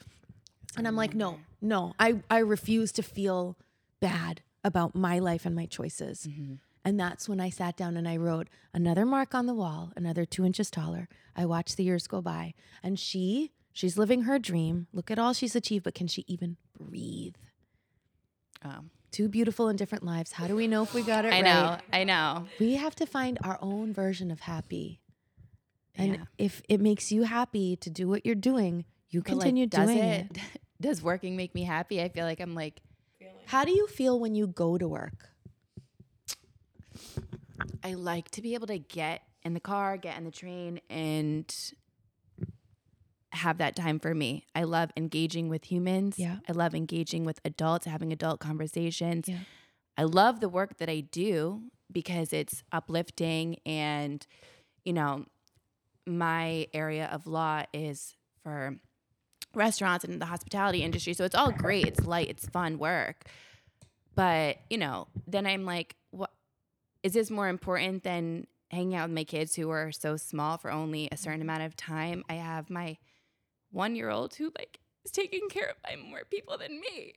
and 0.77 0.87
i'm 0.87 0.97
like 0.97 1.15
no 1.15 1.39
no 1.61 1.93
i 1.99 2.21
i 2.31 2.39
refuse 2.39 2.93
to 2.93 3.03
feel 3.03 3.57
bad 4.01 4.43
about 4.65 4.95
my 4.95 5.19
life 5.19 5.45
and 5.47 5.55
my 5.57 5.67
choices 5.67 6.27
mm-hmm. 6.29 6.55
and 6.85 6.99
that's 7.01 7.29
when 7.29 7.41
i 7.41 7.51
sat 7.51 7.77
down 7.77 7.97
and 7.97 8.09
i 8.09 8.17
wrote 8.17 8.49
another 8.75 9.05
mark 9.07 9.35
on 9.35 9.47
the 9.47 9.55
wall 9.55 9.93
another 9.97 10.25
two 10.25 10.45
inches 10.45 10.71
taller 10.71 11.09
i 11.37 11.45
watched 11.45 11.77
the 11.77 11.85
years 11.85 12.07
go 12.07 12.21
by 12.23 12.55
and 12.83 12.99
she 12.99 13.51
she's 13.73 13.99
living 13.99 14.23
her 14.23 14.39
dream 14.39 14.87
look 14.93 15.11
at 15.11 15.19
all 15.19 15.33
she's 15.33 15.57
achieved 15.57 15.85
but 15.85 15.95
can 15.95 16.07
she 16.07 16.25
even 16.29 16.57
breathe 16.79 17.35
Oh. 18.65 18.85
two 19.11 19.29
beautiful 19.29 19.69
and 19.69 19.79
different 19.79 20.05
lives. 20.05 20.33
How 20.33 20.47
do 20.47 20.55
we 20.55 20.67
know 20.69 20.83
if 20.83 20.93
we 20.93 21.03
got 21.03 21.25
it 21.25 21.29
I 21.33 21.41
right? 21.41 21.45
know. 21.45 21.79
I 21.93 22.05
know. 22.05 22.47
We 22.61 22.77
have 22.77 22.95
to 22.97 23.07
find 23.07 23.39
our 23.43 23.59
own 23.63 23.93
version 23.95 24.31
of 24.31 24.41
happy. 24.41 25.01
And 25.95 26.17
Yeah. 26.17 26.25
if 26.37 26.63
it 26.69 26.79
makes 26.81 27.11
you 27.11 27.23
happy 27.23 27.77
to 27.77 27.89
do 27.91 28.07
what 28.07 28.27
you're 28.27 28.35
doing, 28.35 28.85
you 29.11 29.23
But, 29.23 29.35
like, 29.35 29.41
continue 29.41 29.67
does 29.67 29.87
doing 29.87 29.99
it, 29.99 30.27
it. 30.31 30.39
Does 30.81 31.03
working 31.03 31.37
make 31.37 31.55
me 31.55 31.63
happy? 31.65 32.01
I 32.01 32.09
feel 32.09 32.25
like 32.25 32.41
I'm 32.41 32.55
like 32.55 32.81
How 33.47 33.67
do 33.67 33.73
you 33.73 33.87
feel 33.87 34.19
when 34.19 34.35
you 34.35 34.47
go 34.47 34.79
to 34.79 34.89
work? 34.89 35.29
I 37.85 37.95
like 37.95 38.31
to 38.33 38.43
be 38.43 38.55
able 38.55 38.67
to 38.69 38.79
get 38.79 39.23
in 39.43 39.55
the 39.55 39.61
car, 39.61 39.97
get 39.97 40.17
in 40.17 40.25
the 40.25 40.31
train, 40.31 40.81
and 40.89 41.55
have 43.33 43.59
that 43.59 43.77
time 43.77 43.99
for 43.99 44.15
me. 44.15 44.45
I 44.55 44.65
love 44.65 44.91
engaging 44.97 45.49
with 45.49 45.65
humans. 45.65 46.19
Yeah. 46.19 46.37
I 46.49 46.53
love 46.53 46.75
engaging 46.75 47.25
with 47.25 47.41
adults, 47.45 47.87
having 47.87 48.13
adult 48.13 48.41
conversations. 48.41 49.29
Yeah. 49.29 49.39
I 49.97 50.05
love 50.05 50.41
the 50.41 50.49
work 50.49 50.79
that 50.79 50.89
I 50.89 51.01
do 51.01 51.63
because 51.93 52.33
it's 52.33 52.63
uplifting 52.73 53.59
and, 53.67 54.27
you 54.85 54.93
know, 54.93 55.27
my 56.07 56.67
area 56.73 57.07
of 57.13 57.27
law 57.27 57.65
is 57.73 58.17
for 58.43 58.79
restaurants 59.55 60.05
and 60.05 60.21
the 60.21 60.27
hospitality 60.27 60.83
industry. 60.83 61.15
So 61.15 61.25
it's 61.25 61.35
all 61.35 61.51
great. 61.51 61.87
It's 61.87 62.07
light, 62.07 62.29
it's 62.29 62.47
fun 62.47 62.79
work. 62.79 63.27
But, 64.15 64.59
you 64.69 64.79
know, 64.79 65.09
then 65.27 65.47
I'm 65.47 65.65
like, 65.65 65.97
what 66.11 66.31
is 67.03 67.13
this 67.13 67.31
more 67.31 67.49
important 67.49 68.05
than 68.05 68.47
hanging 68.71 68.95
out 68.95 69.09
with 69.09 69.15
my 69.15 69.25
kids 69.25 69.55
who 69.57 69.71
are 69.71 69.91
so 69.91 70.17
small 70.17 70.57
for 70.57 70.71
only 70.71 71.09
a 71.11 71.17
certain 71.17 71.43
amount 71.43 71.63
of 71.63 71.77
time. 71.77 72.23
I 72.29 72.35
have 72.35 72.71
my 72.71 72.99
one 73.73 73.97
year 73.97 74.11
old 74.11 74.35
who 74.35 74.53
like 74.57 74.79
is 75.05 75.11
taken 75.11 75.49
care 75.49 75.71
of 75.71 75.83
by 75.83 75.97
more 75.97 76.23
people 76.31 76.57
than 76.57 76.81
me. 76.81 77.15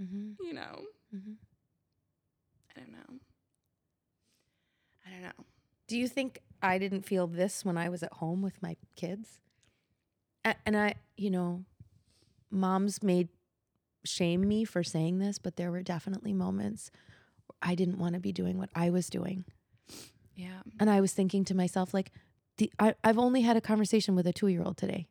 Mm-hmm. 0.00 0.44
You 0.44 0.54
know, 0.54 0.82
Mm-hmm. 1.14 1.32
I 2.70 2.80
don't 2.80 2.92
know. 2.92 3.20
I 5.06 5.10
don't 5.10 5.22
know. 5.22 5.44
Do 5.86 5.96
you 5.96 6.08
think 6.08 6.40
I 6.62 6.78
didn't 6.78 7.02
feel 7.02 7.26
this 7.26 7.64
when 7.64 7.76
I 7.76 7.88
was 7.88 8.02
at 8.02 8.14
home 8.14 8.42
with 8.42 8.60
my 8.62 8.76
kids? 8.96 9.38
And 10.44 10.76
I, 10.76 10.94
you 11.16 11.30
know, 11.30 11.64
moms 12.50 13.02
made 13.02 13.28
shame 14.04 14.46
me 14.46 14.64
for 14.64 14.82
saying 14.82 15.18
this, 15.18 15.38
but 15.38 15.56
there 15.56 15.70
were 15.70 15.82
definitely 15.82 16.32
moments 16.32 16.90
I 17.62 17.74
didn't 17.74 17.98
want 17.98 18.14
to 18.14 18.20
be 18.20 18.32
doing 18.32 18.58
what 18.58 18.70
I 18.74 18.90
was 18.90 19.08
doing. 19.08 19.44
Yeah. 20.36 20.60
And 20.78 20.90
I 20.90 21.00
was 21.00 21.12
thinking 21.12 21.44
to 21.46 21.54
myself, 21.54 21.94
like, 21.94 22.12
the, 22.58 22.70
I, 22.78 22.94
I've 23.02 23.18
only 23.18 23.40
had 23.40 23.56
a 23.56 23.60
conversation 23.60 24.14
with 24.14 24.26
a 24.26 24.32
two 24.32 24.48
year 24.48 24.62
old 24.62 24.76
today. 24.76 25.08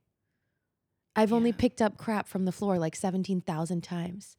I've 1.16 1.34
only 1.34 1.52
picked 1.52 1.82
up 1.82 1.98
crap 1.98 2.28
from 2.28 2.46
the 2.46 2.52
floor 2.52 2.80
like 2.80 2.96
17,000 2.96 3.82
times. 3.82 4.38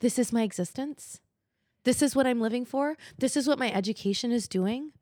This 0.00 0.18
is 0.18 0.32
my 0.32 0.42
existence. 0.42 1.20
This 1.84 2.02
is 2.02 2.14
what 2.14 2.26
I'm 2.26 2.40
living 2.40 2.64
for. 2.64 2.96
This 3.18 3.36
is 3.36 3.48
what 3.48 3.58
my 3.58 3.72
education 3.72 4.30
is 4.30 4.46
doing. 4.46 4.92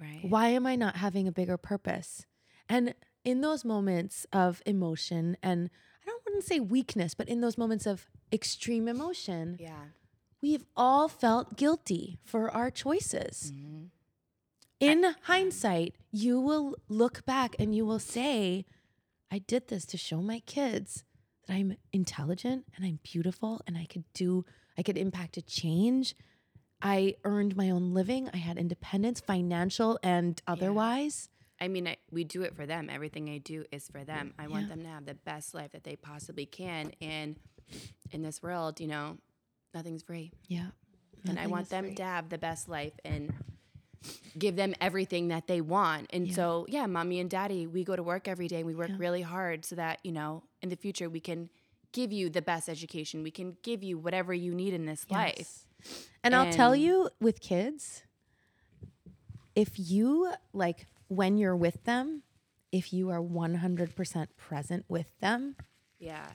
Right. 0.00 0.20
Why 0.28 0.48
am 0.48 0.66
I 0.66 0.76
not 0.76 0.96
having 0.96 1.26
a 1.26 1.32
bigger 1.32 1.56
purpose? 1.56 2.26
And 2.68 2.94
in 3.24 3.40
those 3.40 3.64
moments 3.64 4.26
of 4.32 4.62
emotion, 4.66 5.36
and 5.42 5.70
I 6.02 6.06
don't 6.06 6.22
wouldn't 6.24 6.44
say 6.44 6.60
weakness, 6.60 7.14
but 7.14 7.28
in 7.28 7.40
those 7.40 7.58
moments 7.58 7.86
of 7.86 8.10
extreme 8.32 8.88
emotion, 8.88 9.56
Yeah. 9.60 9.84
we've 10.40 10.64
all 10.76 11.08
felt 11.08 11.56
guilty 11.56 12.18
for 12.24 12.50
our 12.50 12.70
choices. 12.70 13.52
Mhm. 13.54 13.90
In 14.80 15.04
hindsight, 15.22 15.94
you 16.10 16.40
will 16.40 16.76
look 16.88 17.24
back 17.24 17.54
and 17.58 17.74
you 17.74 17.86
will 17.86 17.98
say, 18.00 18.64
I 19.30 19.38
did 19.38 19.68
this 19.68 19.84
to 19.86 19.96
show 19.96 20.20
my 20.20 20.40
kids 20.40 21.04
that 21.46 21.54
I'm 21.54 21.76
intelligent 21.92 22.66
and 22.74 22.84
I'm 22.84 22.98
beautiful 23.02 23.60
and 23.66 23.76
I 23.78 23.84
could 23.84 24.04
do, 24.14 24.44
I 24.76 24.82
could 24.82 24.96
impact 24.98 25.36
a 25.36 25.42
change. 25.42 26.16
I 26.80 27.14
earned 27.24 27.54
my 27.56 27.70
own 27.70 27.94
living. 27.94 28.28
I 28.32 28.38
had 28.38 28.58
independence, 28.58 29.20
financial 29.20 29.98
and 30.02 30.42
otherwise. 30.48 31.28
I 31.62 31.68
mean, 31.68 31.86
I, 31.86 31.96
we 32.10 32.24
do 32.24 32.42
it 32.42 32.56
for 32.56 32.66
them. 32.66 32.90
Everything 32.90 33.30
I 33.30 33.38
do 33.38 33.64
is 33.70 33.86
for 33.88 34.02
them. 34.04 34.34
I 34.38 34.48
want 34.48 34.64
Yeah. 34.64 34.68
them 34.74 34.82
to 34.82 34.88
have 34.88 35.06
the 35.06 35.14
best 35.14 35.54
life 35.54 35.70
that 35.72 35.84
they 35.84 35.94
possibly 35.96 36.44
can. 36.44 36.92
And 37.00 37.36
in 38.10 38.22
this 38.22 38.42
world, 38.42 38.80
you 38.80 38.88
know, 38.88 39.18
nothing's 39.72 40.02
free. 40.02 40.32
Yeah. 40.48 40.70
and 41.24 41.38
I 41.38 41.46
want 41.46 41.68
them 41.68 41.84
free. 41.84 41.94
to 41.94 42.02
have 42.02 42.30
the 42.30 42.36
best 42.38 42.68
life 42.68 42.94
and 43.04 43.32
give 44.36 44.56
them 44.56 44.74
everything 44.80 45.28
that 45.28 45.46
they 45.46 45.60
want. 45.60 46.08
And 46.10 46.26
Yeah. 46.26 46.34
so, 46.34 46.66
yeah, 46.68 46.86
mommy 46.86 47.20
and 47.20 47.30
daddy, 47.30 47.68
we 47.68 47.84
go 47.84 47.94
to 47.94 48.02
work 48.02 48.26
every 48.26 48.48
day 48.48 48.56
and 48.56 48.66
we 48.66 48.74
work 48.74 48.88
Yeah. 48.88 48.96
really 48.98 49.22
hard 49.22 49.64
so 49.64 49.76
that, 49.76 50.00
you 50.02 50.10
know, 50.10 50.42
in 50.62 50.68
the 50.68 50.74
future 50.74 51.08
we 51.08 51.20
can 51.20 51.48
give 51.92 52.10
you 52.10 52.28
the 52.28 52.42
best 52.42 52.68
education. 52.68 53.22
We 53.22 53.30
can 53.30 53.56
give 53.62 53.84
you 53.84 53.98
whatever 53.98 54.34
you 54.34 54.52
need 54.52 54.74
in 54.74 54.84
this 54.86 55.08
life. 55.08 55.34
Yes. 55.38 55.66
And, 56.24 56.34
I'll 56.34 56.52
tell 56.52 56.74
you 56.74 57.08
with 57.20 57.40
kids, 57.40 58.02
if 59.54 59.78
you 59.78 60.32
like 60.52 60.86
when 61.16 61.36
you're 61.38 61.56
with 61.56 61.84
them, 61.84 62.22
if 62.70 62.92
you 62.92 63.10
are 63.10 63.20
100% 63.20 64.26
present 64.36 64.84
with 64.88 65.18
them, 65.20 65.56
Yeah. 65.98 66.26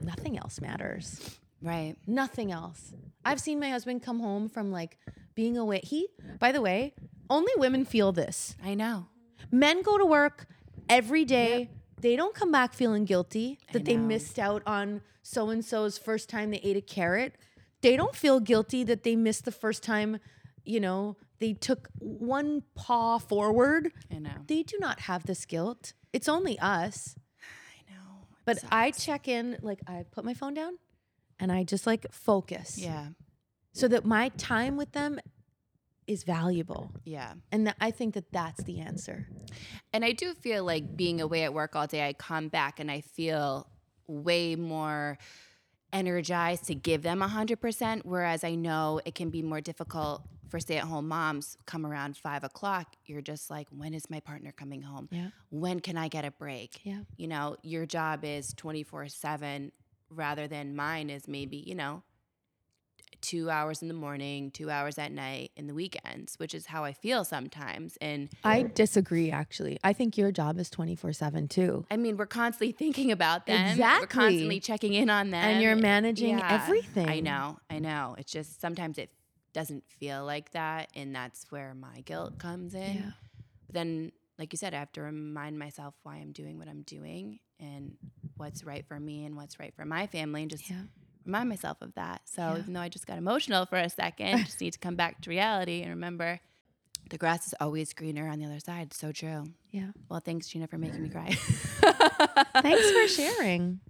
nothing 0.00 0.36
else 0.38 0.60
matters. 0.60 1.38
Right. 1.62 1.96
Nothing 2.06 2.52
else. 2.52 2.92
I've 3.24 3.40
seen 3.40 3.58
my 3.58 3.70
husband 3.70 4.02
come 4.02 4.20
home 4.20 4.48
from 4.48 4.70
like 4.70 4.98
being 5.34 5.56
away. 5.56 5.80
He, 5.82 6.08
by 6.38 6.52
the 6.52 6.60
way, 6.60 6.94
only 7.30 7.52
women 7.56 7.84
feel 7.84 8.12
this. 8.12 8.54
I 8.62 8.74
know. 8.74 9.06
Men 9.50 9.82
go 9.82 9.96
to 9.98 10.04
work 10.04 10.46
every 10.88 11.24
day. 11.24 11.70
They 12.00 12.14
don't 12.14 12.34
come 12.34 12.52
back 12.52 12.74
feeling 12.74 13.04
guilty 13.06 13.58
that 13.72 13.84
they 13.86 13.96
missed 13.96 14.38
out 14.38 14.62
on 14.66 15.00
so 15.22 15.48
and 15.48 15.64
so's 15.64 15.96
first 15.98 16.28
time 16.28 16.50
they 16.50 16.58
ate 16.58 16.76
a 16.76 16.80
carrot. 16.82 17.36
They 17.80 17.96
don't 17.96 18.14
feel 18.14 18.38
guilty 18.38 18.84
that 18.84 19.02
they 19.02 19.16
missed 19.16 19.44
the 19.46 19.50
first 19.52 19.82
time, 19.82 20.18
you 20.64 20.78
know, 20.78 21.16
they 21.38 21.52
took 21.54 21.88
one 21.98 22.62
paw 22.74 23.18
forward. 23.18 23.92
I 24.10 24.18
know. 24.18 24.30
They 24.46 24.62
do 24.62 24.76
not 24.80 25.00
have 25.00 25.24
this 25.26 25.44
guilt. 25.44 25.92
It's 26.12 26.28
only 26.28 26.58
us. 26.58 27.14
I 27.40 27.92
know. 27.92 28.26
But 28.44 28.58
I 28.70 28.90
check 28.90 29.28
in, 29.28 29.58
like 29.62 29.80
I 29.86 30.04
put 30.10 30.24
my 30.24 30.34
phone 30.34 30.54
down 30.54 30.78
and 31.38 31.52
I 31.52 31.64
just 31.64 31.86
like 31.86 32.06
focus 32.10 32.78
Yeah. 32.78 33.08
so 33.72 33.88
that 33.88 34.04
my 34.04 34.30
time 34.30 34.76
with 34.76 34.92
them 34.92 35.20
is 36.06 36.22
valuable. 36.22 36.92
Yeah. 37.04 37.34
And 37.50 37.66
that 37.66 37.76
I 37.80 37.90
think 37.90 38.14
that 38.14 38.30
that's 38.32 38.62
the 38.64 38.80
answer. 38.80 39.26
And 39.92 40.04
I 40.04 40.12
do 40.12 40.34
feel 40.34 40.64
like 40.64 40.96
being 40.96 41.20
away 41.20 41.42
at 41.44 41.52
work 41.52 41.74
all 41.76 41.86
day, 41.86 42.06
I 42.06 42.12
come 42.12 42.48
back 42.48 42.78
and 42.80 42.90
I 42.90 43.00
feel 43.00 43.68
way 44.06 44.54
more 44.54 45.18
energized 45.96 46.64
to 46.66 46.74
give 46.74 47.02
them 47.02 47.20
100%. 47.20 48.02
Whereas 48.04 48.44
I 48.44 48.54
know 48.54 49.00
it 49.04 49.14
can 49.14 49.30
be 49.30 49.42
more 49.42 49.60
difficult 49.60 50.22
for 50.48 50.60
stay 50.60 50.76
at 50.76 50.84
home 50.84 51.08
moms 51.08 51.56
come 51.66 51.84
around 51.84 52.16
five 52.16 52.44
o'clock. 52.44 52.94
You're 53.06 53.22
just 53.22 53.50
like, 53.50 53.66
when 53.70 53.94
is 53.94 54.08
my 54.08 54.20
partner 54.20 54.52
coming 54.52 54.82
home? 54.82 55.08
Yeah. 55.10 55.28
When 55.50 55.80
can 55.80 55.96
I 55.96 56.08
get 56.08 56.24
a 56.24 56.30
break? 56.30 56.80
Yeah. 56.84 57.00
You 57.16 57.28
know, 57.28 57.56
your 57.62 57.86
job 57.86 58.20
is 58.24 58.54
24 58.54 59.08
7 59.08 59.72
rather 60.10 60.46
than 60.46 60.76
mine 60.76 61.10
is 61.10 61.26
maybe, 61.26 61.56
you 61.56 61.74
know, 61.74 62.02
two 63.20 63.50
hours 63.50 63.82
in 63.82 63.88
the 63.88 63.94
morning, 63.94 64.50
two 64.50 64.70
hours 64.70 64.98
at 64.98 65.12
night, 65.12 65.52
in 65.56 65.66
the 65.66 65.74
weekends, 65.74 66.34
which 66.36 66.54
is 66.54 66.66
how 66.66 66.84
I 66.84 66.92
feel 66.92 67.24
sometimes. 67.24 67.96
And 68.00 68.28
I 68.44 68.62
disagree 68.62 69.30
actually. 69.30 69.78
I 69.82 69.92
think 69.92 70.16
your 70.16 70.32
job 70.32 70.58
is 70.58 70.70
24/7 70.70 71.48
too. 71.48 71.86
I 71.90 71.96
mean, 71.96 72.16
we're 72.16 72.26
constantly 72.26 72.72
thinking 72.78 73.12
about 73.12 73.46
them. 73.46 73.70
Exactly. 73.70 74.02
We're 74.02 74.06
constantly 74.06 74.60
checking 74.60 74.94
in 74.94 75.10
on 75.10 75.30
them. 75.30 75.44
And 75.44 75.62
you're 75.62 75.76
managing 75.76 76.40
I 76.40 76.54
everything. 76.54 77.08
I 77.08 77.20
know. 77.20 77.58
I 77.70 77.78
know. 77.78 78.14
It's 78.18 78.32
just 78.32 78.60
sometimes 78.60 78.98
it 78.98 79.10
doesn't 79.52 79.84
feel 79.98 80.24
like 80.24 80.52
that. 80.52 80.90
And 80.94 81.14
that's 81.14 81.50
where 81.50 81.74
my 81.74 82.00
guilt 82.02 82.38
comes 82.38 82.74
in. 82.74 82.94
Yeah. 82.96 83.10
But 83.66 83.74
then, 83.74 84.12
like 84.38 84.52
you 84.52 84.58
said, 84.58 84.74
I 84.74 84.78
have 84.78 84.92
to 84.92 85.02
remind 85.02 85.58
myself 85.58 85.94
why 86.02 86.16
I'm 86.16 86.32
doing 86.32 86.58
what 86.58 86.68
I'm 86.68 86.82
doing 86.82 87.40
and 87.58 87.96
what's 88.36 88.64
right 88.64 88.84
for 88.86 89.00
me 89.00 89.24
and 89.24 89.34
what's 89.34 89.58
right 89.58 89.74
for 89.74 89.84
my 89.84 90.06
family 90.06 90.42
and 90.42 90.50
just 90.50 90.68
Yeah. 90.68 90.82
Remind 91.26 91.48
myself 91.48 91.78
of 91.82 91.92
that. 91.94 92.22
So 92.24 92.42
Yeah. 92.42 92.58
even 92.58 92.72
though 92.72 92.80
I 92.80 92.88
just 92.88 93.06
got 93.06 93.18
emotional 93.18 93.66
for 93.66 93.76
a 93.78 93.90
second, 93.90 94.44
just 94.46 94.60
need 94.60 94.72
to 94.72 94.78
come 94.78 94.94
back 94.96 95.20
to 95.22 95.30
reality 95.30 95.82
and 95.82 95.90
remember 95.90 96.40
the 97.10 97.18
grass 97.18 97.46
is 97.46 97.54
always 97.60 97.92
greener 97.92 98.26
on 98.28 98.38
the 98.38 98.44
other 98.46 98.58
side. 98.60 98.92
So 98.94 99.12
true. 99.12 99.44
Yeah. 99.70 99.90
Well, 100.08 100.20
thanks, 100.20 100.48
Sheena, 100.48 100.68
for 100.68 100.78
making 100.78 101.02
me 101.02 101.08
cry. 101.08 101.30
Thanks 102.62 102.90
for 102.90 103.06
sharing. 103.08 103.80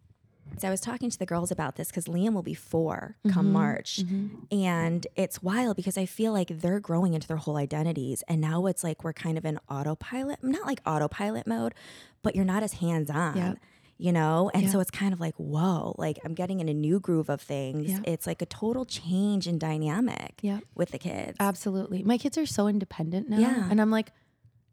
So 0.59 0.69
I 0.69 0.71
was 0.71 0.81
talking 0.81 1.11
to 1.11 1.19
the 1.19 1.27
girls 1.27 1.51
about 1.51 1.77
this 1.77 1.89
because 1.89 2.07
Liam 2.07 2.33
will 2.33 2.43
be 2.43 2.55
4 2.55 3.17
come 3.29 3.47
Mhm. 3.47 3.53
March. 3.53 4.05
And 4.51 5.07
it's 5.17 5.43
wild 5.43 5.77
because 5.77 5.99
I 5.99 6.07
feel 6.07 6.33
like 6.33 6.49
they're 6.49 6.81
growing 6.81 7.15
into 7.15 7.27
their 7.29 7.37
whole 7.37 7.57
identities. 7.57 8.23
And 8.29 8.41
now 8.41 8.67
it's 8.67 8.83
like 8.85 9.03
we're 9.05 9.13
kind 9.13 9.37
of 9.37 9.45
in 9.45 9.59
autopilot, 9.71 10.43
not 10.43 10.67
like 10.67 10.81
autopilot 10.87 11.47
mode, 11.47 11.75
but 12.23 12.35
you're 12.37 12.45
not 12.45 12.63
as 12.63 12.75
hands 12.75 13.11
on. 13.11 13.37
Yeah. 13.37 13.55
You 13.99 14.13
know? 14.13 14.51
And 14.53 14.65
Yeah. 14.65 14.71
so 14.71 14.81
it's 14.81 14.91
kind 14.91 15.13
of 15.13 15.21
like, 15.21 15.35
whoa, 15.37 15.95
like 15.97 16.19
I'm 16.25 16.35
getting 16.35 16.61
in 16.61 16.69
a 16.69 16.75
new 16.75 17.01
groove 17.01 17.31
of 17.31 17.41
things. 17.41 17.91
Yeah. 17.91 18.01
It's 18.05 18.27
like 18.27 18.43
a 18.43 18.47
total 18.47 18.85
change 18.85 19.47
in 19.47 19.59
dynamic 19.59 20.35
Yeah. 20.43 20.61
with 20.75 20.91
the 20.91 20.99
kids. 20.99 21.37
Absolutely. 21.41 22.03
My 22.03 22.19
kids 22.19 22.37
are 22.37 22.47
so 22.47 22.69
independent 22.69 23.29
now. 23.29 23.39
Yeah. 23.39 23.69
And 23.71 23.81
I'm 23.81 23.91
like, 23.91 24.13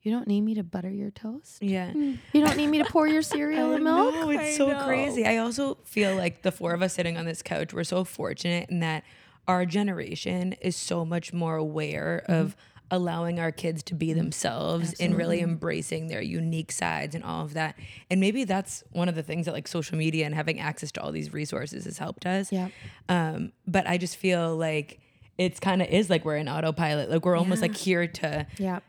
you 0.01 0.11
don't 0.11 0.27
need 0.27 0.41
me 0.41 0.55
to 0.55 0.63
butter 0.63 0.89
your 0.89 1.11
toast. 1.11 1.63
Yeah. 1.63 1.91
Mm. 1.91 2.17
You 2.33 2.45
don't 2.45 2.57
need 2.57 2.67
me 2.67 2.79
to 2.79 2.85
pour 2.85 3.07
your 3.07 3.21
cereal 3.33 3.71
and 3.71 3.85
milk. 3.85 4.13
No, 4.13 4.29
it's 4.29 4.57
so 4.57 4.77
crazy. 4.83 5.25
I 5.25 5.37
also 5.37 5.75
feel 5.85 6.15
like 6.15 6.41
the 6.41 6.51
four 6.51 6.73
of 6.73 6.81
us 6.81 6.93
sitting 6.93 7.17
on 7.17 7.25
this 7.25 7.41
couch, 7.41 7.73
we're 7.73 7.85
so 7.85 8.03
fortunate 8.03 8.69
in 8.69 8.81
that 8.81 9.05
our 9.47 9.65
generation 9.65 10.53
is 10.61 10.75
so 10.75 11.05
much 11.05 11.31
more 11.31 11.55
aware 11.55 12.23
of 12.27 12.49
mm-hmm. 12.49 12.72
Allowing 12.91 13.39
our 13.39 13.51
kids 13.51 13.81
to 13.83 13.95
be 13.95 14.13
themselves 14.13 14.93
and 14.99 15.15
really 15.17 15.41
embracing 15.41 16.07
their 16.07 16.21
unique 16.21 16.71
sides 16.71 17.15
and 17.15 17.23
all 17.23 17.43
of 17.43 17.53
that. 17.55 17.75
And 18.11 18.19
maybe 18.19 18.43
that's 18.43 18.83
one 18.91 19.09
of 19.09 19.15
the 19.15 19.23
things 19.23 19.45
that 19.45 19.53
like 19.53 19.67
social 19.67 19.97
media 19.97 20.25
and 20.25 20.35
having 20.35 20.59
access 20.59 20.91
to 20.93 21.01
all 21.01 21.11
these 21.11 21.33
resources 21.33 21.85
has 21.85 21.97
helped 21.97 22.25
us. 22.25 22.51
Yeah. 22.51 22.69
Um, 23.09 23.51
but 23.65 23.87
I 23.87 23.97
just 23.97 24.15
feel 24.17 24.55
like 24.55 24.99
it's 25.39 25.59
kind 25.59 25.81
of 25.81 25.87
is 25.87 26.09
like 26.09 26.23
we're 26.25 26.37
in 26.37 26.47
autopilot. 26.47 27.09
Like 27.09 27.25
we're 27.25 27.35
almost 27.37 27.61
Yeah. 27.63 27.67
like 27.69 27.77
here 27.77 28.05
to 28.07 28.45
Yeah. 28.59 28.79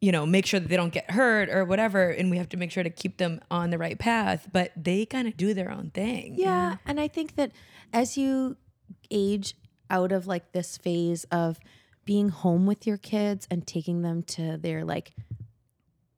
you 0.00 0.10
know, 0.10 0.26
make 0.26 0.46
sure 0.46 0.58
that 0.58 0.68
they 0.68 0.76
don't 0.76 0.92
get 0.92 1.10
hurt 1.12 1.48
or 1.48 1.64
whatever. 1.64 2.08
And 2.10 2.30
we 2.30 2.38
have 2.38 2.48
to 2.50 2.56
make 2.56 2.70
sure 2.72 2.82
to 2.82 2.90
keep 2.90 3.18
them 3.18 3.40
on 3.50 3.70
the 3.70 3.78
right 3.78 3.98
path, 3.98 4.48
but 4.52 4.72
they 4.76 5.06
kind 5.06 5.28
of 5.28 5.36
do 5.36 5.54
their 5.54 5.70
own 5.70 5.90
thing. 5.94 6.34
Yeah. 6.36 6.76
And 6.86 6.98
I 6.98 7.06
think 7.08 7.36
that 7.36 7.52
as 7.92 8.16
you 8.18 8.56
age 9.10 9.54
out 9.90 10.12
of 10.12 10.26
like 10.26 10.52
this 10.52 10.76
phase 10.76 11.24
of 11.30 11.58
being 12.08 12.30
home 12.30 12.64
with 12.64 12.86
your 12.86 12.96
kids 12.96 13.46
and 13.50 13.66
taking 13.66 14.00
them 14.00 14.22
to 14.22 14.56
their 14.56 14.82
like 14.82 15.12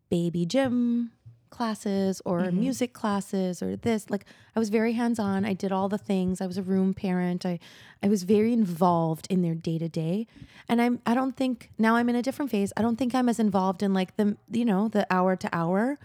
baby 0.08 0.46
gym 0.46 1.10
classes 1.50 2.22
or 2.24 2.42
mm-hmm. 2.42 2.60
music 2.60 2.92
classes 2.92 3.60
or 3.60 3.74
this. 3.74 4.08
Like 4.08 4.24
I 4.54 4.60
was 4.60 4.68
very 4.68 4.92
hands 4.92 5.18
on. 5.18 5.44
I 5.44 5.52
did 5.52 5.72
all 5.72 5.88
the 5.88 5.98
things. 5.98 6.40
I 6.40 6.46
was 6.46 6.56
a 6.56 6.62
room 6.62 6.94
parent. 6.94 7.44
I 7.44 7.58
I 8.04 8.08
was 8.08 8.22
very 8.22 8.52
involved 8.52 9.26
in 9.28 9.42
their 9.42 9.56
day 9.56 9.78
to 9.78 9.88
day. 9.88 10.28
And 10.68 10.80
I'm 10.80 11.00
I 11.06 11.12
don't 11.12 11.36
think 11.36 11.72
now 11.76 11.96
I'm 11.96 12.08
in 12.08 12.14
a 12.14 12.22
different 12.22 12.52
phase. 12.52 12.72
I 12.76 12.82
don't 12.82 12.94
think 12.94 13.12
I'm 13.12 13.28
as 13.28 13.40
involved 13.40 13.82
in 13.82 13.92
like 13.92 14.16
the 14.16 14.36
you 14.48 14.64
know, 14.64 14.86
the 14.86 15.08
hour 15.10 15.34
to 15.34 15.48
hour. 15.52 15.98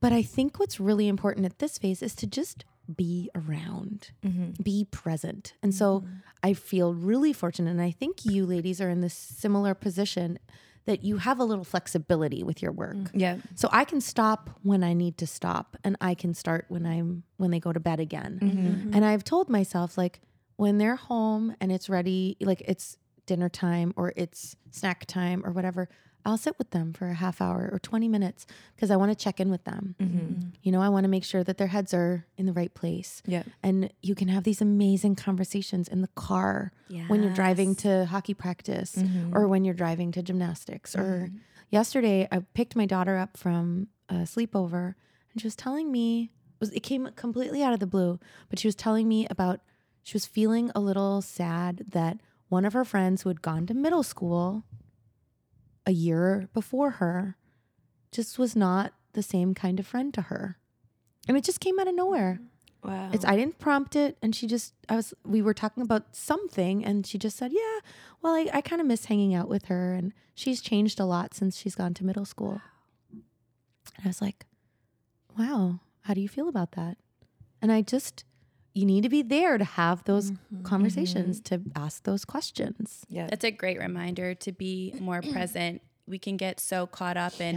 But 0.00 0.14
I 0.14 0.22
think 0.22 0.58
what's 0.58 0.80
really 0.80 1.06
important 1.06 1.44
at 1.44 1.58
this 1.58 1.76
phase 1.76 2.02
is 2.02 2.14
to 2.14 2.26
just 2.26 2.64
be 2.96 3.30
around, 3.34 4.10
mm-hmm. 4.24 4.62
be 4.62 4.86
present. 4.90 5.54
And 5.62 5.74
so 5.74 6.00
mm-hmm. 6.00 6.12
I 6.42 6.54
feel 6.54 6.94
really 6.94 7.32
fortunate. 7.32 7.70
And 7.70 7.82
I 7.82 7.90
think 7.90 8.24
you 8.24 8.46
ladies 8.46 8.80
are 8.80 8.88
in 8.88 9.00
this 9.00 9.14
similar 9.14 9.74
position 9.74 10.38
that 10.86 11.04
you 11.04 11.18
have 11.18 11.38
a 11.38 11.44
little 11.44 11.64
flexibility 11.64 12.42
with 12.42 12.62
your 12.62 12.72
work. 12.72 12.96
Mm. 12.96 13.10
Yeah. 13.14 13.36
So 13.54 13.68
I 13.70 13.84
can 13.84 14.00
stop 14.00 14.50
when 14.62 14.82
I 14.82 14.92
need 14.92 15.18
to 15.18 15.26
stop 15.26 15.76
and 15.84 15.96
I 16.00 16.14
can 16.14 16.34
start 16.34 16.64
when 16.68 16.86
I'm 16.86 17.22
when 17.36 17.50
they 17.50 17.60
go 17.60 17.72
to 17.72 17.80
bed 17.80 18.00
again. 18.00 18.38
Mm-hmm. 18.42 18.94
And 18.94 19.04
I've 19.04 19.22
told 19.24 19.48
myself 19.48 19.98
like 19.98 20.20
when 20.56 20.78
they're 20.78 20.96
home 20.96 21.54
and 21.60 21.70
it's 21.70 21.88
ready, 21.88 22.36
like 22.40 22.62
it's 22.66 22.96
dinner 23.26 23.48
time 23.48 23.92
or 23.96 24.12
it's 24.16 24.56
snack 24.70 25.06
time 25.06 25.42
or 25.44 25.52
whatever, 25.52 25.88
I'll 26.24 26.36
sit 26.36 26.58
with 26.58 26.70
them 26.70 26.92
for 26.92 27.08
a 27.08 27.14
half 27.14 27.40
hour 27.40 27.70
or 27.72 27.78
20 27.78 28.08
minutes 28.08 28.46
because 28.74 28.90
I 28.90 28.96
want 28.96 29.10
to 29.10 29.16
check 29.16 29.40
in 29.40 29.50
with 29.50 29.64
them. 29.64 29.94
Mm-hmm. 29.98 30.18
Mm-hmm. 30.18 30.48
You 30.62 30.72
know, 30.72 30.82
I 30.82 30.88
want 30.88 31.04
to 31.04 31.08
make 31.08 31.24
sure 31.24 31.42
that 31.44 31.58
their 31.58 31.68
heads 31.68 31.94
are 31.94 32.26
in 32.36 32.46
the 32.46 32.52
right 32.52 32.72
place. 32.74 33.22
Yeah. 33.26 33.44
And 33.62 33.90
you 34.02 34.14
can 34.14 34.28
have 34.28 34.44
these 34.44 34.60
amazing 34.60 35.16
conversations 35.16 35.88
in 35.88 36.02
the 36.02 36.08
car 36.08 36.72
when 37.08 37.22
you're 37.22 37.32
driving 37.32 37.74
to 37.76 38.06
hockey 38.06 38.34
practice 38.34 38.96
mm-hmm. 38.96 39.36
or 39.36 39.48
when 39.48 39.64
you're 39.64 39.74
driving 39.74 40.12
to 40.12 40.22
gymnastics. 40.22 40.94
Or 40.94 41.30
yesterday, 41.70 42.28
I 42.30 42.40
picked 42.54 42.76
my 42.76 42.86
daughter 42.86 43.16
up 43.16 43.36
from 43.36 43.88
a 44.08 44.14
sleepover 44.22 44.94
and 45.32 45.40
she 45.40 45.46
was 45.46 45.56
telling 45.56 45.90
me, 45.90 46.24
it, 46.24 46.60
was, 46.60 46.70
it 46.70 46.80
came 46.80 47.08
completely 47.16 47.62
out 47.62 47.72
of 47.72 47.80
the 47.80 47.86
blue, 47.86 48.18
but 48.48 48.58
she 48.58 48.68
was 48.68 48.74
telling 48.74 49.08
me 49.08 49.26
about, 49.30 49.60
she 50.02 50.14
was 50.14 50.26
feeling 50.26 50.70
a 50.74 50.80
little 50.80 51.22
sad 51.22 51.84
that 51.88 52.18
one 52.48 52.64
of 52.64 52.72
her 52.72 52.84
friends 52.84 53.22
who 53.22 53.30
had 53.30 53.42
gone 53.42 53.66
to 53.66 53.74
middle 53.74 54.02
school 54.02 54.64
a 55.86 55.92
year 55.92 56.48
before 56.52 56.92
her 56.92 57.36
just 58.12 58.38
was 58.38 58.56
not 58.56 58.92
the 59.12 59.22
same 59.22 59.54
kind 59.54 59.80
of 59.80 59.86
friend 59.86 60.12
to 60.14 60.22
her. 60.22 60.58
And 61.28 61.36
it 61.36 61.44
just 61.44 61.60
came 61.60 61.78
out 61.78 61.88
of 61.88 61.94
nowhere. 61.94 62.40
Wow. 62.82 63.10
It's 63.12 63.24
I 63.24 63.36
didn't 63.36 63.58
prompt 63.58 63.94
it, 63.94 64.16
and 64.22 64.34
she 64.34 64.46
just 64.46 64.72
I 64.88 64.96
was 64.96 65.12
we 65.24 65.42
were 65.42 65.52
talking 65.52 65.82
about 65.82 66.16
something, 66.16 66.82
and 66.84 67.06
she 67.06 67.18
just 67.18 67.36
said, 67.36 67.52
"Yeah, 67.52 67.80
well, 68.22 68.34
I, 68.34 68.48
I 68.54 68.60
kind 68.62 68.80
of 68.80 68.86
miss 68.86 69.04
hanging 69.04 69.34
out 69.34 69.48
with 69.48 69.66
her, 69.66 69.92
and 69.92 70.14
she's 70.34 70.62
changed 70.62 70.98
a 70.98 71.04
lot 71.04 71.34
since 71.34 71.58
she's 71.58 71.74
gone 71.74 71.92
to 71.94 72.04
middle 72.04 72.24
school." 72.24 72.62
And 73.12 73.22
I 74.04 74.08
was 74.08 74.22
like, 74.22 74.46
"Wow, 75.38 75.80
how 76.02 76.14
do 76.14 76.22
you 76.22 76.28
feel 76.28 76.48
about 76.48 76.72
that?" 76.72 76.96
And 77.60 77.70
I 77.70 77.82
just 77.82 78.24
you 78.74 78.86
need 78.86 79.02
to 79.02 79.08
be 79.08 79.22
there 79.22 79.58
to 79.58 79.64
have 79.64 80.04
those 80.04 80.30
mm-hmm. 80.30 80.62
conversations, 80.62 81.40
to 81.40 81.60
ask 81.74 82.04
those 82.04 82.24
questions. 82.24 83.04
yeah. 83.08 83.26
That's 83.28 83.44
a 83.44 83.50
great 83.50 83.78
reminder 83.78 84.34
to 84.34 84.52
be 84.52 84.94
more 85.00 85.22
present. 85.32 85.82
We 86.06 86.18
can 86.18 86.36
get 86.36 86.60
so 86.60 86.86
caught 86.86 87.16
up 87.16 87.40
in 87.40 87.56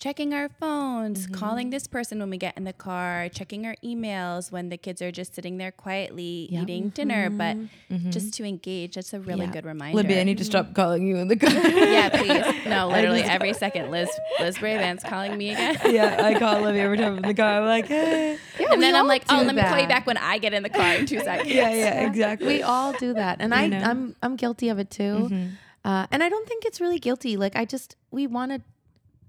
checking 0.00 0.32
our 0.32 0.48
phones, 0.48 1.26
calling 1.26 1.66
mm-hmm. 1.66 1.72
this 1.72 1.86
person 1.86 2.18
when 2.18 2.30
we 2.30 2.38
get 2.38 2.56
in 2.56 2.64
the 2.64 2.72
car, 2.72 3.28
checking 3.28 3.66
our 3.66 3.76
emails 3.84 4.50
when 4.50 4.70
the 4.70 4.78
kids 4.78 5.02
are 5.02 5.12
just 5.12 5.34
sitting 5.34 5.58
there 5.58 5.70
quietly 5.70 6.48
Yep. 6.50 6.62
eating 6.62 6.88
dinner. 6.88 7.28
But 7.28 7.56
mm-hmm. 7.58 8.10
just 8.10 8.28
mm-hmm. 8.28 8.42
to 8.42 8.48
engage, 8.48 8.94
that's 8.94 9.12
a 9.12 9.20
really 9.20 9.44
Yeah. 9.44 9.52
good 9.52 9.66
reminder. 9.66 9.96
Libby, 9.96 10.18
I 10.18 10.24
need 10.24 10.38
to 10.38 10.44
stop 10.44 10.74
calling 10.74 11.06
you 11.06 11.16
in 11.16 11.28
the 11.28 11.36
car. 11.36 11.52
yeah, 11.54 12.08
please. 12.08 12.40
No, 12.70 12.88
literally 12.88 13.22
every 13.22 13.52
second, 13.52 13.90
Liz 13.90 14.08
Liz 14.38 14.58
Brabant's 14.58 15.02
calling 15.02 15.36
me 15.36 15.50
again. 15.50 15.76
yeah, 15.90 16.24
I 16.24 16.38
call 16.38 16.60
Libby 16.60 16.80
every 16.80 16.96
time 16.96 17.12
I'm 17.12 17.16
in 17.18 17.28
the 17.28 17.34
car. 17.34 17.60
I'm 17.60 17.66
like, 17.66 17.86
hey. 17.86 18.38
and 18.70 18.82
then 18.82 18.94
I'm 18.94 19.06
like, 19.06 19.24
oh, 19.28 19.40
do 19.40 19.46
let 19.46 19.54
me 19.54 19.62
call 19.62 19.80
you 19.80 19.88
back 19.88 20.06
when 20.06 20.16
I 20.16 20.38
get 20.38 20.54
in 20.54 20.62
the 20.62 20.68
car 20.68 20.94
in 20.94 21.06
two 21.06 21.20
seconds. 21.20 21.50
Yeah, 21.50 21.70
yeah, 21.70 22.06
exactly. 22.06 22.46
We 22.46 22.62
all 22.62 22.92
do 22.92 23.14
that, 23.14 23.38
and 23.40 23.52
I, 23.52 23.66
know? 23.66 23.78
I'm 23.78 24.16
I'm 24.22 24.36
guilty 24.36 24.68
of 24.68 24.78
it 24.78 24.90
too. 24.90 25.50
Uh, 25.84 26.06
and 26.10 26.22
I 26.22 26.28
don't 26.28 26.46
think 26.46 26.64
it's 26.64 26.80
really 26.80 26.98
guilty. 26.98 27.36
Like 27.36 27.56
I 27.56 27.64
just 27.64 27.96
we 28.10 28.26
want 28.26 28.52
to 28.52 28.62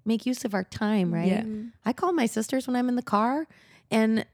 make 0.05 0.25
use 0.25 0.45
of 0.45 0.53
our 0.53 0.63
time, 0.63 1.13
right? 1.13 1.27
Yeah. 1.27 1.43
I 1.85 1.93
call 1.93 2.13
my 2.13 2.25
sisters 2.25 2.67
when 2.67 2.75
I'm 2.75 2.89
in 2.89 2.95
the 2.95 3.01
car, 3.01 3.47
and 3.89 4.25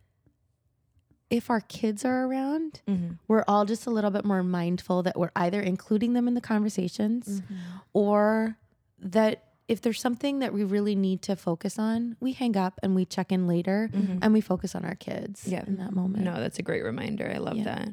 if 1.29 1.49
our 1.49 1.59
kids 1.61 2.05
are 2.05 2.25
around, 2.25 2.81
mm-hmm. 2.87 3.13
we're 3.27 3.43
all 3.47 3.65
just 3.65 3.85
a 3.85 3.89
little 3.89 4.11
bit 4.11 4.23
more 4.23 4.43
mindful 4.43 5.03
that 5.03 5.17
we're 5.19 5.31
either 5.35 5.59
including 5.61 6.13
them 6.13 6.27
in 6.27 6.33
the 6.35 6.41
conversations, 6.41 7.41
mm-hmm. 7.41 7.55
or 7.93 8.57
that 8.99 9.43
if 9.67 9.81
there's 9.81 9.99
something 9.99 10.39
that 10.39 10.53
we 10.53 10.63
really 10.63 10.95
need 10.95 11.21
to 11.23 11.35
focus 11.35 11.77
on, 11.77 12.15
we 12.21 12.31
hang 12.31 12.55
up 12.55 12.79
and 12.81 12.95
we 12.95 13.03
check 13.03 13.33
in 13.33 13.47
later, 13.47 13.89
and 14.21 14.31
we 14.31 14.39
focus 14.39 14.73
on 14.75 14.85
our 14.85 14.95
kids 14.95 15.45
Yeah. 15.45 15.65
in 15.67 15.75
that 15.77 15.91
moment. 15.91 16.23
No, 16.23 16.39
that's 16.39 16.57
a 16.59 16.63
great 16.63 16.83
reminder. 16.83 17.29
I 17.29 17.39
love 17.39 17.57
Yeah. 17.57 17.63
that. 17.65 17.89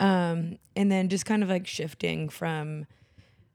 Um, 0.00 0.58
and 0.76 0.92
then 0.92 1.08
just 1.08 1.24
kind 1.24 1.42
of 1.42 1.48
like 1.48 1.66
shifting 1.66 2.28
from 2.28 2.86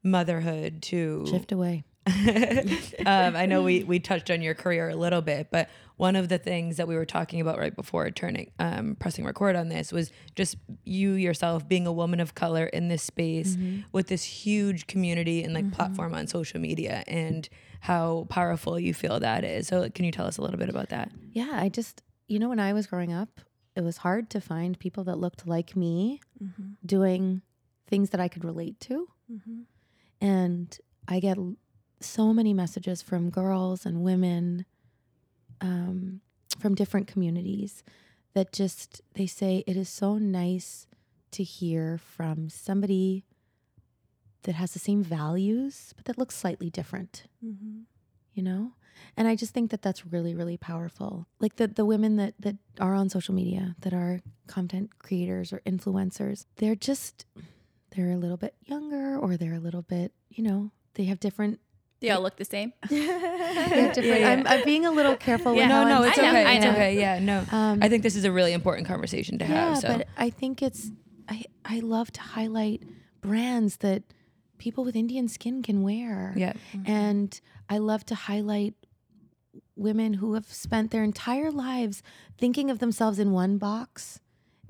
motherhood 0.01 0.81
to 0.83 1.25
Shift 1.29 1.51
away. 1.51 1.83
um, 3.05 3.35
I 3.35 3.45
know 3.45 3.63
we 3.63 3.83
we 3.83 3.99
touched 3.99 4.29
on 4.29 4.41
your 4.41 4.53
career 4.55 4.89
a 4.89 4.95
little 4.95 5.21
bit, 5.21 5.47
but 5.51 5.69
one 5.95 6.15
of 6.15 6.27
the 6.27 6.37
things 6.37 6.77
that 6.77 6.87
we 6.87 6.95
were 6.95 7.05
talking 7.05 7.39
about 7.39 7.57
right 7.57 7.75
before 7.75 8.09
turning 8.11 8.51
um, 8.59 8.95
pressing 8.99 9.23
record 9.23 9.55
on 9.55 9.69
this 9.69 9.91
was 9.93 10.11
just 10.35 10.57
you 10.83 11.13
yourself 11.13 11.67
being 11.67 11.87
a 11.87 11.93
woman 11.93 12.19
of 12.19 12.35
color 12.35 12.65
in 12.65 12.87
this 12.89 13.03
space 13.03 13.57
with 13.91 14.07
this 14.07 14.23
huge 14.23 14.87
community 14.87 15.43
and 15.43 15.53
like 15.53 15.71
platform 15.71 16.13
on 16.13 16.27
social 16.27 16.59
media 16.59 17.03
and 17.07 17.47
how 17.79 18.25
powerful 18.29 18.79
you 18.79 18.93
feel 18.93 19.19
that 19.19 19.43
is. 19.43 19.67
So 19.67 19.89
can 19.89 20.03
you 20.03 20.11
tell 20.11 20.25
us 20.25 20.37
a 20.37 20.41
little 20.41 20.57
bit 20.57 20.69
about 20.69 20.89
that? 20.89 21.11
Yeah, 21.31 21.51
I 21.53 21.69
just, 21.69 22.01
you 22.27 22.39
know, 22.39 22.49
when 22.49 22.59
I 22.59 22.73
was 22.73 22.87
growing 22.87 23.13
up, 23.13 23.39
it 23.75 23.81
was 23.81 23.97
hard 23.97 24.29
to 24.31 24.41
find 24.41 24.77
people 24.77 25.03
that 25.05 25.17
looked 25.17 25.47
like 25.47 25.75
me 25.75 26.19
doing 26.85 27.41
things 27.87 28.09
that 28.11 28.19
I 28.19 28.27
could 28.27 28.43
relate 28.43 28.79
to. 28.81 29.07
And 30.21 30.77
I 31.07 31.19
get 31.19 31.37
so 32.03 32.33
many 32.33 32.53
messages 32.53 33.01
from 33.01 33.29
girls 33.29 33.85
and 33.85 34.03
women 34.03 34.65
um, 35.61 36.21
from 36.59 36.75
different 36.75 37.07
communities 37.07 37.83
that 38.33 38.51
just, 38.51 39.01
they 39.13 39.27
say 39.27 39.63
it 39.67 39.77
is 39.77 39.89
so 39.89 40.17
nice 40.17 40.87
to 41.31 41.43
hear 41.43 41.97
from 41.97 42.49
somebody 42.49 43.25
that 44.43 44.55
has 44.55 44.73
the 44.73 44.79
same 44.79 45.03
values, 45.03 45.93
but 45.95 46.05
that 46.05 46.17
looks 46.17 46.35
slightly 46.35 46.69
different 46.69 47.25
you 48.33 48.43
know? 48.43 48.71
And 49.17 49.27
i 49.27 49.35
just 49.35 49.53
think 49.53 49.71
that 49.71 49.81
that's 49.81 50.05
really 50.05 50.35
really 50.35 50.57
powerful. 50.57 51.27
Like 51.39 51.55
the 51.55 51.67
the 51.67 51.85
women 51.85 52.15
that 52.17 52.35
that 52.39 52.57
are 52.79 52.93
on 52.93 53.09
social 53.09 53.33
media 53.33 53.75
that 53.81 53.93
are 53.93 54.21
content 54.47 54.99
creators 54.99 55.51
or 55.53 55.59
influencers 55.65 56.45
they're 56.57 56.75
just 56.75 57.25
they're 57.91 58.11
a 58.11 58.17
little 58.17 58.37
bit 58.37 58.55
younger 58.65 59.17
or 59.17 59.37
they're 59.37 59.53
a 59.53 59.59
little 59.59 59.81
bit 59.81 60.11
you 60.29 60.43
know 60.43 60.71
they 60.95 61.05
have 61.05 61.19
different 61.19 61.59
They 62.03 62.11
all 62.11 62.21
look 62.21 62.35
the 62.35 62.45
same. 62.45 62.73
they 62.89 63.05
have 63.05 63.93
different 63.95 64.19
yeah. 64.21 64.29
I'm, 64.29 64.45
I'm 64.45 64.63
being 64.65 64.85
a 64.85 64.91
little 64.91 65.15
careful 65.15 65.55
Yeah. 65.55 65.61
with 65.63 65.69
No, 65.69 65.83
no, 65.87 66.03
I'm 66.03 66.09
it's 66.09 66.19
I 66.19 66.21
know, 66.21 66.29
okay. 66.29 66.45
I 66.45 66.53
It's 66.53 66.65
know. 66.65 66.71
okay. 66.71 66.99
Yeah, 66.99 67.19
no. 67.19 67.45
Um, 67.51 67.79
I 67.81 67.89
think 67.89 68.03
this 68.03 68.15
is 68.15 68.25
a 68.25 68.31
really 68.31 68.53
important 68.53 68.87
conversation 68.87 69.39
to 69.39 69.45
yeah 69.45 69.69
have. 69.69 69.77
So 69.79 69.87
but 69.97 70.07
i 70.17 70.29
think 70.29 70.61
it's 70.61 70.91
i 71.29 71.43
i 71.65 71.79
love 71.79 72.11
to 72.11 72.21
highlight 72.21 72.83
brands 73.21 73.77
that 73.77 74.03
people 74.57 74.83
with 74.83 74.95
indian 74.95 75.27
skin 75.27 75.63
can 75.63 75.81
wear 75.81 76.33
yeah. 76.35 76.53
And 76.85 77.39
I 77.69 77.77
love 77.77 78.05
to 78.07 78.15
highlight 78.15 78.73
women 79.75 80.15
who 80.15 80.33
have 80.33 80.47
spent 80.51 80.91
their 80.91 81.03
entire 81.03 81.51
lives 81.51 82.03
thinking 82.37 82.69
of 82.69 82.79
themselves 82.79 83.17
in 83.19 83.31
one 83.31 83.57
box. 83.57 84.19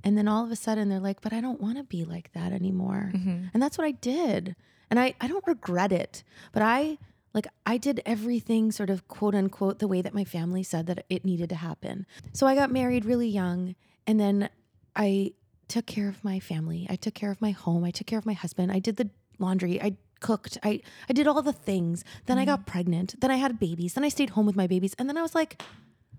And 0.03 0.17
then 0.17 0.27
all 0.27 0.43
of 0.45 0.51
a 0.51 0.55
sudden 0.55 0.89
they're 0.89 0.99
like, 0.99 1.21
but 1.21 1.33
I 1.33 1.41
don't 1.41 1.61
want 1.61 1.77
to 1.77 1.83
be 1.83 2.03
like 2.05 2.31
that 2.33 2.51
anymore. 2.51 3.11
And 3.53 3.61
that's 3.61 3.77
what 3.77 3.85
I 3.87 3.91
did. 3.91 4.55
And 4.89 4.99
I, 4.99 5.13
I 5.21 5.27
don't 5.27 5.45
regret 5.47 5.91
it. 5.91 6.23
But 6.51 6.61
I 6.61 6.97
like 7.33 7.47
I 7.65 7.77
did 7.77 8.01
everything 8.05 8.71
sort 8.71 8.89
of 8.89 9.07
quote 9.07 9.35
unquote 9.35 9.79
the 9.79 9.87
way 9.87 10.01
that 10.01 10.13
my 10.13 10.23
family 10.23 10.63
said 10.63 10.87
that 10.87 11.05
it 11.09 11.25
needed 11.25 11.49
to 11.49 11.55
happen. 11.55 12.05
So 12.31 12.47
I 12.47 12.55
got 12.55 12.71
married 12.71 13.05
really 13.05 13.27
young 13.27 13.75
and 14.05 14.19
then 14.19 14.49
I 14.95 15.33
took 15.67 15.85
care 15.85 16.07
of 16.07 16.23
my 16.23 16.39
family. 16.39 16.85
I 16.89 16.95
took 16.95 17.13
care 17.13 17.31
of 17.31 17.41
my 17.41 17.51
home. 17.51 17.83
I 17.83 17.91
took 17.91 18.07
care 18.07 18.19
of 18.19 18.25
my 18.25 18.33
husband. 18.33 18.71
I 18.71 18.79
did 18.79 18.97
the 18.97 19.09
laundry. 19.39 19.81
I 19.81 19.97
cooked. 20.19 20.57
I 20.63 20.81
I 21.09 21.13
did 21.13 21.27
all 21.27 21.41
the 21.41 21.53
things. 21.53 22.03
Then 22.25 22.37
I 22.37 22.45
got 22.45 22.61
mm. 22.61 22.65
pregnant. 22.67 23.19
Then 23.19 23.31
I 23.31 23.35
had 23.35 23.59
babies. 23.59 23.93
Then 23.93 24.03
I 24.03 24.09
stayed 24.09 24.31
home 24.31 24.45
with 24.45 24.55
my 24.55 24.67
babies. 24.67 24.95
And 24.97 25.09
then 25.09 25.17
I 25.17 25.21
was 25.21 25.35
like, 25.35 25.61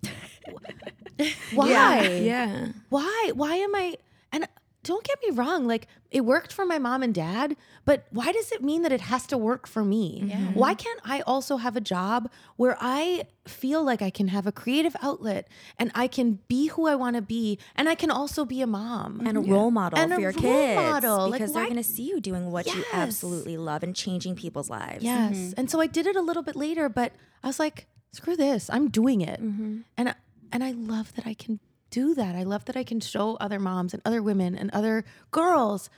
why? 1.54 2.20
Yeah. 2.22 2.68
Why? 2.88 3.32
Why 3.34 3.56
am 3.56 3.74
I? 3.74 3.96
And 4.32 4.48
don't 4.84 5.02
get 5.04 5.18
me 5.26 5.30
wrong, 5.34 5.66
like 5.66 5.88
it 6.10 6.24
worked 6.24 6.52
for 6.52 6.64
my 6.64 6.78
mom 6.78 7.02
and 7.02 7.12
dad, 7.12 7.56
but 7.84 8.06
why 8.10 8.30
does 8.30 8.52
it 8.52 8.62
mean 8.62 8.82
that 8.82 8.92
it 8.92 9.00
has 9.00 9.26
to 9.26 9.36
work 9.36 9.66
for 9.66 9.84
me? 9.84 10.30
Why 10.54 10.74
can't 10.74 11.00
I 11.04 11.20
also 11.22 11.56
have 11.56 11.74
a 11.76 11.80
job 11.80 12.30
where 12.56 12.76
I 12.80 13.24
feel 13.48 13.82
like 13.82 14.00
I 14.00 14.10
can 14.10 14.28
have 14.28 14.46
a 14.46 14.52
creative 14.52 14.94
outlet 15.02 15.48
and 15.78 15.90
I 15.94 16.06
can 16.06 16.38
be 16.46 16.68
who 16.68 16.86
I 16.86 16.94
want 16.94 17.16
to 17.16 17.22
be 17.22 17.58
and 17.74 17.88
I 17.88 17.94
can 17.96 18.10
also 18.10 18.44
be 18.44 18.60
a 18.62 18.66
mom? 18.66 19.22
and 19.26 19.36
a 19.36 19.40
role 19.40 19.70
model 19.70 19.98
And 19.98 20.12
for 20.12 20.18
a 20.18 20.22
your 20.22 20.32
role 20.32 20.42
kids 20.42 20.76
model. 20.76 21.28
Like, 21.30 21.40
because 21.40 21.52
they're 21.52 21.64
going 21.64 21.76
to 21.76 21.82
see 21.82 22.04
you 22.04 22.20
doing 22.20 22.50
what 22.52 22.66
you 22.66 22.84
absolutely 22.92 23.56
love 23.56 23.82
and 23.82 23.96
changing 23.96 24.36
people's 24.36 24.70
lives. 24.70 25.02
Yes. 25.02 25.34
Mm-hmm. 25.36 25.52
And 25.60 25.70
so 25.70 25.80
I 25.80 25.86
did 25.88 26.06
it 26.06 26.14
a 26.16 26.22
little 26.22 26.42
bit 26.44 26.54
later, 26.56 26.88
but 26.88 27.12
I 27.42 27.46
was 27.48 27.58
like, 27.58 27.86
screw 28.12 28.36
this. 28.36 28.70
I'm 28.70 28.88
doing 28.88 29.20
it. 29.20 29.42
Mm-hmm. 29.42 29.80
And 29.96 30.08
I- 30.10 30.14
and 30.52 30.62
I 30.62 30.70
love 30.70 31.12
that 31.16 31.26
I 31.26 31.34
can 31.34 31.58
do 32.00 32.14
that. 32.14 32.34
I 32.34 32.42
love 32.42 32.64
that 32.66 32.76
I 32.76 32.84
can 32.84 33.00
show 33.00 33.36
other 33.46 33.60
moms 33.60 33.94
and 33.94 34.02
other 34.04 34.20
women 34.30 34.50
and 34.60 34.68
other 34.72 35.04
girls 35.30 35.88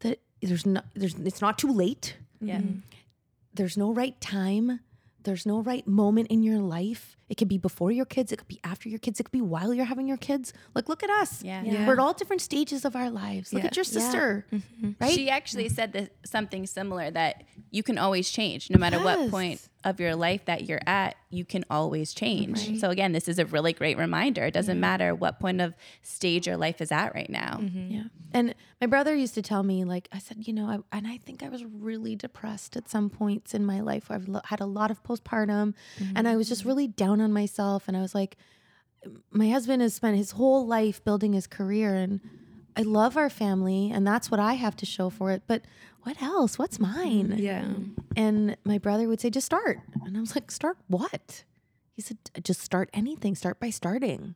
that 0.00 0.16
there's 0.40 0.64
not 0.66 0.84
there's 0.94 1.14
it's 1.30 1.40
not 1.46 1.58
too 1.58 1.72
late. 1.72 2.16
Yeah. 2.40 2.58
Mm-hmm. 2.58 2.78
There's 3.52 3.76
no 3.76 3.92
right 3.92 4.18
time. 4.20 4.80
There's 5.22 5.46
no 5.46 5.60
right 5.62 5.86
moment 5.86 6.28
in 6.28 6.42
your 6.42 6.58
life. 6.58 7.16
It 7.30 7.36
could 7.38 7.48
be 7.48 7.56
before 7.56 7.90
your 7.90 8.04
kids, 8.04 8.30
it 8.32 8.36
could 8.40 8.48
be 8.56 8.60
after 8.62 8.88
your 8.92 8.98
kids, 8.98 9.18
it 9.20 9.24
could 9.24 9.32
be 9.32 9.40
while 9.54 9.72
you're 9.72 9.86
having 9.94 10.06
your 10.06 10.18
kids. 10.18 10.52
Like 10.74 10.88
look 10.90 11.02
at 11.02 11.10
us. 11.22 11.42
Yeah. 11.42 11.62
Yeah. 11.64 11.86
We're 11.86 11.94
at 11.94 11.98
all 11.98 12.12
different 12.12 12.42
stages 12.42 12.84
of 12.84 12.94
our 12.94 13.10
lives. 13.10 13.52
Look 13.52 13.62
Yeah. 13.62 13.68
at 13.68 13.76
your 13.76 13.84
sister. 13.98 14.44
Mm-hmm. 14.52 14.90
Right? 15.00 15.14
She 15.14 15.30
actually 15.30 15.68
said 15.70 15.92
this, 15.94 16.08
something 16.26 16.66
similar 16.66 17.10
that 17.10 17.44
you 17.70 17.82
can 17.82 17.96
always 17.98 18.28
change 18.30 18.68
no 18.70 18.78
matter 18.78 18.98
what 18.98 19.30
point 19.30 19.60
of 19.84 20.00
your 20.00 20.16
life 20.16 20.44
that 20.46 20.66
you're 20.68 20.80
at, 20.86 21.16
you 21.30 21.44
can 21.44 21.64
always 21.68 22.14
change. 22.14 22.80
So 22.80 22.90
again, 22.90 23.12
this 23.12 23.28
is 23.28 23.38
a 23.38 23.46
really 23.46 23.72
great 23.72 23.98
reminder. 23.98 24.44
It 24.44 24.54
doesn't 24.54 24.80
matter 24.80 25.14
what 25.14 25.38
point 25.38 25.60
of 25.60 25.74
stage 26.02 26.46
your 26.46 26.56
life 26.56 26.80
is 26.80 26.90
at 26.90 27.14
right 27.14 27.28
now. 27.28 27.58
Mm-hmm. 27.60 27.90
Yeah. 27.90 28.02
And 28.32 28.54
my 28.80 28.86
brother 28.86 29.14
used 29.14 29.34
to 29.34 29.42
tell 29.42 29.62
me, 29.62 29.84
like, 29.84 30.08
I 30.12 30.18
said, 30.18 30.46
you 30.46 30.52
know, 30.52 30.66
I, 30.66 30.96
and 30.96 31.06
I 31.06 31.18
think 31.18 31.42
I 31.42 31.48
was 31.48 31.64
really 31.64 32.16
depressed 32.16 32.76
at 32.76 32.88
some 32.88 33.10
points 33.10 33.54
in 33.54 33.64
my 33.64 33.80
life. 33.80 34.10
I've 34.10 34.28
lo- 34.28 34.40
had 34.44 34.60
a 34.60 34.66
lot 34.66 34.90
of 34.90 35.02
postpartum 35.02 35.74
and 36.14 36.26
I 36.26 36.36
was 36.36 36.48
just 36.48 36.62
mm-hmm. 36.62 36.68
really 36.68 36.88
down 36.88 37.20
on 37.20 37.32
myself. 37.32 37.84
And 37.88 37.96
I 37.96 38.00
was 38.00 38.14
like, 38.14 38.36
my 39.30 39.50
husband 39.50 39.82
has 39.82 39.94
spent 39.94 40.16
his 40.16 40.32
whole 40.32 40.66
life 40.66 41.04
building 41.04 41.32
his 41.34 41.46
career 41.46 41.94
and 41.94 42.20
I 42.76 42.82
love 42.82 43.16
our 43.16 43.30
family 43.30 43.90
and 43.92 44.06
that's 44.06 44.30
what 44.30 44.40
I 44.40 44.54
have 44.54 44.76
to 44.76 44.86
show 44.86 45.10
for 45.10 45.30
it. 45.30 45.42
But 45.46 45.62
what 46.04 46.22
else? 46.22 46.58
What's 46.58 46.78
mm-hmm. 46.78 46.96
mine? 46.96 47.34
Yeah. 47.38 47.64
And 48.16 48.56
my 48.64 48.78
brother 48.78 49.08
would 49.08 49.20
say, 49.20 49.30
just 49.30 49.46
start. 49.46 49.80
And 50.04 50.16
I 50.16 50.20
was 50.20 50.34
like, 50.34 50.50
start 50.50 50.76
what? 50.86 51.44
He 51.94 52.02
said, 52.02 52.18
just 52.42 52.60
start 52.60 52.90
anything. 52.92 53.34
Start 53.34 53.58
by 53.58 53.70
starting. 53.70 54.34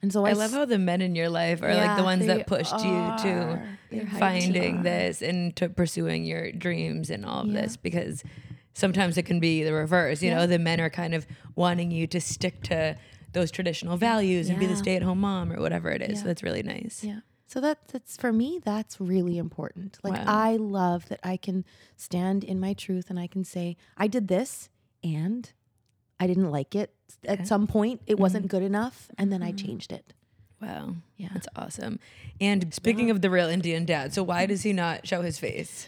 And 0.00 0.12
so 0.12 0.24
I, 0.24 0.30
I 0.30 0.32
love 0.34 0.52
how 0.52 0.64
the 0.64 0.78
men 0.78 1.02
in 1.02 1.16
your 1.16 1.28
life 1.28 1.62
are 1.62 1.74
like 1.74 1.96
the 1.96 2.04
ones 2.04 2.26
that 2.26 2.46
pushed 2.46 2.78
you 2.78 3.12
to 3.22 3.60
They're 3.90 4.06
finding 4.06 4.82
this 4.82 5.22
and 5.22 5.56
to 5.56 5.68
pursuing 5.68 6.24
your 6.24 6.52
dreams 6.52 7.10
and 7.10 7.24
all 7.24 7.40
of 7.40 7.48
Yeah. 7.48 7.62
this 7.62 7.76
because 7.76 8.22
sometimes 8.74 9.18
it 9.18 9.24
can 9.24 9.40
be 9.40 9.64
the 9.64 9.72
reverse. 9.72 10.22
You 10.22 10.30
know, 10.30 10.46
the 10.46 10.58
men 10.58 10.80
are 10.80 10.90
kind 10.90 11.14
of 11.14 11.26
wanting 11.56 11.90
you 11.90 12.06
to 12.08 12.20
stick 12.20 12.62
to 12.64 12.96
those 13.32 13.50
traditional 13.50 13.96
values 13.96 14.48
and 14.48 14.58
be 14.58 14.66
the 14.66 14.76
stay 14.76 14.96
at 14.96 15.02
home 15.02 15.20
mom 15.20 15.52
or 15.52 15.60
whatever 15.60 15.90
it 15.90 16.00
is. 16.00 16.10
Yeah. 16.10 16.18
So 16.18 16.24
that's 16.26 16.42
really 16.42 16.62
nice. 16.62 17.02
Yeah. 17.02 17.20
So 17.48 17.62
that 17.62 17.88
that's 17.88 18.16
for 18.16 18.30
me 18.30 18.60
that's 18.62 19.00
really 19.00 19.38
important. 19.38 19.98
Like 20.04 20.12
Wow. 20.12 20.24
I 20.26 20.56
love 20.56 21.08
that 21.08 21.18
I 21.24 21.38
can 21.38 21.64
stand 21.96 22.44
in 22.44 22.60
my 22.60 22.74
truth 22.74 23.08
and 23.08 23.18
I 23.18 23.26
can 23.26 23.42
say 23.42 23.78
I 23.96 24.06
did 24.06 24.28
this 24.28 24.68
and 25.02 25.50
I 26.20 26.26
didn't 26.26 26.50
like 26.50 26.74
it 26.74 26.92
at 27.24 27.46
some 27.46 27.66
point 27.66 28.02
it 28.06 28.18
wasn't 28.18 28.44
mm-hmm. 28.44 28.58
good 28.58 28.62
enough 28.62 29.08
and 29.16 29.32
then 29.32 29.42
I 29.42 29.52
mm-hmm. 29.52 29.66
changed 29.66 29.92
it. 29.92 30.12
Wow. 30.60 30.96
Yeah. 31.16 31.28
That's 31.32 31.48
awesome. 31.56 32.00
And 32.38 32.74
speaking 32.74 33.10
of 33.10 33.22
the 33.22 33.30
real 33.30 33.48
Indian 33.48 33.86
dad, 33.86 34.12
so 34.12 34.22
why 34.22 34.42
mm-hmm. 34.42 34.50
does 34.50 34.62
he 34.62 34.74
not 34.74 35.06
show 35.06 35.22
his 35.22 35.38
face? 35.38 35.86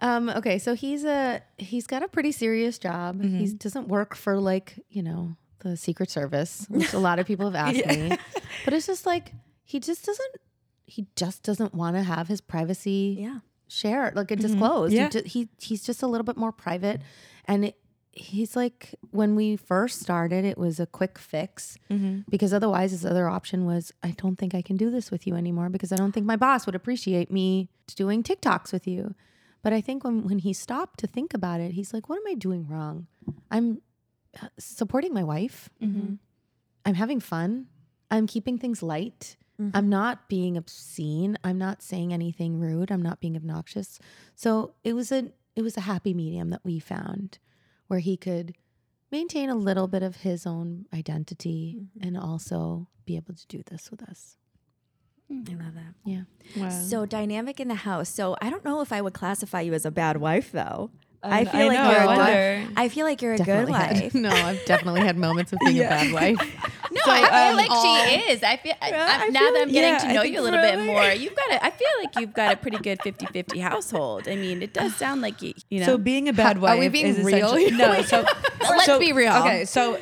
Um 0.00 0.28
okay, 0.28 0.58
so 0.58 0.74
he's 0.74 1.06
a 1.06 1.40
he's 1.56 1.86
got 1.86 2.02
a 2.02 2.08
pretty 2.08 2.32
serious 2.32 2.78
job. 2.78 3.22
He 3.22 3.50
doesn't 3.54 3.88
work 3.88 4.14
for 4.14 4.38
like, 4.38 4.78
you 4.90 5.02
know, 5.02 5.36
the 5.60 5.74
Secret 5.74 6.10
Service, 6.10 6.66
which 6.68 6.92
a 6.92 6.98
lot 6.98 7.18
of 7.18 7.26
people 7.26 7.50
have 7.50 7.54
asked 7.76 7.86
me. 7.86 8.18
But 8.66 8.74
it's 8.74 8.86
just 8.86 9.06
like 9.06 9.32
he 9.64 9.80
just 9.80 10.04
doesn't 10.04 10.34
he 10.88 11.06
just 11.16 11.42
doesn't 11.42 11.74
want 11.74 11.96
to 11.96 12.02
have 12.02 12.28
his 12.28 12.40
privacy 12.40 13.16
Yeah. 13.20 13.40
share 13.68 14.10
like 14.14 14.32
it 14.32 14.38
mm-hmm. 14.38 14.48
disclosed. 14.48 14.94
Yeah. 14.94 15.10
He, 15.12 15.22
he 15.22 15.48
he's 15.58 15.84
just 15.84 16.02
a 16.02 16.06
little 16.06 16.24
bit 16.24 16.36
more 16.36 16.50
private, 16.50 17.02
and 17.44 17.66
it, 17.66 17.76
he's 18.12 18.56
like 18.56 18.94
when 19.10 19.36
we 19.36 19.56
first 19.56 20.00
started, 20.00 20.44
it 20.44 20.56
was 20.56 20.80
a 20.80 20.86
quick 20.86 21.18
fix 21.18 21.76
mm-hmm. 21.90 22.20
because 22.30 22.52
otherwise 22.54 22.90
his 22.92 23.04
other 23.04 23.28
option 23.28 23.66
was 23.66 23.92
I 24.02 24.12
don't 24.12 24.36
think 24.36 24.54
I 24.54 24.62
can 24.62 24.76
do 24.76 24.90
this 24.90 25.10
with 25.10 25.26
you 25.26 25.34
anymore 25.34 25.68
because 25.68 25.92
I 25.92 25.96
don't 25.96 26.12
think 26.12 26.26
my 26.26 26.36
boss 26.36 26.66
would 26.66 26.74
appreciate 26.74 27.30
me 27.30 27.68
doing 27.94 28.22
TikToks 28.22 28.72
with 28.72 28.86
you. 28.86 29.14
But 29.62 29.72
I 29.72 29.80
think 29.80 30.04
when 30.04 30.24
when 30.24 30.38
he 30.38 30.52
stopped 30.52 30.98
to 31.00 31.06
think 31.06 31.34
about 31.34 31.60
it, 31.60 31.72
he's 31.72 31.92
like, 31.92 32.08
what 32.08 32.16
am 32.16 32.26
I 32.26 32.34
doing 32.34 32.66
wrong? 32.66 33.06
I'm 33.50 33.82
uh, 34.40 34.48
supporting 34.58 35.12
my 35.12 35.22
wife. 35.24 35.68
Mm-hmm. 35.82 36.14
I'm 36.86 36.94
having 36.94 37.20
fun. 37.20 37.66
I'm 38.10 38.26
keeping 38.26 38.56
things 38.56 38.82
light. 38.82 39.36
I'm 39.60 39.70
mm-hmm. 39.72 39.88
not 39.88 40.28
being 40.28 40.56
obscene. 40.56 41.36
I'm 41.42 41.58
not 41.58 41.82
saying 41.82 42.12
anything 42.12 42.60
rude. 42.60 42.92
I'm 42.92 43.02
not 43.02 43.18
being 43.18 43.36
obnoxious. 43.36 43.98
So 44.36 44.74
it 44.84 44.92
was 44.92 45.10
a 45.10 45.32
it 45.56 45.62
was 45.62 45.76
a 45.76 45.82
happy 45.82 46.14
medium 46.14 46.50
that 46.50 46.64
we 46.64 46.78
found 46.78 47.38
where 47.88 47.98
he 47.98 48.16
could 48.16 48.54
maintain 49.10 49.50
a 49.50 49.56
little 49.56 49.88
bit 49.88 50.02
of 50.02 50.16
his 50.16 50.46
own 50.46 50.86
identity 50.94 51.76
mm-hmm. 51.80 52.06
and 52.06 52.16
also 52.16 52.86
be 53.04 53.16
able 53.16 53.34
to 53.34 53.46
do 53.48 53.62
this 53.66 53.90
with 53.90 54.02
us. 54.02 54.36
Hmm. 55.28 55.42
I 55.48 55.54
love 55.54 55.74
that. 55.74 55.94
Yeah. 56.04 56.22
Wow. 56.56 56.68
So 56.68 57.06
dynamic 57.06 57.58
in 57.58 57.68
the 57.68 57.74
house. 57.74 58.08
So 58.08 58.36
I 58.40 58.50
don't 58.50 58.64
know 58.64 58.80
if 58.80 58.92
I 58.92 59.00
would 59.00 59.14
classify 59.14 59.62
you 59.62 59.74
as 59.74 59.84
a 59.84 59.90
bad 59.90 60.18
wife 60.18 60.52
though. 60.52 60.90
I 61.22 61.40
I 61.40 61.44
feel 61.46 61.66
like 61.66 61.78
know, 61.78 61.90
you're 61.90 62.00
I 62.08 62.30
a 62.30 62.64
good. 62.66 62.74
I 62.76 62.88
feel 62.88 63.04
like 63.06 63.22
you're 63.22 63.32
a 63.34 63.38
Definitely 63.38 63.72
good 63.72 63.80
had- 63.80 64.02
wife. 64.02 64.14
no, 64.14 64.28
I've 64.30 64.64
definitely 64.66 65.00
had 65.00 65.16
moments 65.16 65.52
of 65.52 65.58
being 65.60 65.78
a 65.78 65.82
bad 65.82 66.12
wife. 66.12 66.38
No, 66.90 67.02
I 67.12 67.18
feel 67.20 67.50
um, 67.50 67.56
like 67.56 67.70
all- 67.70 67.82
she 68.06 68.14
is. 68.32 68.42
I 68.42 68.56
feel 68.56 68.72
I, 68.80 68.90
I 68.90 69.24
I, 69.24 69.28
now 69.28 69.40
feel 69.40 69.52
that 69.52 69.60
I'm 69.62 69.68
like- 69.68 69.72
getting 69.72 69.74
yeah, 69.92 69.98
to 69.98 70.12
know 70.14 70.22
you 70.22 70.40
a 70.40 70.42
little 70.42 70.60
bit 70.60 70.78
more. 70.86 71.04
You've 71.12 71.34
got 71.36 71.50
a, 71.52 71.64
I 71.64 71.70
feel 71.70 71.88
like 72.02 72.16
you've 72.18 72.32
got 72.32 72.54
a 72.54 72.56
pretty 72.56 72.78
good 72.78 72.98
50-50 73.00 73.60
household. 73.60 74.26
I 74.26 74.36
mean, 74.36 74.62
it 74.62 74.72
does 74.72 74.96
sound 74.96 75.20
like 75.20 75.42
you, 75.42 75.52
you 75.68 75.80
know. 75.80 75.86
So 75.86 75.98
being 75.98 76.28
a 76.30 76.32
bad 76.32 76.58
wife. 76.62 76.70
Are 76.72 76.76
wife 76.76 76.84
we 76.92 77.02
being 77.02 77.06
is 77.14 77.18
real 77.18 77.54
essentially 77.54 77.70
no. 77.72 78.00
So 78.02 78.24
Let's 78.62 78.86
so- 78.86 78.98
be 78.98 79.12
real. 79.12 79.32
Okay, 79.34 79.66
so 79.66 80.00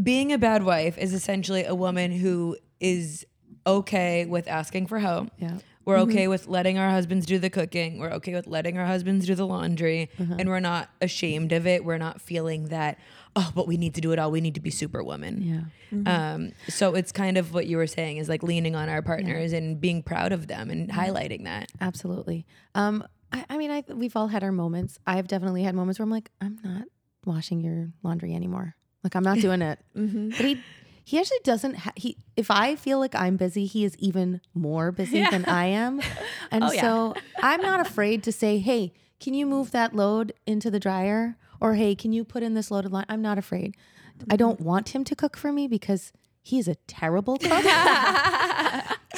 being 0.00 0.32
a 0.32 0.38
bad 0.38 0.62
wife 0.62 0.96
is 0.96 1.12
essentially 1.12 1.64
a 1.64 1.74
woman 1.74 2.12
who 2.12 2.56
is 2.78 3.26
okay 3.66 4.24
with 4.24 4.46
asking 4.46 4.86
for 4.86 5.00
help. 5.00 5.30
Yeah. 5.38 5.58
We're 5.88 6.00
okay 6.00 6.28
with 6.28 6.46
letting 6.48 6.78
our 6.78 6.90
husbands 6.90 7.24
do 7.24 7.38
the 7.38 7.48
cooking. 7.48 7.98
We're 7.98 8.12
okay 8.12 8.34
with 8.34 8.46
letting 8.46 8.76
our 8.76 8.84
husbands 8.84 9.26
do 9.26 9.34
the 9.34 9.46
laundry, 9.46 10.10
and 10.18 10.46
we're 10.48 10.60
not 10.60 10.90
ashamed 11.00 11.52
of 11.52 11.66
it. 11.66 11.82
We're 11.82 11.96
not 11.96 12.20
feeling 12.20 12.68
that 12.68 12.98
oh, 13.34 13.50
but 13.54 13.66
we 13.66 13.76
need 13.76 13.94
to 13.94 14.00
do 14.00 14.12
it 14.12 14.18
all. 14.18 14.30
We 14.30 14.40
need 14.40 14.54
to 14.54 14.60
be 14.60 14.70
superwoman. 14.70 15.70
Yeah. 15.90 16.32
Um, 16.32 16.52
so 16.68 16.94
it's 16.94 17.12
kind 17.12 17.38
of 17.38 17.54
what 17.54 17.66
you 17.66 17.76
were 17.76 17.86
saying 17.86 18.18
is 18.18 18.28
like 18.28 18.42
leaning 18.42 18.74
on 18.74 18.88
our 18.88 19.00
partners 19.00 19.52
and 19.52 19.80
being 19.80 20.02
proud 20.02 20.32
of 20.32 20.48
them 20.48 20.70
and 20.70 20.90
highlighting 20.90 21.44
that. 21.44 21.70
Absolutely. 21.80 22.44
Um, 22.74 23.06
I, 23.32 23.44
I 23.48 23.56
mean, 23.56 23.70
I 23.70 23.84
we've 23.88 24.16
all 24.16 24.28
had 24.28 24.42
our 24.42 24.52
moments. 24.52 24.98
I've 25.06 25.28
definitely 25.28 25.62
had 25.62 25.74
moments 25.74 25.98
where 25.98 26.04
I'm 26.04 26.10
like, 26.10 26.30
I'm 26.40 26.58
not 26.62 26.82
washing 27.24 27.60
your 27.60 27.92
laundry 28.02 28.34
anymore. 28.34 28.74
Like 29.04 29.14
I'm 29.14 29.24
not 29.24 29.38
doing 29.38 29.62
it. 29.62 29.78
But 29.94 30.44
he 30.46 30.60
he 31.08 31.18
actually 31.18 31.38
doesn't. 31.42 31.74
Ha- 31.76 31.92
he 31.96 32.18
if 32.36 32.50
I 32.50 32.76
feel 32.76 32.98
like 32.98 33.14
I'm 33.14 33.36
busy, 33.38 33.64
he 33.64 33.82
is 33.84 33.96
even 33.98 34.42
more 34.52 34.92
busy 34.92 35.24
than 35.30 35.46
I 35.46 35.64
am, 35.66 36.00
and 36.50 36.64
Oh, 36.64 36.70
yeah. 36.72 36.82
so 36.82 37.14
I'm 37.42 37.62
not 37.62 37.80
afraid 37.80 38.22
to 38.24 38.32
say, 38.32 38.58
Hey, 38.58 38.92
can 39.18 39.32
you 39.32 39.46
move 39.46 39.70
that 39.70 39.96
load 39.96 40.34
into 40.46 40.70
the 40.70 40.78
dryer? 40.78 41.38
Or 41.62 41.74
hey, 41.74 41.94
can 41.94 42.12
you 42.12 42.24
put 42.24 42.42
in 42.42 42.52
this 42.52 42.70
loaded 42.70 42.92
line? 42.92 43.06
I'm 43.08 43.22
not 43.22 43.38
afraid. 43.38 43.74
I 44.30 44.36
don't 44.36 44.60
want 44.60 44.90
him 44.90 45.02
to 45.04 45.16
cook 45.16 45.36
for 45.36 45.50
me 45.50 45.66
because 45.66 46.12
he 46.42 46.58
is 46.58 46.68
a 46.68 46.74
terrible 46.86 47.38
cook. 47.42 47.64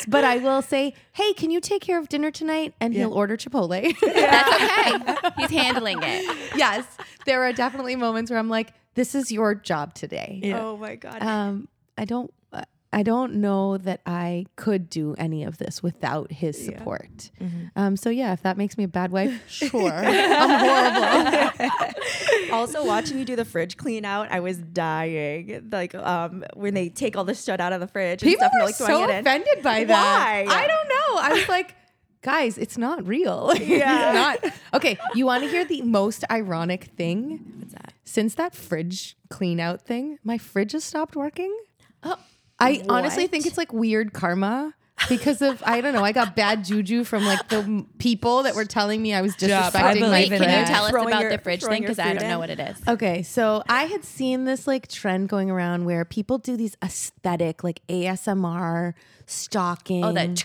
but 0.09 0.25
I 0.25 0.39
will 0.43 0.63
say, 0.63 0.95
hey, 1.13 1.33
can 1.33 1.51
you 1.51 1.61
take 1.61 1.83
care 1.83 1.99
of 1.99 2.09
dinner 2.09 2.31
tonight? 2.31 2.73
And 2.81 2.95
he'll 2.95 3.13
order 3.13 3.37
Chipotle. 3.37 3.95
That's 4.01 4.55
okay. 4.63 5.33
He's 5.39 5.51
handling 5.51 5.99
it. 6.03 6.25
yes, 6.57 6.85
there 7.27 7.43
are 7.43 7.53
definitely 7.53 7.97
moments 7.97 8.31
where 8.31 8.39
I'm 8.39 8.49
like, 8.49 8.73
this 8.95 9.15
is 9.15 9.31
your 9.31 9.55
job 9.55 9.95
today. 9.95 10.41
Oh 10.55 10.77
my 10.77 10.97
god. 10.97 11.23
Um, 11.23 11.69
I 12.01 12.05
don't. 12.07 12.33
uh, 12.53 12.63
I 12.93 13.05
don't 13.05 13.35
know 13.35 13.77
that 13.79 14.01
I 14.05 14.47
could 14.57 14.91
do 14.91 15.15
any 15.17 15.45
of 15.45 15.59
this 15.59 15.81
without 15.81 16.33
his 16.33 16.57
support. 16.65 17.31
Um, 17.77 17.97
so 17.97 18.11
yeah, 18.11 18.33
if 18.33 18.43
that 18.43 18.57
makes 18.57 18.77
me 18.77 18.83
a 18.85 18.89
bad 18.89 19.13
wife, 19.13 19.41
sure. 19.49 19.93
I'm 19.95 21.53
horrible. 21.61 22.53
also 22.53 22.85
watching 22.85 23.19
you 23.19 23.25
do 23.25 23.37
the 23.37 23.45
fridge 23.45 23.77
clean 23.77 24.05
out, 24.05 24.33
I 24.33 24.41
was 24.41 24.57
dying. 24.59 25.69
Like 25.71 25.95
um 25.95 26.45
when 26.55 26.75
they 26.75 26.89
take 26.89 27.17
all 27.17 27.25
the 27.25 27.35
shit 27.35 27.61
out 27.61 27.73
of 27.73 27.81
the 27.81 27.87
fridge 27.87 28.23
and 28.23 28.29
People 28.31 28.49
stuff 28.49 28.53
and 28.55 28.61
were 28.61 28.67
like 28.67 28.75
so 28.75 29.05
offended 29.05 29.63
by 29.63 29.85
that. 29.85 30.47
Why? 30.49 30.53
I 30.53 30.67
don't 30.67 30.89
know. 30.89 31.23
I 31.23 31.33
was 31.39 31.49
like, 31.49 31.77
guys, 32.23 32.59
it's 32.59 32.77
not 32.79 33.07
real. 33.07 33.53
Yeah. 33.61 34.13
not. 34.43 34.53
Okay, 34.75 34.99
you 35.15 35.27
want 35.27 35.45
to 35.45 35.49
hear 35.51 35.65
the 35.65 35.83
most 35.83 36.25
ironic 36.31 36.85
thing? 36.97 37.55
What's 37.61 37.75
that? 37.75 37.93
Since 38.05 38.35
that 38.35 38.55
fridge 38.57 39.17
clean 39.29 39.61
out 39.61 39.83
thing, 39.83 40.19
my 40.25 40.39
fridge 40.39 40.73
has 40.73 40.83
stopped 40.83 41.15
working. 41.15 41.57
I 42.59 42.83
honestly 42.89 43.27
think 43.27 43.47
it's 43.47 43.57
like 43.59 43.73
weird 43.73 44.13
karma 44.13 44.75
because 45.09 45.41
of 45.41 45.63
I 45.65 45.81
don't 45.81 45.95
know. 45.95 46.05
I 46.05 46.13
got 46.13 46.37
bad 46.37 46.63
juju 46.63 47.05
from 47.05 47.25
like 47.25 47.49
the 47.49 47.87
people 47.99 48.43
that 48.43 48.55
were 48.55 48.67
telling 48.67 49.01
me 49.01 49.15
I 49.15 49.23
was 49.23 49.33
Stop. 49.33 49.75
I 49.75 49.81
disrespecting 49.81 49.83
my 49.83 49.95
believe 49.95 50.13
Wait, 50.13 50.29
can 50.31 50.41
that. 50.41 50.69
you 50.69 50.75
tell 50.75 50.85
us 50.85 50.91
Throwing 50.91 51.09
about 51.09 51.23
your- 51.23 51.31
the 51.31 51.39
fridge 51.39 51.63
thing? 51.65 51.81
Because 51.81 51.99
I 51.99 52.13
don't 52.13 52.29
know 52.29 52.39
what 52.39 52.51
it 52.51 52.61
is. 52.61 52.77
Okay, 52.87 53.23
so 53.23 53.63
I 53.67 53.85
had 53.85 54.05
seen 54.05 54.45
this 54.45 54.67
like 54.67 54.89
trend 54.89 55.31
going 55.31 55.51
around 55.51 55.87
where 55.87 56.05
people 56.05 56.37
do 56.37 56.55
these 56.55 56.77
aesthetic 56.85 57.65
like 57.65 57.81
ASMR 57.89 58.93
stocking. 59.25 60.05
Oh, 60.05 60.13
that. 60.13 60.45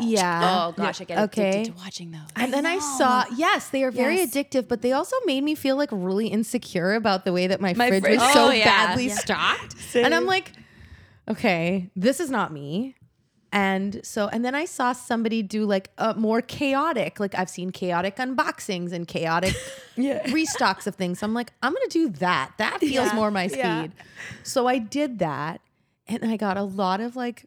yeah. 0.00 0.66
Oh 0.68 0.72
gosh, 0.76 1.00
I 1.00 1.04
get 1.04 1.18
Okay. 1.18 1.50
addicted 1.60 1.76
to 1.76 1.78
watching 1.84 2.10
those. 2.10 2.22
And 2.34 2.52
then 2.52 2.66
I 2.66 2.78
saw, 2.80 3.24
yes, 3.36 3.68
they 3.68 3.84
are 3.84 3.90
very 3.92 4.16
Yes. 4.16 4.30
addictive, 4.34 4.66
but 4.66 4.82
they 4.82 4.92
also 4.92 5.14
made 5.26 5.44
me 5.44 5.54
feel 5.54 5.76
like 5.76 5.90
really 5.92 6.26
insecure 6.28 6.94
about 6.94 7.24
the 7.24 7.32
way 7.32 7.46
that 7.46 7.60
my, 7.60 7.72
My 7.74 7.88
fridge 7.88 8.02
fridge- 8.02 8.18
was 8.18 8.32
so 8.32 8.46
Oh, 8.48 8.50
yeah. 8.50 8.64
badly 8.64 9.10
stocked. 9.10 9.76
And 9.94 10.14
I'm 10.14 10.26
like, 10.26 10.52
okay, 11.28 11.90
this 11.96 12.20
is 12.20 12.30
not 12.30 12.52
me. 12.52 12.94
And 13.52 14.00
so, 14.04 14.28
and 14.28 14.44
then 14.44 14.54
I 14.54 14.64
saw 14.64 14.92
somebody 14.92 15.42
do 15.42 15.64
like 15.64 15.90
a 15.98 16.14
more 16.14 16.42
chaotic, 16.42 17.18
like 17.20 17.34
I've 17.34 17.48
seen 17.48 17.70
chaotic 17.70 18.16
unboxings 18.16 18.92
and 18.92 19.06
chaotic 19.08 19.54
restocks 19.96 20.86
of 20.86 20.96
things. 20.96 21.20
So 21.20 21.26
I'm 21.26 21.32
like, 21.32 21.52
I'm 21.62 21.72
going 21.72 21.88
to 21.88 21.98
do 21.98 22.08
that. 22.18 22.52
That 22.58 22.80
feels 22.80 23.14
more 23.14 23.30
my 23.30 23.46
speed. 23.46 23.92
So 24.42 24.66
I 24.66 24.78
did 24.78 25.20
that. 25.20 25.60
And 26.08 26.24
I 26.24 26.36
got 26.36 26.56
a 26.56 26.62
lot 26.62 27.00
of 27.00 27.16
like 27.16 27.46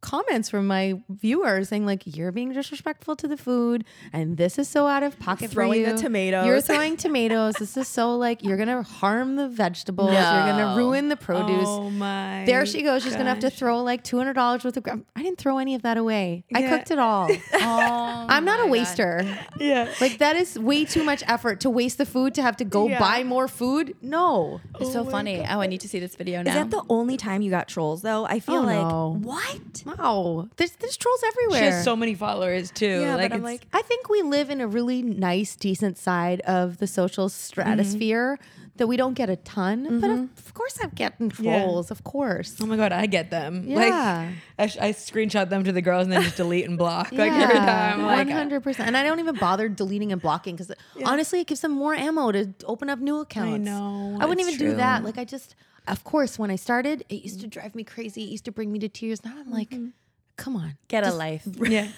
comments 0.00 0.48
from 0.50 0.66
my 0.66 0.94
viewers 1.08 1.68
saying 1.68 1.84
like 1.86 2.02
you're 2.06 2.30
being 2.30 2.52
disrespectful 2.52 3.16
to 3.16 3.26
the 3.26 3.36
food 3.36 3.84
and 4.12 4.36
this 4.36 4.58
is 4.58 4.68
so 4.68 4.86
out 4.86 5.02
of 5.02 5.18
pocket 5.18 5.50
Throwing 5.50 5.84
for 5.84 5.90
the 5.90 5.96
you. 5.96 6.02
tomatoes. 6.02 6.46
You're 6.46 6.60
throwing 6.62 6.96
tomatoes. 6.96 7.54
This 7.58 7.76
is 7.76 7.88
so 7.88 8.14
like 8.16 8.44
you're 8.44 8.56
gonna 8.56 8.82
harm 8.82 9.36
the 9.36 9.48
vegetables. 9.48 10.10
You're 10.12 10.20
gonna 10.20 10.76
ruin 10.76 11.08
the 11.08 11.16
produce. 11.16 11.66
Oh 11.66 11.90
my. 11.90 12.44
there 12.46 12.64
she 12.66 12.82
goes. 12.82 13.02
She's 13.02 13.14
gonna 13.16 13.28
have 13.30 13.40
to 13.40 13.50
throw 13.50 13.82
like 13.82 14.04
two 14.04 14.16
hundred 14.18 14.34
dollars 14.34 14.64
worth 14.64 14.76
of. 14.76 14.82
gra- 14.82 15.00
I 15.16 15.22
didn't 15.22 15.38
throw 15.38 15.58
any 15.58 15.74
of 15.74 15.82
that 15.82 15.96
away. 15.96 16.44
I 16.54 16.62
cooked 16.68 16.90
it 16.90 16.98
all. 16.98 17.28
Oh, 17.68 18.26
I'm 18.28 18.44
not 18.44 18.58
my 18.58 18.64
a 18.64 18.66
God. 18.66 18.70
waster. 18.70 19.38
Yeah. 19.58 19.92
Like 20.00 20.18
that 20.18 20.36
is 20.36 20.58
way 20.58 20.84
too 20.84 21.02
much 21.04 21.22
effort 21.26 21.60
to 21.60 21.70
waste 21.70 21.98
the 21.98 22.06
food 22.06 22.34
to 22.34 22.42
have 22.42 22.56
to 22.58 22.64
go 22.64 22.86
Yeah. 22.88 22.98
buy 22.98 23.24
more 23.24 23.48
food. 23.48 23.96
No. 24.02 24.60
Oh 24.74 24.78
it's 24.80 24.92
so 24.92 25.04
funny. 25.04 25.40
Oh, 25.48 25.60
I 25.60 25.66
need 25.66 25.80
to 25.80 25.88
see 25.88 25.98
this 25.98 26.14
video 26.16 26.42
now. 26.42 26.50
Is 26.50 26.56
that 26.56 26.70
the 26.70 26.82
only 26.88 27.16
time 27.16 27.42
you 27.42 27.50
got 27.50 27.66
trolls 27.68 28.02
though? 28.02 28.24
I 28.26 28.40
feel 28.40 28.56
Oh, 28.56 28.60
like 28.62 28.76
no. 28.88 29.18
what? 29.22 29.82
Wow. 29.98 30.48
There's 30.56 30.72
there's 30.72 30.96
trolls 30.96 31.22
everywhere. 31.26 31.58
She 31.58 31.64
has 31.66 31.84
so 31.84 31.96
many 31.96 32.14
followers 32.14 32.70
too. 32.70 33.00
Yeah, 33.00 33.16
like 33.16 33.30
but 33.30 33.36
I'm 33.36 33.42
like, 33.42 33.66
I 33.72 33.82
think 33.82 34.08
we 34.08 34.22
live 34.22 34.50
in 34.50 34.60
a 34.60 34.66
really 34.66 35.02
nice, 35.02 35.56
decent 35.56 35.98
side 35.98 36.40
of 36.42 36.78
the 36.78 36.86
social 36.86 37.28
stratosphere 37.28 38.38
that 38.76 38.86
we 38.86 38.98
don't 38.98 39.14
get 39.14 39.30
a 39.30 39.36
ton. 39.36 40.00
But 40.00 40.10
of, 40.10 40.18
mm-hmm. 40.18 40.50
course, 40.52 40.78
gotten 40.94 41.32
Yeah. 41.40 41.62
trolls. 41.62 41.90
Of 41.90 42.04
course. 42.04 42.56
Oh 42.60 42.66
my 42.66 42.76
god, 42.76 42.92
I 42.92 43.06
get 43.06 43.30
them. 43.30 43.64
Yeah. 43.66 44.32
Like 44.58 44.78
I, 44.80 44.88
I 44.88 44.92
screenshot 44.92 45.48
them 45.48 45.64
to 45.64 45.72
the 45.72 45.82
girls 45.82 46.04
and 46.04 46.12
then 46.12 46.22
just 46.22 46.36
delete 46.36 46.66
and 46.66 46.76
block. 46.76 47.10
Like 47.12 47.32
every 47.32 47.56
time. 47.56 48.00
I'm 48.00 48.02
one 48.04 48.28
hundred 48.28 48.62
percent. 48.62 48.88
And 48.88 48.96
I 48.96 49.02
don't 49.02 49.18
even 49.18 49.36
bother 49.36 49.68
deleting 49.68 50.12
and 50.12 50.20
blocking 50.20 50.56
because 50.56 50.72
honestly, 51.04 51.40
it 51.40 51.46
gives 51.46 51.60
them 51.60 51.72
more 51.72 51.94
ammo 51.94 52.32
to 52.32 52.52
open 52.66 52.90
up 52.90 52.98
new 52.98 53.20
accounts. 53.20 53.54
I 53.54 53.56
know, 53.58 54.18
I 54.20 54.26
wouldn't 54.26 54.46
even 54.46 54.58
do 54.58 54.76
that. 54.76 55.04
Like 55.04 55.16
I 55.18 55.24
just, 55.24 55.54
of 55.86 56.04
course, 56.04 56.38
when 56.38 56.50
I 56.50 56.56
started, 56.56 57.04
it 57.08 57.22
used 57.22 57.40
to 57.40 57.46
mm. 57.46 57.50
drive 57.50 57.74
me 57.74 57.84
crazy. 57.84 58.24
It 58.24 58.30
used 58.30 58.44
to 58.46 58.52
bring 58.52 58.72
me 58.72 58.78
to 58.80 58.88
tears. 58.88 59.24
Now 59.24 59.34
I'm 59.38 59.50
like, 59.50 59.70
mm-hmm. 59.70 59.88
come 60.36 60.56
on, 60.56 60.76
Get 60.88 61.06
a 61.06 61.12
life. 61.12 61.46
yeah. 61.62 61.88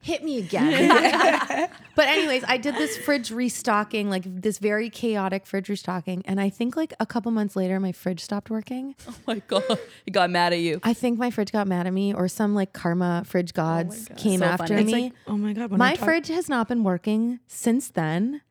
hit 0.00 0.24
me 0.24 0.38
again. 0.44 1.68
but 1.94 2.08
anyways, 2.08 2.44
I 2.46 2.56
did 2.56 2.74
this 2.74 2.96
fridge 2.96 3.30
restocking, 3.30 4.10
like 4.10 4.22
this 4.26 4.58
very 4.58 4.90
chaotic 4.90 5.46
fridge 5.46 5.68
restocking, 5.68 6.22
and 6.26 6.40
I 6.40 6.50
think 6.50 6.76
like 6.76 6.94
a 7.00 7.06
couple 7.06 7.30
months 7.32 7.56
later, 7.56 7.78
my 7.80 7.92
fridge 7.92 8.20
stopped 8.20 8.50
working. 8.50 8.94
Oh 9.08 9.14
my 9.26 9.42
god, 9.46 9.78
he 10.04 10.10
got 10.10 10.30
mad 10.30 10.52
at 10.52 10.60
you. 10.60 10.80
I 10.82 10.94
think 10.94 11.18
my 11.18 11.30
fridge 11.30 11.52
got 11.52 11.66
mad 11.66 11.86
at 11.86 11.92
me, 11.92 12.12
or 12.14 12.28
some 12.28 12.54
like 12.54 12.72
karma 12.72 13.22
fridge 13.24 13.52
oh 13.54 13.56
gods 13.56 14.08
came 14.16 14.40
So 14.40 14.46
after 14.46 14.68
funny. 14.68 14.82
It's 14.82 14.92
me. 14.92 15.02
like, 15.04 15.12
oh 15.26 15.36
my 15.36 15.52
god. 15.52 15.70
When 15.70 15.78
my 15.78 15.94
talk- 15.94 16.04
fridge 16.04 16.28
has 16.28 16.48
not 16.48 16.68
been 16.68 16.84
working 16.84 17.40
since 17.46 17.88
then. 17.88 18.42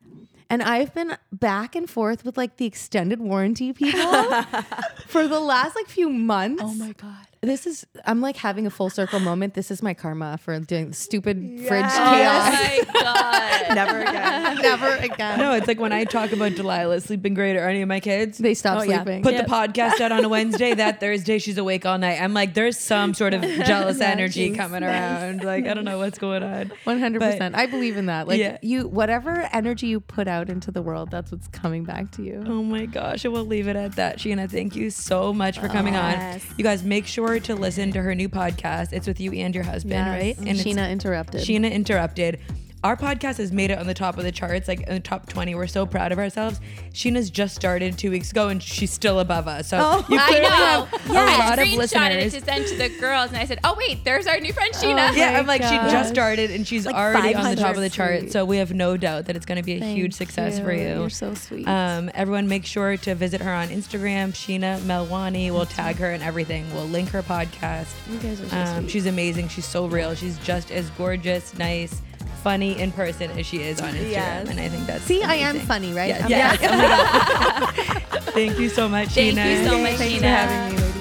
And 0.50 0.62
I've 0.62 0.94
been 0.94 1.16
back 1.30 1.76
and 1.76 1.88
forth 1.88 2.24
with 2.24 2.36
like 2.36 2.56
the 2.56 2.64
extended 2.64 3.20
warranty 3.20 3.72
people 3.72 4.00
for 5.06 5.28
the 5.28 5.40
last 5.40 5.76
like 5.76 5.88
few 5.88 6.08
months. 6.08 6.62
Oh 6.64 6.74
my 6.74 6.92
god. 6.92 7.27
This 7.40 7.66
is 7.66 7.86
I'm 8.04 8.20
like 8.20 8.36
having 8.36 8.66
a 8.66 8.70
full 8.70 8.90
circle 8.90 9.20
moment. 9.20 9.54
This 9.54 9.70
is 9.70 9.82
my 9.82 9.94
karma 9.94 10.38
for 10.38 10.58
doing 10.60 10.88
the 10.88 10.94
stupid 10.94 11.36
fridge 11.66 11.84
chaos. 11.84 12.48
Oh 12.48 12.50
my 12.50 13.00
god. 13.02 13.74
Never 13.74 14.00
again. 14.00 14.56
Never 14.62 14.88
again. 14.96 15.38
No, 15.38 15.52
it's 15.52 15.68
like 15.68 15.78
when 15.78 15.92
I 15.92 16.04
talk 16.04 16.32
about 16.32 16.54
Delilah 16.54 17.00
sleeping 17.00 17.34
great 17.34 17.56
or 17.56 17.68
any 17.68 17.82
of 17.82 17.88
my 17.88 18.00
kids. 18.00 18.38
They 18.38 18.54
stop 18.54 18.80
Oh, 18.80 18.82
yeah. 18.82 19.02
sleeping. 19.04 19.22
Put 19.22 19.36
the 19.36 19.44
podcast 19.44 20.00
out 20.00 20.10
on 20.10 20.24
a 20.24 20.28
Wednesday. 20.28 20.74
That 20.74 20.98
Thursday, 21.00 21.38
she's 21.38 21.58
awake 21.58 21.86
all 21.86 21.98
night. 21.98 22.20
I'm 22.20 22.34
like, 22.34 22.54
there's 22.54 22.78
some 22.78 23.14
sort 23.14 23.34
of 23.34 23.42
jealous 23.42 24.00
energy 24.02 24.54
coming 24.54 24.82
around. 24.82 25.44
Like, 25.44 25.66
I 25.66 25.74
don't 25.74 25.84
know 25.84 25.98
what's 25.98 26.18
going 26.18 26.42
on. 26.42 26.72
One 26.84 26.98
hundred 26.98 27.20
percent. 27.20 27.54
I 27.54 27.66
believe 27.66 27.96
in 27.96 28.06
that. 28.06 28.26
Like 28.26 28.40
Yeah. 28.40 28.58
you, 28.62 28.88
whatever 28.88 29.48
energy 29.52 29.86
you 29.86 30.00
put 30.00 30.26
out 30.28 30.48
into 30.50 30.70
the 30.72 30.82
world, 30.82 31.10
that's 31.10 31.30
what's 31.30 31.46
coming 31.48 31.84
back 31.84 32.10
to 32.12 32.22
you. 32.22 32.42
Oh 32.46 32.62
my 32.62 32.86
gosh, 32.86 33.24
and 33.24 33.32
we'll 33.32 33.44
leave 33.46 33.68
it 33.68 33.76
at 33.76 33.94
that. 33.96 34.18
Sheena, 34.18 34.50
thank 34.50 34.74
you 34.74 34.90
so 34.90 35.32
much 35.32 35.58
for 35.58 35.68
coming 35.68 35.94
Yes. 35.94 36.44
on. 36.44 36.54
You 36.56 36.64
guys 36.64 36.82
make 36.82 37.06
sure 37.06 37.27
to 37.36 37.54
listen 37.54 37.92
to 37.92 38.00
her 38.00 38.14
new 38.14 38.28
podcast. 38.28 38.92
It's 38.92 39.06
with 39.06 39.20
you 39.20 39.32
and 39.32 39.54
your 39.54 39.64
husband, 39.64 40.06
right? 40.06 40.36
And 40.38 40.58
Sheena 40.58 40.90
interrupted. 40.90 41.42
Sheena 41.42 41.70
Interrupted. 41.70 42.40
Our 42.84 42.96
podcast 42.96 43.38
has 43.38 43.50
made 43.50 43.72
it 43.72 43.78
on 43.78 43.88
the 43.88 43.94
top 43.94 44.18
of 44.18 44.24
the 44.24 44.30
charts, 44.30 44.68
like 44.68 44.82
in 44.82 44.94
the 44.94 45.00
top 45.00 45.28
20. 45.28 45.56
We're 45.56 45.66
so 45.66 45.84
proud 45.84 46.12
of 46.12 46.18
ourselves. 46.20 46.60
Sheena's 46.92 47.28
just 47.28 47.56
started 47.56 47.98
two 47.98 48.08
weeks 48.12 48.30
ago 48.30 48.48
and 48.50 48.62
she's 48.62 48.92
still 48.92 49.18
above 49.18 49.48
us. 49.48 49.70
So 49.70 49.78
Oh, 49.82 50.06
you 50.08 50.16
I 50.16 50.30
know. 50.38 50.84
have 50.84 51.10
a 51.10 51.18
I 51.18 51.48
lot 51.48 51.58
of 51.58 51.68
listeners. 51.72 52.34
it 52.34 52.38
to 52.38 52.44
send 52.44 52.66
to 52.68 52.76
the 52.76 52.88
girls, 53.00 53.30
and 53.30 53.36
I 53.38 53.46
said, 53.46 53.58
"Oh 53.64 53.74
wait, 53.76 54.04
there's 54.04 54.28
our 54.28 54.38
new 54.38 54.52
friend 54.52 54.72
Sheena." 54.74 55.10
Oh, 55.10 55.14
yeah, 55.14 55.32
my 55.32 55.38
I'm 55.40 55.46
like, 55.46 55.62
she 55.64 55.70
just 55.90 56.10
started 56.10 56.52
and 56.52 56.64
she's 56.68 56.86
Like 56.86 56.94
already 56.94 57.34
on 57.34 57.50
the 57.50 57.56
top 57.56 57.74
of 57.74 57.82
the 57.82 57.90
chart. 57.90 58.30
So 58.30 58.44
we 58.44 58.58
have 58.58 58.72
no 58.72 58.96
doubt 58.96 59.26
that 59.26 59.34
it's 59.34 59.44
going 59.46 59.56
to 59.58 59.64
be 59.64 59.72
a 59.80 59.84
huge 59.84 60.14
success 60.14 60.60
for 60.60 60.72
you. 60.72 61.00
You're 61.00 61.10
so 61.10 61.34
sweet. 61.34 61.66
Um, 61.66 62.12
everyone, 62.14 62.46
make 62.46 62.64
sure 62.64 62.96
to 62.96 63.14
visit 63.16 63.40
her 63.40 63.52
on 63.52 63.68
Instagram, 63.70 64.30
Sheena 64.34 64.78
Melwani. 64.82 65.50
We'll 65.50 65.66
tag 65.66 65.96
her 65.96 66.12
and 66.12 66.22
everything. 66.22 66.64
We'll 66.72 66.86
link 66.86 67.08
her 67.08 67.22
podcast. 67.24 67.88
you 68.08 68.18
guys 68.20 68.40
are 68.40 68.48
so 68.48 68.56
Um, 68.56 68.78
sweet. 68.82 68.90
she's 68.92 69.06
amazing. 69.06 69.48
She's 69.48 69.66
so 69.66 69.86
real. 69.86 70.14
She's 70.14 70.38
just 70.38 70.70
as 70.70 70.88
gorgeous, 70.90 71.58
nice, 71.58 72.02
funny 72.38 72.78
in 72.78 72.92
person 72.92 73.30
as 73.32 73.46
she 73.46 73.62
is 73.62 73.80
on 73.80 73.92
Instagram. 73.94 74.10
Yes. 74.10 74.48
And 74.48 74.60
I 74.60 74.68
think 74.68 74.86
that's 74.86 75.04
See, 75.04 75.22
I 75.22 75.34
am 75.36 75.60
funny, 75.60 75.92
right? 75.92 76.08
Yeah, 76.08 76.24
I'm 76.24 76.30
yeah. 76.30 77.66
Thank 78.32 78.58
you 78.58 78.68
so 78.68 78.88
much, 78.88 79.14
Tina. 79.14 79.42
Thank 79.42 79.60
you 79.60 79.68
so 79.68 79.78
much, 79.78 79.94
Thanks 79.94 80.14
Sheena. 80.14 80.20
for 80.20 80.26
having 80.26 80.76
me. 80.76 80.97